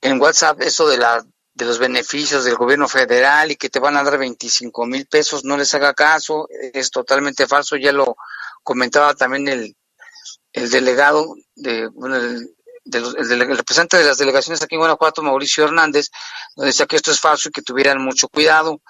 en 0.00 0.20
WhatsApp 0.20 0.60
eso 0.62 0.88
de 0.88 0.98
la 0.98 1.24
de 1.54 1.64
los 1.64 1.78
beneficios 1.78 2.44
del 2.44 2.56
gobierno 2.56 2.88
federal 2.88 3.50
y 3.50 3.56
que 3.56 3.68
te 3.68 3.78
van 3.78 3.96
a 3.96 4.02
dar 4.02 4.18
25 4.18 4.86
mil 4.86 5.06
pesos, 5.06 5.44
no 5.44 5.56
les 5.56 5.74
haga 5.74 5.92
caso, 5.94 6.48
es 6.72 6.90
totalmente 6.90 7.46
falso, 7.46 7.76
ya 7.76 7.92
lo 7.92 8.16
comentaba 8.62 9.14
también 9.14 9.48
el, 9.48 9.76
el 10.52 10.70
delegado 10.70 11.34
de, 11.54 11.88
bueno, 11.88 12.16
el, 12.16 12.54
el, 12.84 13.56
representante 13.56 13.98
de 13.98 14.04
las 14.04 14.18
delegaciones 14.18 14.62
aquí 14.62 14.74
en 14.74 14.80
Guanajuato, 14.80 15.22
Mauricio 15.22 15.64
Hernández, 15.64 16.10
nos 16.56 16.66
decía 16.66 16.86
que 16.86 16.96
esto 16.96 17.10
es 17.10 17.20
falso 17.20 17.48
y 17.48 17.52
que 17.52 17.62
tuvieran 17.62 18.02
mucho 18.02 18.28
cuidado. 18.28 18.80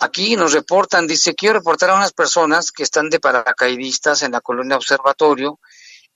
Aquí 0.00 0.36
nos 0.36 0.52
reportan, 0.52 1.06
dice, 1.06 1.34
quiero 1.34 1.58
reportar 1.58 1.90
a 1.90 1.94
unas 1.94 2.12
personas 2.12 2.72
que 2.72 2.82
están 2.82 3.10
de 3.10 3.20
paracaidistas 3.20 4.22
en 4.22 4.32
la 4.32 4.40
colonia 4.40 4.76
Observatorio 4.76 5.60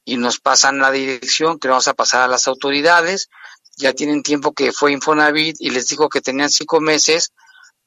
y 0.05 0.17
nos 0.17 0.41
pasan 0.41 0.79
la 0.79 0.91
dirección 0.91 1.59
que 1.59 1.69
vamos 1.69 1.89
a 1.89 1.95
pasar 1.95 2.23
a 2.23 2.29
las 2.29 2.49
autoridades. 2.49 3.29
Ya 3.77 3.93
tienen 3.93 4.23
tiempo 4.23 4.53
que 4.53 4.73
fue 4.73 4.93
Infonavit 4.93 5.57
y 5.59 5.71
les 5.71 5.89
dijo 5.89 6.09
que 6.09 6.23
tenían 6.23 6.51
cinco 6.51 6.81
meses 6.81 7.33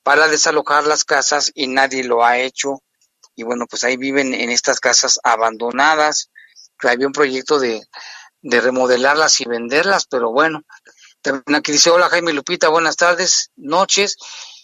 para 0.04 0.28
desalojar 0.28 0.86
las 0.86 1.04
casas 1.04 1.52
y 1.56 1.68
nadie 1.68 2.04
lo 2.04 2.24
ha 2.24 2.38
hecho. 2.38 2.84
Y 3.36 3.44
bueno, 3.44 3.66
pues 3.68 3.84
ahí 3.84 3.98
viven 3.98 4.34
en 4.34 4.50
estas 4.50 4.80
casas 4.80 5.20
abandonadas. 5.24 6.30
Había 6.82 7.08
un 7.08 7.14
proyecto 7.14 7.60
de 7.60 7.82
de 8.42 8.62
remodelarlas 8.62 9.42
y 9.42 9.46
venderlas, 9.46 10.06
pero 10.06 10.32
bueno. 10.32 10.64
También 11.22 11.56
aquí 11.56 11.72
dice, 11.72 11.90
hola 11.90 12.10
Jaime 12.10 12.34
Lupita, 12.34 12.70
buenas 12.70 12.96
tardes, 12.96 13.52
noches. 13.58 14.18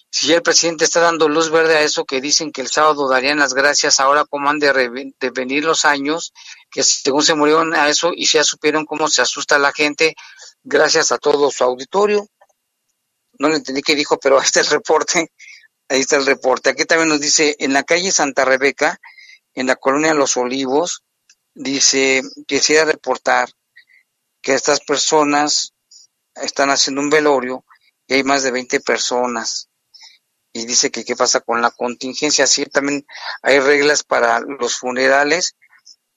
Si 0.10 0.28
ya 0.28 0.36
el 0.36 0.44
presidente 0.44 0.86
está 0.86 1.02
dando 1.02 1.28
luz 1.28 1.50
verde 1.50 1.76
a 1.76 1.82
eso 1.82 2.06
que 2.06 2.22
dicen 2.22 2.54
que 2.54 2.62
el 2.62 2.70
sábado 2.70 3.10
darían 3.10 3.40
las 3.40 3.54
gracias, 3.54 4.00
ahora 4.00 4.24
cómo 4.24 4.50
han 4.50 4.60
de, 4.60 5.14
venir 5.34 5.66
los 5.66 5.84
años, 5.84 6.32
que 6.72 6.84
según 6.84 7.22
se 7.22 7.36
murieron 7.36 7.74
a 7.74 7.90
eso 7.90 8.12
y 8.16 8.26
ya 8.26 8.42
supieron 8.46 8.86
cómo 8.86 9.10
se 9.10 9.22
asusta 9.22 9.60
la 9.60 9.74
gente, 9.74 10.16
gracias 10.64 11.12
a 11.12 11.18
todo 11.18 11.52
su 11.52 11.66
auditorio. 11.66 12.30
No 13.38 13.50
le 13.50 13.58
entendí 13.58 13.82
qué 13.82 13.94
dijo, 13.94 14.18
pero 14.18 14.40
ahí 14.40 14.46
está 14.46 14.62
el 14.62 14.68
reporte. 14.68 15.32
Ahí 15.90 16.00
está 16.00 16.16
el 16.16 16.26
reporte. 16.26 16.70
Aquí 16.70 16.86
también 16.86 17.10
nos 17.10 17.20
dice, 17.20 17.58
en 17.60 17.74
la 17.74 17.84
calle 17.84 18.10
Santa 18.12 18.46
Rebeca, 18.46 19.00
en 19.54 19.68
la 19.68 19.76
colonia 19.76 20.14
Los 20.14 20.38
Olivos. 20.38 21.04
Dice, 21.54 22.22
quisiera 22.48 22.86
reportar 22.86 23.50
que 24.46 24.54
estas 24.54 24.80
personas 24.80 25.74
están 26.36 26.70
haciendo 26.70 27.02
un 27.02 27.10
velorio 27.10 27.66
y 28.06 28.14
hay 28.14 28.24
más 28.24 28.43
de 28.43 28.52
20 28.52 28.80
personas. 28.82 29.70
Y 30.54 30.68
dice 30.68 30.91
que 30.91 31.04
qué 31.04 31.16
pasa 31.16 31.39
con 31.39 31.64
la 31.64 31.72
contingencia. 31.72 32.46
Sí, 32.46 32.68
también 32.68 33.08
hay 33.41 33.60
reglas 33.60 34.04
para 34.04 34.39
los 34.41 34.78
funerales. 34.78 35.56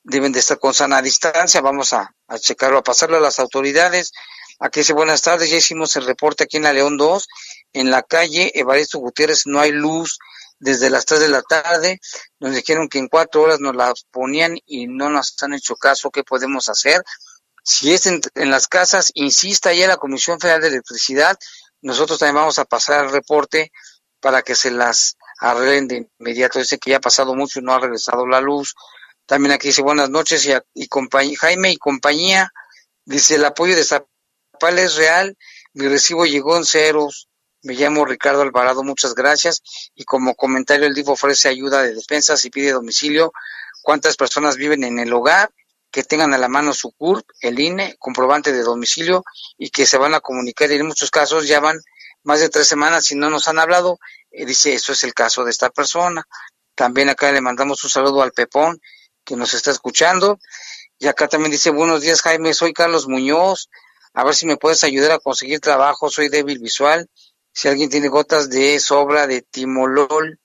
Deben 0.03 0.33
de 0.33 0.41
estar 0.41 0.59
con 0.59 0.75
sana 0.75 1.01
distancia. 1.01 1.63
Vamos 1.63 1.95
a, 1.95 2.15
a 2.27 2.39
checarlo, 2.39 2.79
a 2.79 2.83
pasarlo 2.83 3.17
a 3.17 3.21
las 3.21 3.39
autoridades. 3.39 4.13
Aquí 4.61 4.81
dice 4.81 4.93
buenas 4.93 5.23
tardes, 5.23 5.49
ya 5.49 5.57
hicimos 5.57 5.97
el 5.97 6.05
reporte 6.05 6.45
aquí 6.45 6.59
en 6.59 6.65
la 6.65 6.75
León 6.75 6.99
2, 6.99 7.29
en 7.73 7.91
la 7.91 8.03
calle 8.03 8.51
Evaristo 8.55 8.99
Gutiérrez 8.99 9.47
no 9.47 9.61
hay 9.61 9.71
luz 9.71 10.19
desde 10.59 10.91
las 10.91 11.07
3 11.07 11.21
de 11.21 11.29
la 11.29 11.43
tarde, 11.43 12.01
nos 12.41 12.53
dijeron 12.57 12.89
que 12.89 12.99
en 12.99 13.07
cuatro 13.07 13.43
horas 13.43 13.61
nos 13.61 13.77
la 13.77 13.95
ponían 14.11 14.59
y 14.67 14.89
no 14.89 15.11
nos 15.11 15.41
han 15.45 15.55
hecho 15.55 15.77
caso, 15.77 16.11
¿qué 16.11 16.25
podemos 16.25 16.69
hacer? 16.69 17.05
Si 17.71 17.93
es 17.93 18.07
en, 18.07 18.23
las 18.51 18.67
casas, 18.67 19.11
insista 19.13 19.75
ya 19.75 19.87
la 19.87 19.99
Comisión 19.99 20.41
Federal 20.41 20.63
de 20.63 20.69
Electricidad, 20.69 21.39
nosotros 21.83 22.19
también 22.19 22.37
vamos 22.37 22.59
a 22.59 22.65
pasar 22.65 23.05
el 23.05 23.13
reporte 23.13 23.73
para 24.21 24.41
que 24.41 24.55
se 24.55 24.71
las 24.71 25.19
arreglen 25.39 25.87
de 25.87 26.09
inmediato. 26.19 26.59
Dice 26.59 26.79
que 26.79 26.93
ya 26.93 26.97
ha 26.97 27.01
pasado 27.01 27.35
mucho 27.35 27.59
y 27.59 27.63
no 27.63 27.75
ha 27.75 27.79
regresado 27.79 28.27
la 28.27 28.41
luz. 28.41 28.75
También 29.27 29.53
aquí 29.53 29.69
dice 29.69 29.83
buenas 29.83 30.09
noches 30.09 30.47
y, 30.47 30.55
y 30.83 30.89
Jaime 31.37 31.71
y 31.71 31.77
compañía. 31.77 32.51
Dice 33.05 33.35
el 33.35 33.45
apoyo 33.45 33.77
de 33.77 33.85
Zapal 33.85 34.79
es 34.79 34.97
real. 34.97 35.37
Mi 35.75 35.89
recibo 35.89 36.25
llegó 36.25 36.57
en 36.57 36.65
ceros. 36.65 37.29
Me 37.61 37.75
llamo 37.75 38.07
Ricardo 38.07 38.41
Alvarado, 38.41 38.83
muchas 38.83 39.15
gracias. 39.15 39.61
Y 39.95 40.05
como 40.05 40.37
comentario, 40.37 40.87
el 40.87 40.95
DIF 40.95 41.11
ofrece 41.11 41.51
ayuda 41.51 41.83
de 41.83 41.93
despensas 41.93 42.43
y 42.47 42.51
pide 42.51 42.73
domicilio. 42.73 43.31
¿Cuántas 43.83 44.17
personas 44.17 44.57
viven 44.57 44.85
en 44.85 44.99
el 44.99 45.13
hogar? 45.13 45.51
Que 45.91 46.05
tengan 46.05 46.35
a 46.35 46.39
la 46.39 46.49
mano 46.49 46.75
su 46.75 46.93
CURP, 46.93 47.29
el 47.41 47.59
INE, 47.59 47.97
comprobante 47.99 48.53
de 48.53 48.63
domicilio 48.63 49.25
y 49.57 49.71
que 49.71 49.87
se 49.87 49.99
van 49.99 50.15
a 50.15 50.21
comunicar. 50.21 50.71
Y 50.71 50.75
en 50.75 50.87
muchos 50.87 51.11
casos 51.11 51.47
ya 51.47 51.61
van 51.61 51.79
más 52.23 52.41
de 52.41 52.49
tres 52.49 52.69
semanas 52.69 53.11
y 53.11 53.15
no 53.15 53.31
nos 53.31 53.49
han 53.49 53.59
hablado. 53.59 53.99
Y 54.31 54.45
dice, 54.45 54.75
eso 54.75 54.93
es 54.93 55.05
el 55.05 55.15
caso 55.15 55.45
de 55.45 55.51
esta 55.51 55.71
persona. 55.71 56.27
También 56.75 57.09
acá 57.09 57.33
le 57.33 57.41
mandamos 57.41 57.83
un 57.85 57.91
saludo 57.91 58.23
al 58.23 58.33
Pepón 58.33 58.81
que 59.25 59.37
nos 59.37 59.55
está 59.55 59.71
escuchando. 59.71 60.39
Y 60.99 61.07
acá 61.07 61.29
también 61.29 61.53
dice, 61.53 61.71
buenos 61.71 62.03
días 62.03 62.23
Jaime, 62.23 62.55
soy 62.55 62.73
Carlos 62.73 63.09
Muñoz. 63.09 63.71
A 64.15 64.25
ver 64.25 64.35
si 64.35 64.47
me 64.47 64.57
puedes 64.57 64.85
ayudar 64.85 65.13
a 65.13 65.19
conseguir 65.19 65.61
trabajo, 65.61 66.11
soy 66.11 66.29
débil 66.29 66.59
visual 66.59 67.09
si 67.59 67.67
alguien 67.67 67.91
tiene 67.91 68.07
gotas 68.07 68.51
de 68.51 68.79
sobra 68.79 69.27
de 69.27 69.43
timolol, 69.43 70.39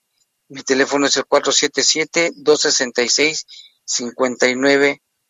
mi 0.48 0.64
teléfono 0.64 1.06
es 1.06 1.16
el 1.16 1.26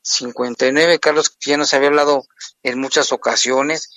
477-266-5959. 0.04 1.00
Carlos, 1.00 1.36
ya 1.44 1.56
nos 1.56 1.74
había 1.74 1.88
hablado 1.88 2.24
en 2.62 2.78
muchas 2.78 3.12
ocasiones 3.12 3.90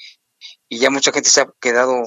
y 0.69 0.79
ya 0.79 0.89
mucha 0.89 1.11
gente 1.11 1.29
se 1.29 1.41
ha 1.41 1.53
quedado, 1.59 2.03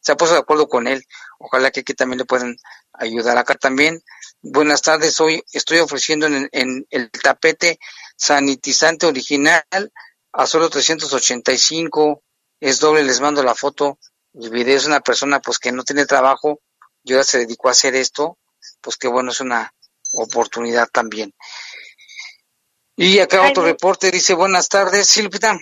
se 0.00 0.12
ha 0.12 0.16
puesto 0.16 0.34
de 0.34 0.40
acuerdo 0.40 0.68
con 0.68 0.86
él. 0.86 1.04
Ojalá 1.38 1.70
que 1.70 1.80
aquí 1.80 1.94
también 1.94 2.18
le 2.18 2.24
puedan 2.24 2.56
ayudar. 2.92 3.38
Acá 3.38 3.54
también, 3.54 4.02
buenas 4.42 4.82
tardes, 4.82 5.20
hoy 5.20 5.42
estoy 5.52 5.78
ofreciendo 5.78 6.26
en, 6.26 6.86
el 6.90 7.10
tapete 7.10 7.78
sanitizante 8.16 9.06
original 9.06 9.64
a 10.32 10.46
solo 10.46 10.68
385. 10.68 12.22
Es 12.60 12.80
doble, 12.80 13.04
les 13.04 13.20
mando 13.20 13.42
la 13.42 13.54
foto 13.54 13.98
el 14.34 14.50
video 14.50 14.76
es 14.76 14.86
una 14.86 15.00
persona 15.00 15.40
pues 15.40 15.58
que 15.58 15.72
no 15.72 15.82
tiene 15.84 16.06
trabajo 16.06 16.60
y 17.02 17.12
ahora 17.12 17.24
se 17.24 17.38
dedicó 17.38 17.68
a 17.68 17.72
hacer 17.72 17.94
esto, 17.96 18.38
pues 18.80 18.96
que 18.96 19.08
bueno, 19.08 19.32
es 19.32 19.40
una 19.40 19.72
oportunidad 20.12 20.88
también. 20.88 21.34
Y 23.00 23.20
acá 23.20 23.48
otro 23.48 23.62
reporte 23.62 24.10
dice, 24.10 24.34
buenas 24.34 24.68
tardes, 24.68 25.06
Silvita. 25.06 25.56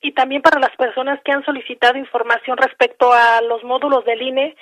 Y 0.00 0.12
también 0.12 0.40
para 0.40 0.58
las 0.58 0.74
personas 0.76 1.20
que 1.22 1.30
han 1.30 1.44
solicitado 1.44 1.98
información 1.98 2.56
respecto 2.56 3.12
a 3.12 3.42
los 3.42 3.62
módulos 3.64 4.02
del 4.06 4.22
INE, 4.22 4.56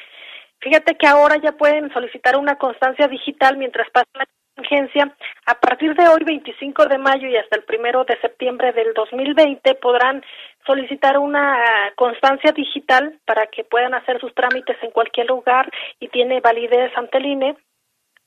fíjate 0.59 0.97
que 0.97 1.07
ahora 1.07 1.37
ya 1.41 1.53
pueden 1.53 1.93
solicitar 1.93 2.37
una 2.37 2.57
constancia 2.57 3.07
digital 3.07 3.57
mientras 3.57 3.89
pasa 3.91 4.09
la 4.14 4.27
contingencia. 4.57 5.14
A 5.47 5.55
partir 5.61 5.95
de 5.95 6.09
hoy, 6.09 6.25
25 6.25 6.87
de 6.87 6.99
mayo 6.99 7.29
y 7.29 7.37
hasta 7.37 7.57
el 7.57 7.62
primero 7.62 8.05
de 8.05 8.21
septiembre 8.21 8.73
del 8.73 8.95
2020, 8.95 9.77
podrán 9.77 10.25
solicitar 10.66 11.19
una 11.19 11.57
constancia 11.95 12.51
digital 12.51 13.16
para 13.27 13.47
que 13.47 13.62
puedan 13.62 13.95
hacer 13.95 14.19
sus 14.21 14.35
trámites 14.35 14.77
en 14.83 14.91
cualquier 14.91 15.29
lugar 15.29 15.71
y 16.01 16.09
tiene 16.09 16.41
validez 16.41 16.91
ante 16.97 17.19
el 17.19 17.27
INE, 17.27 17.57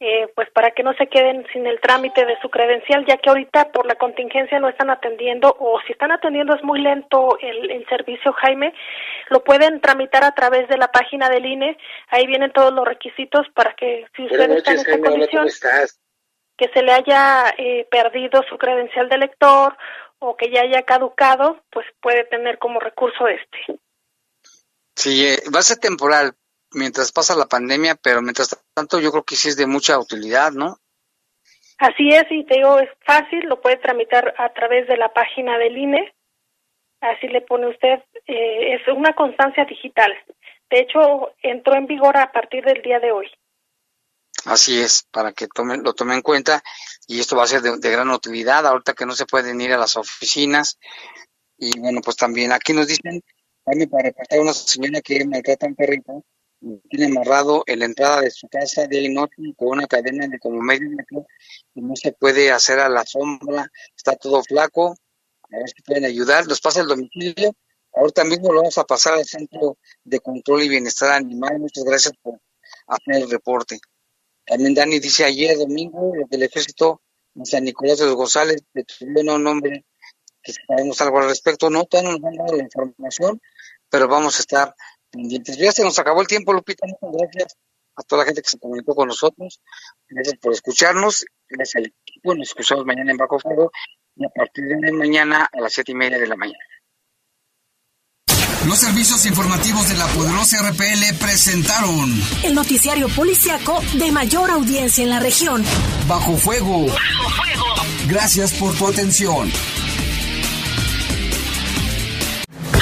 eh, 0.04 0.32
pues 0.36 0.50
para 0.50 0.72
que 0.72 0.82
no 0.82 0.94
se 0.96 1.06
queden 1.06 1.46
sin 1.54 1.68
el 1.68 1.80
trámite 1.80 2.26
de 2.26 2.36
su 2.42 2.50
credencial, 2.50 3.06
ya 3.06 3.18
que 3.18 3.30
ahorita 3.30 3.72
por 3.72 3.86
la 3.86 3.94
contingencia 3.94 4.60
no 4.60 4.68
están 4.68 4.90
atendiendo 4.90 5.56
o 5.60 5.80
si 5.86 5.92
están 5.92 6.12
atendiendo 6.12 6.56
es 6.56 6.64
muy 6.64 6.82
lento 6.82 7.38
el, 7.40 7.86
servicio, 7.88 8.34
Jaime, 8.34 8.74
lo 9.30 9.44
pueden 9.44 9.80
tramitar 9.80 10.24
a 10.24 10.34
través 10.34 10.68
de 10.70 10.80
la 10.80 10.92
página 10.92 11.30
del 11.30 11.46
INE, 11.46 11.78
ahí 12.08 12.26
vienen 12.26 12.52
todos 12.52 12.74
los 12.74 12.84
requisitos 12.84 13.46
para 13.54 13.76
que 13.76 14.08
si 14.16 14.26
usted 14.26 14.50
está 14.50 14.72
en 14.72 14.80
esta 14.80 15.00
condición, 15.00 15.48
que 16.58 16.70
se 16.74 16.82
le 16.82 16.94
haya 16.94 17.54
eh, 17.60 17.88
perdido 17.92 18.42
su 18.50 18.58
credencial 18.58 19.08
de 19.08 19.20
lector 19.20 19.78
o 20.18 20.36
que 20.36 20.50
ya 20.50 20.62
haya 20.62 20.82
caducado, 20.82 21.62
pues 21.70 21.86
puede 22.02 22.24
tener 22.24 22.58
como 22.58 22.80
recurso 22.80 23.28
este. 23.28 23.80
Sí, 24.96 25.28
eh, 25.28 25.38
va 25.54 25.60
a 25.60 25.64
ser 25.64 25.78
temporal 25.78 26.34
mientras 26.74 27.12
pasa 27.12 27.36
la 27.36 27.48
pandemia, 27.48 27.96
pero 27.96 28.22
mientras 28.22 28.58
tanto 28.74 29.00
yo 29.00 29.12
creo 29.12 29.24
que 29.24 29.36
sí 29.36 29.50
es 29.50 29.58
de 29.58 29.68
mucha 29.68 30.00
utilidad, 30.00 30.52
¿no? 30.52 30.78
Así 31.78 32.10
es, 32.10 32.26
y 32.30 32.44
te 32.46 32.58
digo, 32.58 32.80
es 32.80 32.90
fácil, 33.06 33.40
lo 33.48 33.60
puede 33.60 33.78
tramitar 33.78 34.36
a 34.38 34.54
través 34.54 34.88
de 34.88 34.98
la 34.98 35.12
página 35.14 35.58
del 35.58 35.78
INE, 35.78 36.14
así 37.02 37.28
le 37.28 37.42
pone 37.42 37.68
usted, 37.68 38.04
eh, 38.28 38.76
es 38.76 38.88
una 38.96 39.14
constancia 39.14 39.66
digital. 39.66 40.14
De 40.70 40.80
hecho, 40.80 41.34
entró 41.42 41.76
en 41.76 41.88
vigor 41.88 42.18
a 42.18 42.32
partir 42.32 42.64
del 42.64 42.82
día 42.82 43.00
de 43.00 43.12
hoy. 43.12 43.28
Así 44.46 44.80
es, 44.80 45.08
para 45.12 45.34
que 45.34 45.48
tome, 45.48 45.78
lo 45.78 45.94
tome 45.94 46.16
en 46.16 46.22
cuenta 46.22 46.64
y 47.08 47.20
esto 47.20 47.36
va 47.36 47.44
a 47.44 47.48
ser 47.48 47.62
de, 47.62 47.92
gran 47.92 48.10
utilidad 48.10 48.66
ahorita 48.66 48.94
que 48.94 49.06
no 49.06 49.14
se 49.14 49.26
pueden 49.26 49.60
ir 49.62 49.74
a 49.74 49.78
las 49.78 49.98
oficinas 49.98 50.80
y 51.58 51.80
bueno 51.80 52.02
pues 52.02 52.18
también 52.18 52.52
aquí 52.52 52.74
nos 52.74 52.88
dicen 52.88 53.22
también 53.64 53.90
para 53.90 54.06
reportar 54.06 54.40
una 54.40 54.54
señora 54.54 55.02
que 55.02 55.24
maltrata 55.26 55.68
a 55.68 55.70
un 55.70 55.76
perrito 55.76 56.24
tiene 56.90 57.08
amarrado 57.08 57.64
en 57.66 57.80
la 57.80 57.86
entrada 57.86 58.22
de 58.22 58.32
su 58.32 58.48
casa 58.48 58.88
de 58.88 59.10
noche 59.10 59.36
con 59.58 59.70
una 59.70 59.88
cadena 59.88 60.28
de 60.28 60.40
como 60.40 60.62
medio 60.62 60.90
metro 60.92 61.26
y 61.74 61.82
no 61.82 61.96
se 61.96 62.12
puede 62.12 62.52
hacer 62.52 62.80
a 62.80 62.90
la 62.90 63.06
sombra, 63.06 63.72
está 63.96 64.16
todo 64.16 64.44
flaco, 64.44 64.96
a 65.44 65.58
ver 65.58 65.70
si 65.70 65.82
pueden 65.82 66.06
ayudar, 66.06 66.48
nos 66.48 66.62
pasa 66.62 66.82
el 66.82 66.88
domicilio, 66.88 67.56
ahorita 67.94 68.24
mismo 68.24 68.54
lo 68.54 68.60
vamos 68.60 68.78
a 68.78 68.84
pasar 68.84 69.16
al 69.16 69.26
Centro 69.26 69.78
de 70.04 70.20
Control 70.20 70.64
y 70.64 70.70
Bienestar 70.70 71.14
Animal, 71.14 71.60
muchas 71.60 71.84
gracias 71.84 72.14
por 72.22 72.40
hacer 72.88 73.24
el 73.24 73.30
reporte. 73.30 73.80
También 74.46 74.74
Dani 74.74 75.00
dice 75.00 75.24
ayer 75.24 75.58
domingo 75.58 76.14
lo 76.16 76.28
del 76.28 76.44
ejército 76.44 77.02
en 77.36 77.46
San 77.46 77.64
Nicolás 77.64 78.00
de 78.00 78.06
los 78.06 78.16
González 78.16 78.64
detuvieron 78.74 79.30
a 79.30 79.36
un 79.36 79.48
hombre 79.48 79.86
que 80.44 80.54
sabemos 80.54 81.00
algo 81.02 81.20
al 81.20 81.30
respecto. 81.30 81.70
No 81.70 81.86
todavía 81.86 82.12
nos 82.12 82.24
han 82.24 82.36
dado 82.36 82.58
la 82.58 82.64
información, 82.64 83.42
pero 83.90 84.08
vamos 84.08 84.38
a 84.38 84.42
estar 84.42 84.76
pendientes. 85.12 85.58
Ya 85.58 85.72
se 85.72 85.84
nos 85.84 85.98
acabó 86.00 86.22
el 86.22 86.28
tiempo, 86.28 86.54
Lupita. 86.54 86.88
Muchas 86.88 87.18
gracias 87.20 87.58
a 87.96 88.04
toda 88.04 88.22
la 88.22 88.26
gente 88.26 88.42
que 88.42 88.50
se 88.50 88.60
comunicó 88.60 88.96
con 88.96 89.08
nosotros. 89.08 89.62
Gracias 90.10 90.36
por 90.40 90.54
escucharnos. 90.54 91.26
Gracias 91.50 91.76
al 91.76 91.86
equipo. 91.88 92.36
Nos 92.36 92.50
escuchamos 92.50 92.86
mañana 92.86 93.12
en 93.12 93.18
Bajo 93.18 93.40
Fuego 93.40 93.72
y 94.16 94.26
a 94.26 94.30
partir 94.30 94.66
de 94.66 94.92
mañana 94.92 95.48
a 95.52 95.62
las 95.62 95.74
siete 95.74 95.92
y 95.92 95.96
media 95.96 96.18
de 96.18 96.28
la 96.28 96.36
mañana. 96.36 96.64
Los 98.68 98.78
servicios 98.78 99.26
informativos 99.26 99.90
de 99.90 99.98
la 99.98 100.06
poderosa 100.08 100.70
RPL 100.70 101.16
presentaron 101.20 102.14
el 102.44 102.54
noticiario 102.54 103.10
policiaco 103.10 103.82
de 103.94 104.12
mayor 104.12 104.52
audiencia 104.52 105.04
en 105.04 105.10
la 105.10 105.20
región. 105.20 105.64
Bajo 106.08 106.38
fuego. 106.38 106.86
Bajo 106.86 107.30
fuego. 107.30 107.66
Gracias 108.08 108.54
por 108.54 108.76
tu 108.78 108.88
atención. 108.88 109.52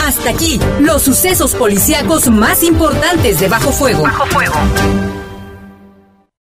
Hasta 0.09 0.31
aquí, 0.31 0.59
los 0.79 1.03
sucesos 1.03 1.53
policíacos 1.53 2.31
más 2.31 2.63
importantes 2.63 3.39
de 3.39 3.47
Bajo 3.47 3.71
Fuego. 3.71 4.01
Bajo 4.01 4.25
Fuego. 4.25 4.55